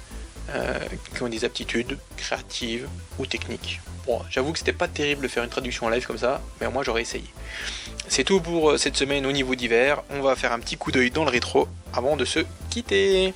euh, 0.50 0.78
qui 1.14 1.22
ont 1.22 1.28
des 1.28 1.44
aptitudes 1.44 1.98
créatives 2.16 2.88
ou 3.18 3.26
techniques. 3.26 3.80
Bon, 4.06 4.20
j'avoue 4.28 4.52
que 4.52 4.58
c'était 4.58 4.72
pas 4.72 4.88
terrible 4.88 5.22
de 5.22 5.28
faire 5.28 5.44
une 5.44 5.50
traduction 5.50 5.86
en 5.86 5.88
live 5.88 6.06
comme 6.06 6.18
ça, 6.18 6.40
mais 6.60 6.68
moi 6.68 6.82
j'aurais 6.82 7.02
essayé. 7.02 7.26
C'est 8.08 8.24
tout 8.24 8.40
pour 8.40 8.70
euh, 8.70 8.76
cette 8.76 8.96
semaine 8.96 9.24
au 9.24 9.32
niveau 9.32 9.54
d'hiver. 9.54 10.02
On 10.10 10.20
va 10.20 10.34
faire 10.34 10.52
un 10.52 10.58
petit 10.58 10.76
coup 10.76 10.90
d'œil 10.90 11.10
dans 11.10 11.24
le 11.24 11.30
rétro 11.30 11.68
avant 11.94 12.16
de 12.16 12.24
se 12.24 12.40
quitter. 12.70 13.32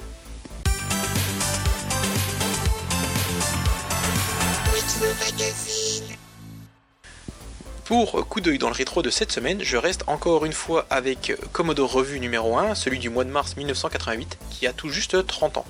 Pour 7.84 8.26
coup 8.28 8.40
d'œil 8.40 8.58
dans 8.58 8.66
le 8.66 8.74
rétro 8.74 9.02
de 9.02 9.10
cette 9.10 9.30
semaine, 9.30 9.62
je 9.62 9.76
reste 9.76 10.02
encore 10.08 10.44
une 10.44 10.52
fois 10.52 10.86
avec 10.90 11.32
Commodore 11.52 11.92
Revue 11.92 12.18
numéro 12.18 12.58
1, 12.58 12.74
celui 12.74 12.98
du 12.98 13.10
mois 13.10 13.22
de 13.22 13.30
mars 13.30 13.56
1988, 13.56 14.38
qui 14.50 14.66
a 14.66 14.72
tout 14.72 14.88
juste 14.88 15.24
30 15.24 15.58
ans. 15.58 15.64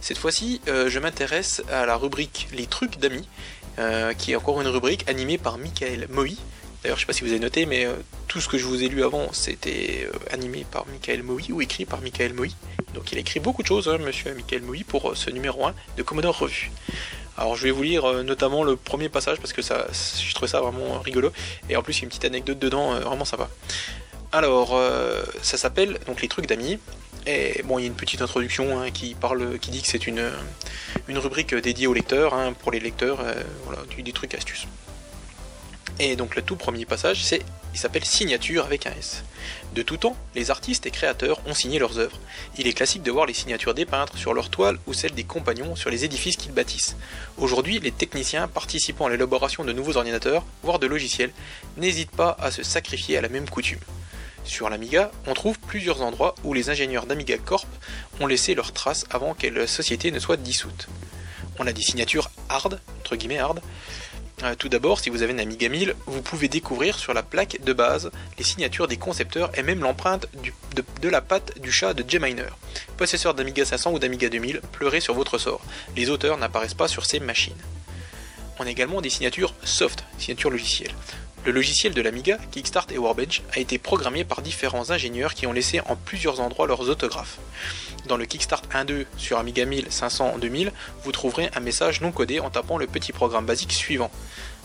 Cette 0.00 0.18
fois-ci, 0.18 0.60
euh, 0.68 0.88
je 0.88 0.98
m'intéresse 0.98 1.62
à 1.70 1.84
la 1.84 1.96
rubrique 1.96 2.48
Les 2.52 2.66
trucs 2.66 2.98
d'amis, 2.98 3.28
euh, 3.78 4.14
qui 4.14 4.32
est 4.32 4.36
encore 4.36 4.60
une 4.60 4.68
rubrique 4.68 5.08
animée 5.08 5.38
par 5.38 5.58
Michael 5.58 6.06
Moï. 6.10 6.36
D'ailleurs, 6.82 6.96
je 6.96 7.02
ne 7.02 7.06
sais 7.06 7.06
pas 7.06 7.12
si 7.12 7.24
vous 7.24 7.30
avez 7.30 7.40
noté, 7.40 7.66
mais 7.66 7.84
euh, 7.84 7.94
tout 8.28 8.40
ce 8.40 8.48
que 8.48 8.56
je 8.56 8.64
vous 8.64 8.82
ai 8.84 8.88
lu 8.88 9.02
avant, 9.02 9.32
c'était 9.32 10.08
animé 10.30 10.64
par 10.70 10.86
Michael 10.86 11.24
Moï 11.24 11.50
ou 11.50 11.60
écrit 11.60 11.84
par 11.84 12.00
Michael 12.00 12.32
Moï. 12.32 12.54
Donc 12.94 13.10
il 13.10 13.18
a 13.18 13.20
écrit 13.20 13.40
beaucoup 13.40 13.62
de 13.62 13.66
choses, 13.66 13.88
hein, 13.88 13.98
monsieur 13.98 14.32
Michael 14.34 14.62
Moï, 14.62 14.84
pour 14.84 15.16
ce 15.16 15.30
numéro 15.30 15.66
1 15.66 15.74
de 15.96 16.02
Commodore 16.02 16.38
Revue. 16.38 16.70
Alors 17.36 17.56
je 17.56 17.64
vais 17.64 17.70
vous 17.70 17.82
lire 17.82 18.24
notamment 18.24 18.64
le 18.64 18.76
premier 18.76 19.08
passage 19.08 19.38
parce 19.38 19.52
que 19.52 19.62
ça, 19.62 19.86
je 19.92 20.34
trouve 20.34 20.48
ça 20.48 20.60
vraiment 20.60 21.00
rigolo. 21.00 21.32
Et 21.68 21.76
en 21.76 21.82
plus, 21.82 21.98
il 21.98 22.00
y 22.00 22.02
a 22.02 22.04
une 22.04 22.08
petite 22.08 22.24
anecdote 22.24 22.58
dedans, 22.58 22.98
vraiment 23.00 23.24
sympa. 23.24 23.48
Alors, 24.32 24.78
ça 25.42 25.56
s'appelle 25.56 25.98
donc 26.06 26.20
Les 26.20 26.28
trucs 26.28 26.46
d'amis. 26.46 26.78
Et 27.26 27.62
bon, 27.64 27.78
il 27.78 27.82
y 27.82 27.84
a 27.84 27.88
une 27.88 27.94
petite 27.94 28.22
introduction 28.22 28.80
hein, 28.80 28.90
qui 28.90 29.14
parle, 29.14 29.58
qui 29.58 29.70
dit 29.70 29.82
que 29.82 29.88
c'est 29.88 30.06
une, 30.06 30.30
rubrique 31.08 31.54
dédiée 31.54 31.86
aux 31.86 31.94
lecteurs, 31.94 32.34
hein, 32.34 32.52
pour 32.52 32.72
les 32.72 32.80
lecteurs, 32.80 33.20
euh, 33.20 33.34
des 33.98 34.12
trucs 34.12 34.34
astuces. 34.34 34.66
Et 36.00 36.14
donc 36.14 36.36
le 36.36 36.42
tout 36.42 36.54
premier 36.54 36.84
passage, 36.84 37.24
c'est, 37.24 37.42
il 37.74 37.78
s'appelle 37.78 38.04
Signature 38.04 38.64
avec 38.64 38.86
un 38.86 38.92
S. 38.92 39.24
De 39.74 39.82
tout 39.82 39.96
temps, 39.96 40.16
les 40.36 40.50
artistes 40.52 40.86
et 40.86 40.92
créateurs 40.92 41.40
ont 41.46 41.54
signé 41.54 41.80
leurs 41.80 41.98
œuvres. 41.98 42.18
Il 42.56 42.68
est 42.68 42.72
classique 42.72 43.02
de 43.02 43.10
voir 43.10 43.26
les 43.26 43.34
signatures 43.34 43.74
des 43.74 43.84
peintres 43.84 44.16
sur 44.16 44.32
leurs 44.32 44.48
toiles 44.48 44.78
ou 44.86 44.92
celles 44.92 45.14
des 45.14 45.24
compagnons 45.24 45.74
sur 45.74 45.90
les 45.90 46.04
édifices 46.04 46.36
qu'ils 46.36 46.52
bâtissent. 46.52 46.96
Aujourd'hui, 47.36 47.80
les 47.80 47.90
techniciens 47.90 48.46
participant 48.46 49.06
à 49.06 49.10
l'élaboration 49.10 49.64
de 49.64 49.72
nouveaux 49.72 49.96
ordinateurs, 49.96 50.44
voire 50.62 50.78
de 50.78 50.86
logiciels, 50.86 51.32
n'hésitent 51.76 52.12
pas 52.14 52.36
à 52.40 52.52
se 52.52 52.62
sacrifier 52.62 53.18
à 53.18 53.20
la 53.20 53.28
même 53.28 53.48
coutume. 53.48 53.80
Sur 54.44 54.70
l'Amiga, 54.70 55.10
on 55.26 55.34
trouve 55.34 55.58
plusieurs 55.58 56.02
endroits 56.02 56.34
où 56.44 56.54
les 56.54 56.70
ingénieurs 56.70 57.06
d'Amiga 57.06 57.36
Corp 57.38 57.68
ont 58.20 58.26
laissé 58.26 58.54
leurs 58.54 58.72
traces 58.72 59.04
avant 59.10 59.34
que 59.34 59.46
la 59.46 59.66
société 59.66 60.10
ne 60.10 60.18
soit 60.18 60.36
dissoute. 60.36 60.88
On 61.58 61.66
a 61.66 61.72
des 61.72 61.82
signatures 61.82 62.30
hard, 62.48 62.80
entre 63.00 63.16
guillemets 63.16 63.38
hard. 63.38 63.60
Euh, 64.44 64.54
tout 64.54 64.68
d'abord, 64.68 65.00
si 65.00 65.10
vous 65.10 65.22
avez 65.22 65.32
une 65.32 65.40
Amiga 65.40 65.68
1000, 65.68 65.94
vous 66.06 66.22
pouvez 66.22 66.48
découvrir 66.48 66.98
sur 66.98 67.12
la 67.12 67.24
plaque 67.24 67.58
de 67.64 67.72
base 67.72 68.10
les 68.38 68.44
signatures 68.44 68.86
des 68.86 68.96
concepteurs 68.96 69.50
et 69.58 69.62
même 69.62 69.80
l'empreinte 69.80 70.28
de, 71.02 71.08
la 71.08 71.20
patte 71.20 71.58
du 71.60 71.72
chat 71.72 71.92
de 71.92 72.08
J-Miner. 72.08 72.50
Possesseur 72.96 73.34
d'Amiga 73.34 73.64
500 73.64 73.92
ou 73.92 73.98
d'Amiga 73.98 74.28
2000, 74.28 74.60
pleurez 74.72 75.00
sur 75.00 75.14
votre 75.14 75.38
sort. 75.38 75.60
Les 75.96 76.08
auteurs 76.10 76.38
n'apparaissent 76.38 76.74
pas 76.74 76.88
sur 76.88 77.04
ces 77.04 77.18
machines. 77.18 77.56
On 78.60 78.66
a 78.66 78.70
également 78.70 79.00
des 79.00 79.10
signatures 79.10 79.54
soft, 79.64 80.04
signatures 80.18 80.50
logicielles. 80.50 80.94
Le 81.44 81.52
logiciel 81.52 81.94
de 81.94 82.02
l'Amiga, 82.02 82.36
Kickstart 82.50 82.86
et 82.90 82.98
Warbench, 82.98 83.42
a 83.54 83.58
été 83.60 83.78
programmé 83.78 84.24
par 84.24 84.42
différents 84.42 84.90
ingénieurs 84.90 85.34
qui 85.34 85.46
ont 85.46 85.52
laissé 85.52 85.80
en 85.80 85.96
plusieurs 85.96 86.40
endroits 86.40 86.66
leurs 86.66 86.88
autographes. 86.90 87.38
Dans 88.06 88.16
le 88.16 88.26
Kickstart 88.26 88.62
1.2 88.72 89.06
sur 89.16 89.38
Amiga 89.38 89.64
1000, 89.64 89.86
500, 89.90 90.38
2000, 90.38 90.72
vous 91.04 91.12
trouverez 91.12 91.50
un 91.54 91.60
message 91.60 92.00
non 92.00 92.12
codé 92.12 92.40
en 92.40 92.50
tapant 92.50 92.76
le 92.76 92.86
petit 92.86 93.12
programme 93.12 93.46
basique 93.46 93.72
suivant. 93.72 94.10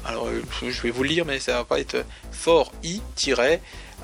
Alors 0.06 0.28
euh, 0.28 0.44
je 0.62 0.82
vais 0.82 0.92
vous 0.92 1.04
le 1.04 1.10
lire 1.10 1.26
mais 1.26 1.40
ça 1.40 1.54
va 1.54 1.64
pas 1.64 1.80
être 1.80 2.04
fort 2.32 2.74
i 2.84 3.02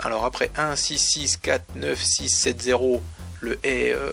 alors 0.02 0.24
après 0.24 0.50
1 0.56 0.76
6 0.76 0.98
6 0.98 1.38
4 1.38 1.76
9 1.76 2.02
6 2.02 2.30
7 2.30 2.62
0 2.62 3.02
le 3.42 3.60
est 3.64 3.92
euh, 3.92 4.12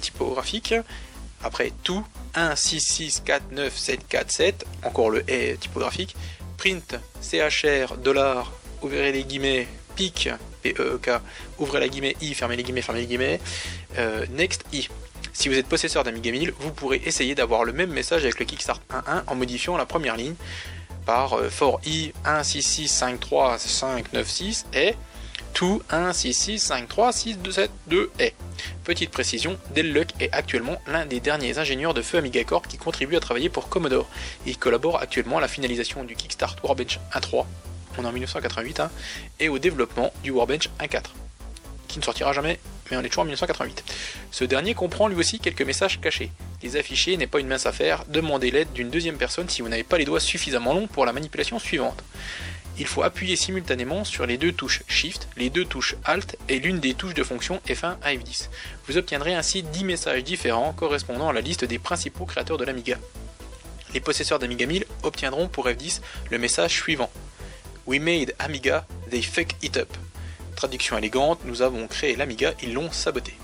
typographique 0.00 0.74
après 1.42 1.72
tout 1.82 2.04
1 2.34 2.56
6 2.56 2.80
6 2.80 3.22
4 3.26 3.52
9 3.52 3.76
7 3.76 4.08
4 4.08 4.30
7 4.30 4.66
encore 4.82 5.10
le 5.10 5.22
est 5.30 5.60
typographique 5.60 6.16
print 6.60 6.96
CHR 7.22 7.96
dollar 7.96 8.52
ouvrez 8.82 9.12
les 9.12 9.24
guillemets 9.24 9.66
PIC 9.96 10.28
P-E-E-K 10.62 11.10
ouvrez 11.58 11.80
la 11.80 11.88
guillemets 11.88 12.14
I 12.20 12.34
fermez 12.34 12.54
les 12.54 12.62
guillemets 12.62 12.82
fermez 12.82 13.00
les 13.00 13.06
guillemets 13.06 13.40
euh, 13.96 14.26
next 14.30 14.66
I. 14.70 14.86
Si 15.32 15.48
vous 15.48 15.56
êtes 15.56 15.66
possesseur 15.66 16.04
d'Amiga 16.04 16.30
1000 16.30 16.52
vous 16.60 16.72
pourrez 16.72 17.00
essayer 17.06 17.34
d'avoir 17.34 17.64
le 17.64 17.72
même 17.72 17.90
message 17.90 18.24
avec 18.24 18.38
le 18.38 18.44
Kickstart 18.44 18.82
1.1 18.90 19.22
en 19.26 19.34
modifiant 19.36 19.78
la 19.78 19.86
première 19.86 20.18
ligne 20.18 20.34
par 21.06 21.32
euh, 21.32 21.48
for 21.48 21.80
I 21.86 22.12
166535996 22.26 24.66
et 24.74 24.94
tout 25.52 25.82
1 25.90 26.12
6 26.12 26.34
6 26.34 26.58
5 26.58 26.88
3 26.88 27.12
6 27.12 27.38
2 27.38 27.52
7 27.52 27.70
2 27.86 28.10
et. 28.18 28.34
Petite 28.84 29.10
précision, 29.10 29.58
Del 29.74 29.92
Luck 29.92 30.08
est 30.20 30.32
actuellement 30.32 30.80
l'un 30.86 31.06
des 31.06 31.20
derniers 31.20 31.58
ingénieurs 31.58 31.94
de 31.94 32.02
feu 32.02 32.18
Amiga 32.18 32.42
Corp 32.44 32.66
qui 32.66 32.78
contribue 32.78 33.16
à 33.16 33.20
travailler 33.20 33.48
pour 33.48 33.68
Commodore. 33.68 34.08
Il 34.46 34.58
collabore 34.58 35.00
actuellement 35.00 35.38
à 35.38 35.40
la 35.40 35.48
finalisation 35.48 36.04
du 36.04 36.14
Kickstart 36.14 36.56
Warbench 36.62 36.98
1.3, 37.12 37.44
on 37.98 38.04
est 38.04 38.06
en 38.06 38.12
1988, 38.12 38.80
hein, 38.80 38.90
et 39.38 39.48
au 39.48 39.58
développement 39.58 40.12
du 40.22 40.30
Warbench 40.30 40.68
1.4, 40.80 41.02
qui 41.88 41.98
ne 41.98 42.04
sortira 42.04 42.32
jamais, 42.32 42.58
mais 42.90 42.96
on 42.96 43.00
est 43.00 43.08
toujours 43.08 43.22
en 43.22 43.26
1988. 43.26 43.84
Ce 44.30 44.44
dernier 44.44 44.74
comprend 44.74 45.08
lui 45.08 45.16
aussi 45.16 45.40
quelques 45.40 45.62
messages 45.62 46.00
cachés. 46.00 46.30
Les 46.62 46.76
afficher 46.76 47.16
n'est 47.16 47.26
pas 47.26 47.40
une 47.40 47.48
mince 47.48 47.66
affaire, 47.66 48.04
demandez 48.08 48.50
l'aide 48.50 48.72
d'une 48.72 48.90
deuxième 48.90 49.16
personne 49.16 49.48
si 49.48 49.62
vous 49.62 49.68
n'avez 49.68 49.84
pas 49.84 49.98
les 49.98 50.04
doigts 50.04 50.20
suffisamment 50.20 50.74
longs 50.74 50.86
pour 50.86 51.06
la 51.06 51.12
manipulation 51.12 51.58
suivante 51.58 52.02
il 52.78 52.86
faut 52.86 53.02
appuyer 53.02 53.36
simultanément 53.36 54.04
sur 54.04 54.26
les 54.26 54.38
deux 54.38 54.52
touches 54.52 54.82
Shift, 54.88 55.28
les 55.36 55.50
deux 55.50 55.64
touches 55.64 55.96
Alt 56.04 56.36
et 56.48 56.58
l'une 56.58 56.80
des 56.80 56.94
touches 56.94 57.14
de 57.14 57.22
fonction 57.22 57.60
F1 57.66 57.96
à 58.02 58.14
F10. 58.14 58.48
Vous 58.86 58.96
obtiendrez 58.96 59.34
ainsi 59.34 59.62
10 59.62 59.84
messages 59.84 60.24
différents 60.24 60.72
correspondant 60.72 61.28
à 61.28 61.32
la 61.32 61.40
liste 61.40 61.64
des 61.64 61.78
principaux 61.78 62.24
créateurs 62.24 62.58
de 62.58 62.64
l'Amiga. 62.64 62.98
Les 63.92 64.00
possesseurs 64.00 64.38
d'Amiga 64.38 64.66
1000 64.66 64.86
obtiendront 65.02 65.48
pour 65.48 65.68
F10 65.68 66.00
le 66.30 66.38
message 66.38 66.74
suivant 66.74 67.10
We 67.86 68.00
made 68.00 68.34
Amiga, 68.38 68.86
they 69.10 69.22
fuck 69.22 69.56
it 69.62 69.76
up. 69.76 69.88
Traduction 70.54 70.96
élégante, 70.98 71.40
nous 71.44 71.62
avons 71.62 71.86
créé 71.86 72.16
l'Amiga, 72.16 72.54
ils 72.62 72.72
l'ont 72.72 72.92
saboté. 72.92 73.34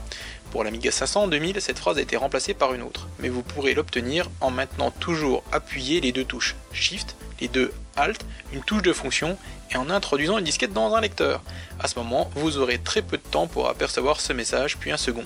Pour 0.51 0.65
l'Amiga 0.65 0.91
500 0.91 1.29
2000, 1.29 1.61
cette 1.61 1.79
phrase 1.79 1.99
a 1.99 2.03
été 2.03 2.17
remplacée 2.17 2.55
par 2.55 2.73
une 2.73 2.83
autre, 2.83 3.09
mais 3.19 3.29
vous 3.29 3.43
pourrez 3.43 3.75
l'obtenir 3.75 4.31
en 4.41 4.51
maintenant 4.51 4.91
toujours 4.91 5.43
appuyé 5.53 6.01
les 6.01 6.13
deux 6.13 6.25
touches 6.25 6.55
Shift, 6.73 7.17
les 7.41 7.49
deux 7.49 7.73
Alt, 7.97 8.25
une 8.53 8.63
touche 8.63 8.83
de 8.83 8.93
fonction 8.93 9.39
et 9.71 9.77
en 9.77 9.91
introduisant 9.91 10.39
une 10.39 10.45
disquette 10.45 10.73
dans 10.73 10.95
un 10.95 11.01
lecteur. 11.01 11.43
À 11.81 11.89
ce 11.89 11.99
moment, 11.99 12.31
vous 12.35 12.59
aurez 12.59 12.79
très 12.79 13.03
peu 13.03 13.17
de 13.17 13.23
temps 13.23 13.47
pour 13.47 13.69
apercevoir 13.69 14.21
ce 14.21 14.33
message, 14.33 14.77
puis 14.79 14.93
un 14.93 14.97
second. 14.97 15.25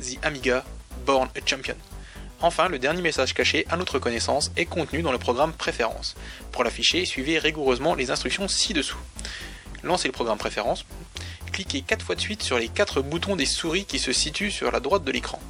The 0.00 0.18
Amiga, 0.24 0.64
Born 1.06 1.28
a 1.36 1.46
Champion. 1.46 1.76
Enfin, 2.40 2.68
le 2.68 2.78
dernier 2.78 3.02
message 3.02 3.34
caché 3.34 3.66
à 3.70 3.76
notre 3.76 3.98
connaissance 3.98 4.50
est 4.56 4.64
contenu 4.64 5.02
dans 5.02 5.12
le 5.12 5.18
programme 5.18 5.52
Préférences. 5.52 6.16
Pour 6.50 6.64
l'afficher, 6.64 7.04
suivez 7.04 7.38
rigoureusement 7.38 7.94
les 7.94 8.10
instructions 8.10 8.48
ci-dessous. 8.48 8.98
Lancez 9.84 10.08
le 10.08 10.12
programme 10.12 10.38
Préférences, 10.38 10.84
cliquez 11.52 11.82
4 11.82 12.04
fois 12.04 12.14
de 12.14 12.20
suite 12.20 12.42
sur 12.42 12.58
les 12.58 12.68
4 12.68 13.02
boutons 13.02 13.36
des 13.36 13.46
souris 13.46 13.84
qui 13.84 13.98
se 13.98 14.12
situent 14.12 14.50
sur 14.50 14.70
la 14.70 14.80
droite 14.80 15.04
de 15.04 15.12
l'écran 15.12 15.40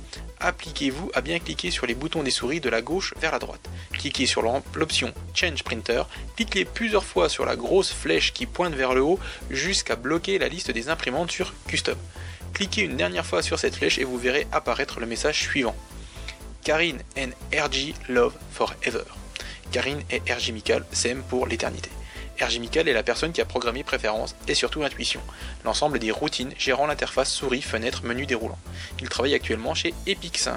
appliquez-vous 0.42 1.10
à 1.14 1.20
bien 1.20 1.38
cliquer 1.38 1.70
sur 1.70 1.86
les 1.86 1.94
boutons 1.94 2.22
des 2.22 2.30
souris 2.30 2.60
de 2.60 2.68
la 2.68 2.82
gauche 2.82 3.14
vers 3.20 3.32
la 3.32 3.38
droite. 3.38 3.68
Cliquez 3.92 4.26
sur 4.26 4.42
l'option 4.74 5.14
Change 5.34 5.62
Printer, 5.62 6.02
cliquez 6.36 6.64
plusieurs 6.64 7.04
fois 7.04 7.28
sur 7.28 7.44
la 7.44 7.56
grosse 7.56 7.92
flèche 7.92 8.32
qui 8.32 8.46
pointe 8.46 8.74
vers 8.74 8.94
le 8.94 9.02
haut 9.02 9.20
jusqu'à 9.50 9.96
bloquer 9.96 10.38
la 10.38 10.48
liste 10.48 10.70
des 10.70 10.88
imprimantes 10.88 11.30
sur 11.30 11.54
Custom. 11.66 11.96
cliquez 12.52 12.82
une 12.82 12.96
dernière 12.96 13.24
fois 13.24 13.42
sur 13.42 13.58
cette 13.58 13.76
flèche 13.76 13.98
et 13.98 14.04
vous 14.04 14.18
verrez 14.18 14.46
apparaître 14.52 15.00
le 15.00 15.06
message 15.06 15.40
suivant. 15.40 15.76
Karine 16.64 16.98
and 17.16 17.30
RG 17.52 17.94
Love 18.08 18.34
Forever. 18.52 19.04
Karine 19.70 20.02
et 20.10 20.20
RG 20.30 20.52
Michael 20.52 20.84
s'aiment 20.92 21.22
pour 21.22 21.46
l'éternité. 21.46 21.90
RG 22.40 22.58
Michael 22.60 22.88
est 22.88 22.92
la 22.92 23.02
personne 23.02 23.32
qui 23.32 23.40
a 23.40 23.44
programmé 23.44 23.84
préférence 23.84 24.34
et 24.48 24.54
surtout 24.54 24.82
intuition, 24.82 25.20
l'ensemble 25.64 25.98
des 25.98 26.10
routines 26.10 26.52
gérant 26.58 26.86
l'interface 26.86 27.32
souris, 27.32 27.62
fenêtre, 27.62 28.04
menu 28.04 28.26
déroulant. 28.26 28.58
Il 29.00 29.08
travaille 29.08 29.34
actuellement 29.34 29.74
chez 29.74 29.94
Epix. 30.06 30.48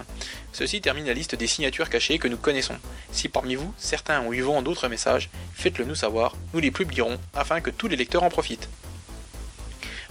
Ceci 0.53 0.81
termine 0.81 1.05
la 1.05 1.13
liste 1.13 1.35
des 1.35 1.47
signatures 1.47 1.89
cachées 1.89 2.17
que 2.17 2.27
nous 2.27 2.37
connaissons. 2.37 2.77
Si 3.11 3.29
parmi 3.29 3.55
vous, 3.55 3.73
certains 3.77 4.21
ont 4.21 4.33
eu 4.33 4.41
vent 4.41 4.61
d'autres 4.61 4.87
messages, 4.87 5.29
faites-le 5.53 5.85
nous 5.85 5.95
savoir, 5.95 6.35
nous 6.53 6.59
les 6.59 6.71
publierons 6.71 7.19
afin 7.33 7.61
que 7.61 7.69
tous 7.69 7.87
les 7.87 7.97
lecteurs 7.97 8.23
en 8.23 8.29
profitent. 8.29 8.69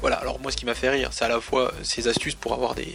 Voilà, 0.01 0.17
alors 0.17 0.39
moi 0.41 0.53
ce 0.53 0.57
qui 0.57 0.67
m'a 0.67 0.75
fait 0.75 0.91
rire, 0.91 1.11
c'est 1.13 1.25
à 1.25 1.29
la 1.29 1.41
fois 1.41 1.73
ces 1.83 2.09
astuces 2.09 2.35
pour 2.35 2.53
avoir 2.53 2.75
des, 2.75 2.95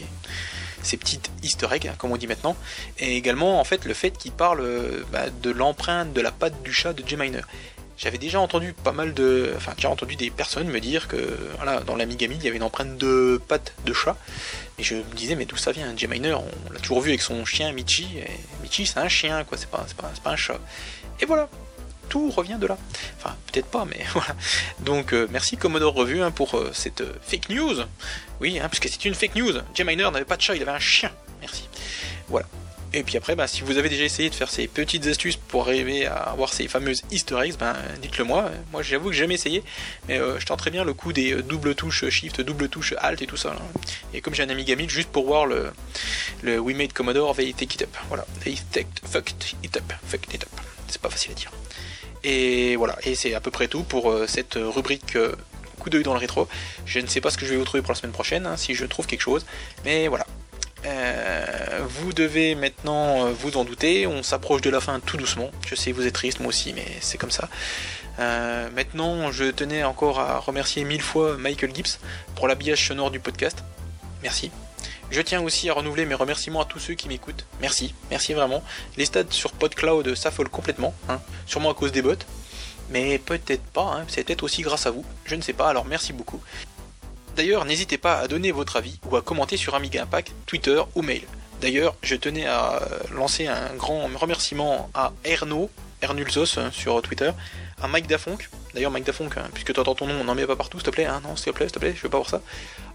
ces 0.83 0.97
petites 0.97 1.31
easter 1.43 1.67
eggs, 1.71 1.87
hein, 1.87 1.95
comme 1.97 2.11
on 2.11 2.17
dit 2.17 2.27
maintenant, 2.27 2.55
et 2.99 3.15
également 3.15 3.59
en 3.59 3.63
fait 3.63 3.85
le 3.85 3.93
fait 3.93 4.11
qu'il 4.11 4.31
parle 4.31 4.61
euh, 4.61 5.03
bah, 5.11 5.29
de 5.29 5.49
l'empreinte 5.49 6.13
de 6.13 6.21
la 6.21 6.31
patte 6.31 6.61
du 6.63 6.71
chat 6.71 6.93
de 6.93 7.07
J-Miner. 7.07 7.41
J'avais 7.99 8.17
déjà 8.17 8.39
entendu 8.39 8.71
pas 8.71 8.93
mal 8.93 9.13
de. 9.13 9.51
Enfin, 9.57 9.73
j'ai 9.77 9.87
entendu 9.87 10.15
des 10.15 10.29
personnes 10.29 10.69
me 10.69 10.79
dire 10.79 11.09
que 11.09 11.17
voilà, 11.57 11.81
dans 11.81 11.97
l'Amigami, 11.97 12.35
il 12.37 12.43
y 12.45 12.47
avait 12.47 12.55
une 12.55 12.63
empreinte 12.63 12.97
de 12.97 13.41
patte 13.45 13.73
de 13.85 13.91
chat. 13.91 14.15
Et 14.77 14.83
je 14.83 14.95
me 14.95 15.15
disais, 15.15 15.35
mais 15.35 15.43
d'où 15.43 15.57
ça 15.57 15.73
vient 15.73 15.93
J-Miner, 15.95 16.35
on 16.35 16.71
l'a 16.71 16.79
toujours 16.79 17.01
vu 17.01 17.09
avec 17.09 17.21
son 17.21 17.43
chien 17.43 17.73
Michi. 17.73 18.07
Et 18.17 18.29
Michi, 18.63 18.85
c'est 18.85 18.99
un 18.99 19.09
chien, 19.09 19.43
quoi, 19.43 19.57
c'est 19.57 19.69
pas, 19.69 19.85
pas, 19.97 20.09
pas 20.23 20.31
un 20.31 20.37
chat. 20.37 20.61
Et 21.19 21.25
voilà, 21.25 21.49
tout 22.07 22.29
revient 22.31 22.57
de 22.57 22.67
là. 22.67 22.77
Enfin, 23.17 23.35
peut-être 23.51 23.67
pas, 23.67 23.83
mais 23.83 24.01
voilà. 24.13 24.33
Donc, 24.79 25.13
euh, 25.13 25.27
merci 25.29 25.57
Commodore 25.57 25.93
Revue 25.93 26.21
hein, 26.21 26.31
pour 26.31 26.55
euh, 26.55 26.71
cette 26.73 27.01
euh, 27.01 27.13
fake 27.21 27.49
news. 27.49 27.83
Oui, 28.39 28.59
hein, 28.59 28.69
puisque 28.69 28.87
c'est 28.87 29.03
une 29.03 29.13
fake 29.13 29.35
news. 29.35 29.53
J-Miner 29.73 30.09
n'avait 30.11 30.23
pas 30.23 30.37
de 30.37 30.41
chat, 30.41 30.55
il 30.55 30.61
avait 30.61 30.71
un 30.71 30.79
chien. 30.79 31.11
Merci. 31.41 31.67
Voilà. 32.29 32.47
Et 32.93 33.03
puis 33.03 33.17
après, 33.17 33.35
bah, 33.35 33.47
si 33.47 33.61
vous 33.61 33.77
avez 33.77 33.89
déjà 33.89 34.03
essayé 34.03 34.29
de 34.29 34.35
faire 34.35 34.49
ces 34.49 34.67
petites 34.67 35.05
astuces 35.07 35.35
pour 35.35 35.67
arriver 35.67 36.07
à 36.07 36.15
avoir 36.15 36.53
ces 36.53 36.67
fameuses 36.67 37.03
easter 37.11 37.37
eggs, 37.43 37.55
ben, 37.57 37.75
dites-le 38.01 38.23
moi. 38.23 38.49
Moi 38.71 38.81
j'avoue 38.81 39.09
que 39.09 39.13
j'ai 39.13 39.21
jamais 39.21 39.35
essayé, 39.35 39.63
mais 40.07 40.17
je 40.17 40.45
tente 40.45 40.59
très 40.59 40.71
bien 40.71 40.83
le 40.83 40.93
coup 40.93 41.13
des 41.13 41.41
double 41.43 41.75
touches 41.75 42.09
shift, 42.09 42.41
double 42.41 42.67
touche 42.67 42.95
alt 42.97 43.21
et 43.21 43.27
tout 43.27 43.37
ça. 43.37 43.55
Et 44.13 44.21
comme 44.21 44.33
j'ai 44.33 44.43
un 44.43 44.49
ami 44.49 44.63
gaming, 44.63 44.89
juste 44.89 45.09
pour 45.09 45.25
voir 45.25 45.45
le, 45.45 45.71
le 46.41 46.59
We 46.59 46.75
Made 46.75 46.93
Commodore, 46.93 47.35
they 47.35 47.53
take 47.53 47.75
it 47.75 47.83
up. 47.83 47.95
Voilà, 48.07 48.25
they 48.43 48.57
fucked 49.05 49.55
it 49.63 49.77
up. 49.77 49.93
Fucked 50.07 50.33
it 50.33 50.43
up. 50.43 50.49
C'est 50.87 51.01
pas 51.01 51.09
facile 51.09 51.31
à 51.31 51.35
dire. 51.35 51.51
Et 52.23 52.75
voilà, 52.75 52.97
et 53.03 53.13
c'est 53.15 53.33
à 53.35 53.39
peu 53.39 53.51
près 53.51 53.67
tout 53.67 53.83
pour 53.83 54.13
cette 54.27 54.55
rubrique 54.55 55.15
coup 55.79 55.89
d'œil 55.89 56.03
dans 56.03 56.13
le 56.13 56.19
rétro. 56.19 56.47
Je 56.85 56.99
ne 56.99 57.07
sais 57.07 57.21
pas 57.21 57.31
ce 57.31 57.37
que 57.37 57.45
je 57.45 57.51
vais 57.51 57.57
vous 57.57 57.65
trouver 57.65 57.81
pour 57.81 57.91
la 57.91 57.95
semaine 57.95 58.11
prochaine, 58.11 58.45
hein, 58.45 58.57
si 58.57 58.75
je 58.75 58.85
trouve 58.85 59.07
quelque 59.07 59.21
chose, 59.21 59.45
mais 59.85 60.07
voilà. 60.07 60.27
Euh, 60.85 61.81
vous 61.89 62.13
devez 62.13 62.55
maintenant 62.55 63.25
euh, 63.25 63.31
vous 63.31 63.57
en 63.57 63.65
douter, 63.65 64.07
on 64.07 64.23
s'approche 64.23 64.61
de 64.61 64.69
la 64.69 64.79
fin 64.79 64.99
tout 64.99 65.17
doucement. 65.17 65.51
Je 65.67 65.75
sais, 65.75 65.91
vous 65.91 66.07
êtes 66.07 66.13
triste, 66.13 66.39
moi 66.39 66.49
aussi, 66.49 66.73
mais 66.73 66.85
c'est 67.01 67.17
comme 67.17 67.31
ça. 67.31 67.49
Euh, 68.19 68.69
maintenant, 68.75 69.31
je 69.31 69.45
tenais 69.45 69.83
encore 69.83 70.19
à 70.19 70.39
remercier 70.39 70.83
mille 70.83 71.01
fois 71.01 71.37
Michael 71.37 71.73
Gibbs 71.73 71.99
pour 72.35 72.47
l'habillage 72.47 72.87
sonore 72.87 73.11
du 73.11 73.19
podcast. 73.19 73.63
Merci. 74.23 74.51
Je 75.11 75.21
tiens 75.21 75.41
aussi 75.41 75.69
à 75.69 75.73
renouveler 75.73 76.05
mes 76.05 76.13
remerciements 76.15 76.61
à 76.61 76.65
tous 76.65 76.79
ceux 76.79 76.93
qui 76.93 77.07
m'écoutent. 77.07 77.45
Merci, 77.61 77.95
merci 78.11 78.33
vraiment. 78.33 78.63
Les 78.95 79.05
stats 79.05 79.23
sur 79.31 79.51
PodCloud 79.53 80.13
s'affolent 80.15 80.49
complètement, 80.49 80.93
hein, 81.09 81.19
sûrement 81.47 81.71
à 81.71 81.73
cause 81.73 81.91
des 81.91 82.01
bots. 82.01 82.13
Mais 82.91 83.17
peut-être 83.17 83.63
pas, 83.63 83.97
hein, 83.97 84.05
c'est 84.07 84.23
peut-être 84.23 84.43
aussi 84.43 84.61
grâce 84.61 84.85
à 84.85 84.91
vous, 84.91 85.05
je 85.25 85.35
ne 85.35 85.41
sais 85.41 85.53
pas, 85.53 85.69
alors 85.69 85.85
merci 85.85 86.13
beaucoup. 86.13 86.41
D'ailleurs, 87.35 87.65
n'hésitez 87.65 87.97
pas 87.97 88.19
à 88.19 88.27
donner 88.27 88.51
votre 88.51 88.75
avis 88.75 88.99
ou 89.09 89.15
à 89.15 89.21
commenter 89.21 89.57
sur 89.57 89.75
Amiga 89.75 90.03
Impact, 90.03 90.33
Twitter 90.45 90.81
ou 90.95 91.01
mail. 91.01 91.23
D'ailleurs, 91.61 91.95
je 92.03 92.15
tenais 92.15 92.45
à 92.45 92.81
lancer 93.11 93.47
un 93.47 93.73
grand 93.75 94.09
remerciement 94.15 94.89
à 94.93 95.11
Erno, 95.25 95.69
Ernulzos 96.01 96.57
hein, 96.57 96.69
sur 96.71 97.01
Twitter, 97.01 97.31
à 97.81 97.87
Mike 97.87 98.07
Dafonk, 98.07 98.49
d'ailleurs 98.73 98.91
Mike 98.91 99.05
Dafonk, 99.05 99.37
hein, 99.37 99.49
puisque 99.53 99.73
tu 99.73 99.79
entends 99.79 99.95
ton 99.95 100.07
nom, 100.07 100.15
on 100.21 100.23
n'en 100.23 100.35
met 100.35 100.45
pas 100.45 100.55
partout, 100.55 100.79
s'il 100.79 100.85
te 100.85 100.91
plaît, 100.91 101.05
hein, 101.05 101.21
non, 101.23 101.35
s'il 101.35 101.51
te 101.51 101.57
plaît, 101.57 101.65
s'il 101.65 101.73
te 101.73 101.79
plaît, 101.79 101.93
je 101.95 102.01
veux 102.01 102.09
pas 102.09 102.17
voir 102.17 102.29
ça, 102.29 102.41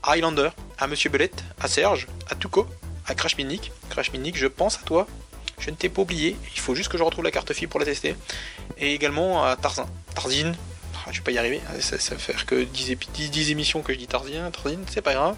à 0.02 0.12
Highlander, 0.12 0.50
à 0.78 0.86
Monsieur 0.86 1.10
Belette, 1.10 1.44
à 1.60 1.68
Serge, 1.68 2.06
à 2.30 2.34
Tuco, 2.34 2.66
à 3.06 3.14
Crash 3.14 3.36
Minic, 3.36 3.72
Crash 3.90 4.10
je 4.14 4.46
pense 4.46 4.76
à 4.76 4.82
toi, 4.82 5.06
je 5.58 5.70
ne 5.70 5.76
t'ai 5.76 5.88
pas 5.88 6.02
oublié, 6.02 6.36
il 6.54 6.60
faut 6.60 6.74
juste 6.74 6.90
que 6.90 6.96
je 6.96 7.02
retrouve 7.02 7.24
la 7.24 7.30
carte 7.30 7.52
fille 7.52 7.66
pour 7.66 7.80
la 7.80 7.86
tester, 7.86 8.16
et 8.78 8.94
également 8.94 9.44
à 9.44 9.56
Tarzan, 9.56 9.86
Tarzine, 10.14 10.56
je 11.12 11.18
vais 11.18 11.24
pas 11.24 11.32
y 11.32 11.38
arriver, 11.38 11.60
ça, 11.80 11.98
ça 11.98 12.16
fait 12.16 12.32
faire 12.32 12.46
que 12.46 12.64
10, 12.64 13.50
émissions 13.50 13.82
que 13.82 13.92
je 13.92 13.98
dis 13.98 14.06
Tarzien, 14.06 14.50
Tarzine, 14.50 14.84
c'est 14.88 15.02
pas 15.02 15.14
grave. 15.14 15.36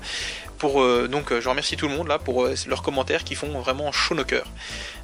Euh, 0.64 1.08
donc 1.08 1.38
je 1.38 1.48
remercie 1.48 1.76
tout 1.76 1.88
le 1.88 1.94
monde 1.94 2.08
là 2.08 2.18
pour 2.18 2.44
euh, 2.44 2.54
leurs 2.66 2.82
commentaires 2.82 3.24
qui 3.24 3.34
font 3.34 3.58
vraiment 3.60 3.92
chaud 3.92 4.14
nos 4.14 4.24
cœurs. 4.24 4.48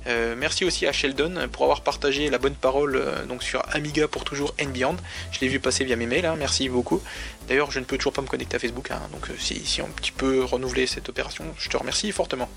Euh, 0.06 0.34
merci 0.36 0.64
aussi 0.64 0.86
à 0.86 0.92
Sheldon 0.92 1.48
pour 1.52 1.62
avoir 1.62 1.82
partagé 1.82 2.28
la 2.30 2.38
bonne 2.38 2.54
parole 2.54 3.00
donc 3.28 3.42
sur 3.42 3.62
Amiga 3.72 4.08
pour 4.08 4.24
toujours 4.24 4.54
and 4.60 4.70
Beyond. 4.70 4.96
Je 5.30 5.40
l'ai 5.40 5.48
vu 5.48 5.60
passer 5.60 5.84
via 5.84 5.96
mes 5.96 6.06
mails, 6.06 6.26
hein, 6.26 6.34
merci 6.38 6.68
beaucoup. 6.68 7.00
D'ailleurs, 7.48 7.70
je 7.70 7.78
ne 7.78 7.84
peux 7.84 7.96
toujours 7.96 8.12
pas 8.12 8.22
me 8.22 8.26
connecter 8.26 8.56
à 8.56 8.58
Facebook, 8.58 8.90
hein, 8.90 9.00
donc 9.12 9.28
si, 9.38 9.64
si 9.64 9.82
on 9.82 9.88
peut 10.16 10.42
renouveler 10.42 10.86
cette 10.86 11.08
opération, 11.08 11.44
je 11.58 11.68
te 11.68 11.76
remercie 11.76 12.10
fortement. 12.12 12.48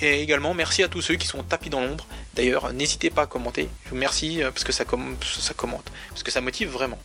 Et 0.00 0.22
également, 0.22 0.54
merci 0.54 0.82
à 0.82 0.88
tous 0.88 1.02
ceux 1.02 1.16
qui 1.16 1.26
sont 1.26 1.42
tapis 1.42 1.70
dans 1.70 1.80
l'ombre. 1.80 2.06
D'ailleurs, 2.34 2.72
n'hésitez 2.72 3.10
pas 3.10 3.22
à 3.22 3.26
commenter. 3.26 3.68
Je 3.84 3.90
vous 3.90 3.96
remercie 3.96 4.40
parce 4.42 4.64
que 4.64 4.72
ça, 4.72 4.84
ça 5.22 5.54
commente, 5.54 5.90
parce 6.08 6.22
que 6.22 6.30
ça 6.30 6.40
motive 6.40 6.70
vraiment. 6.70 6.98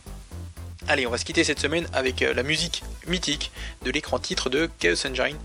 Allez, 0.86 1.06
on 1.06 1.10
va 1.10 1.18
se 1.18 1.24
quitter 1.24 1.44
cette 1.44 1.58
semaine 1.58 1.86
avec 1.92 2.20
la 2.20 2.42
musique 2.42 2.82
mythique 3.06 3.50
de 3.84 3.90
l'écran 3.90 4.18
titre 4.18 4.48
de 4.48 4.70
Chaos 4.78 5.06
Engine, 5.06 5.36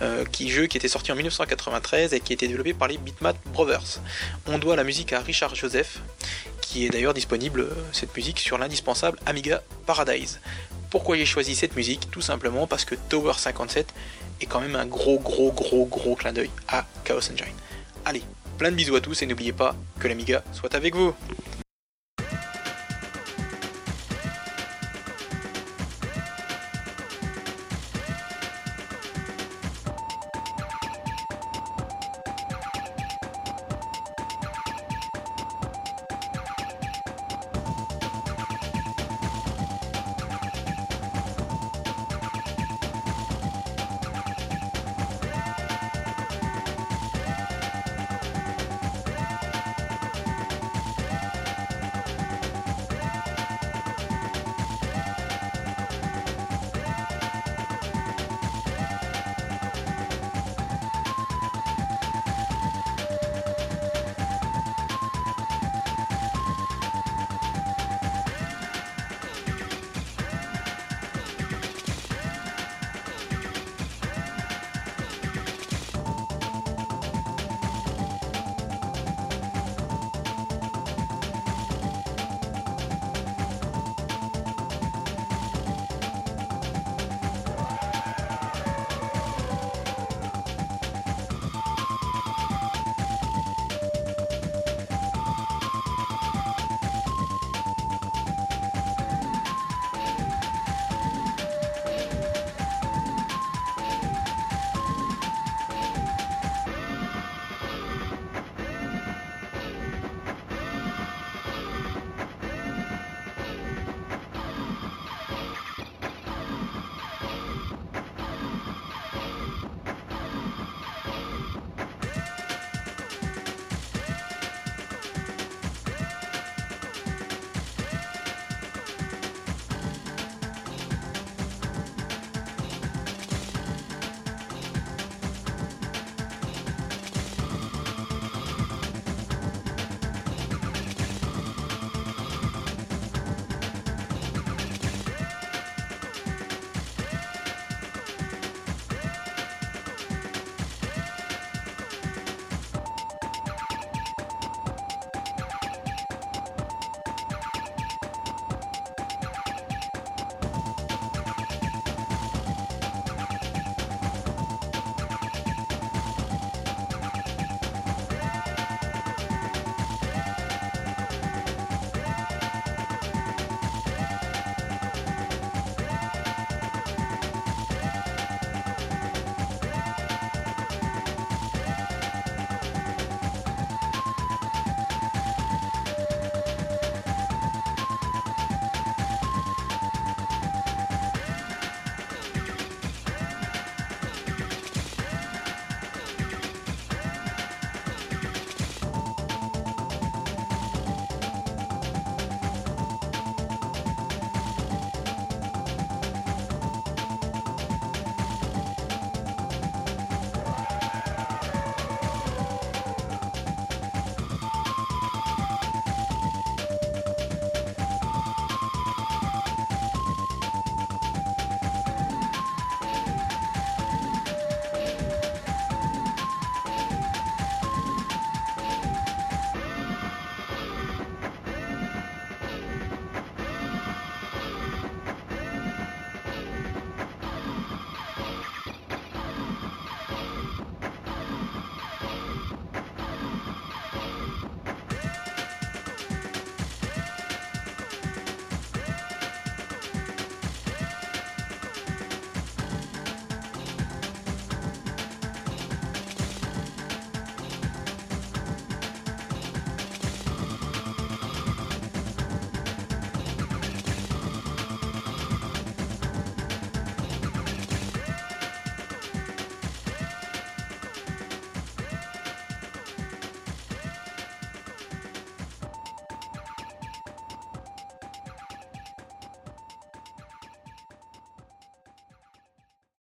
euh, 0.00 0.24
qui 0.30 0.48
jeu 0.48 0.66
qui 0.66 0.76
était 0.76 0.86
sorti 0.86 1.10
en 1.10 1.16
1993 1.16 2.14
et 2.14 2.20
qui 2.20 2.32
été 2.32 2.46
développé 2.46 2.72
par 2.72 2.86
les 2.86 2.98
Bitmap 2.98 3.36
Brothers. 3.46 4.00
On 4.46 4.58
doit 4.58 4.76
la 4.76 4.84
musique 4.84 5.12
à 5.12 5.20
Richard 5.20 5.56
Joseph, 5.56 5.98
qui 6.60 6.86
est 6.86 6.90
d'ailleurs 6.90 7.14
disponible 7.14 7.68
cette 7.90 8.14
musique 8.16 8.38
sur 8.38 8.58
l'indispensable 8.58 9.18
Amiga 9.26 9.62
Paradise. 9.86 10.40
Pourquoi 10.88 11.16
j'ai 11.16 11.26
choisi 11.26 11.56
cette 11.56 11.74
musique? 11.74 12.08
Tout 12.12 12.20
simplement 12.20 12.68
parce 12.68 12.84
que 12.84 12.94
Tower 12.94 13.32
57 13.36 13.92
est 14.40 14.46
quand 14.46 14.60
même 14.60 14.76
un 14.76 14.86
gros 14.86 15.18
gros 15.18 15.50
gros 15.50 15.86
gros 15.86 16.14
clin 16.14 16.32
d'œil 16.32 16.50
à 16.68 16.86
Chaos 17.02 17.18
Engine. 17.18 17.56
Allez, 18.04 18.22
plein 18.56 18.70
de 18.70 18.76
bisous 18.76 18.94
à 18.94 19.00
tous 19.00 19.22
et 19.22 19.26
n'oubliez 19.26 19.52
pas 19.52 19.74
que 19.98 20.06
l'Amiga 20.06 20.44
soit 20.52 20.76
avec 20.76 20.94
vous. 20.94 21.12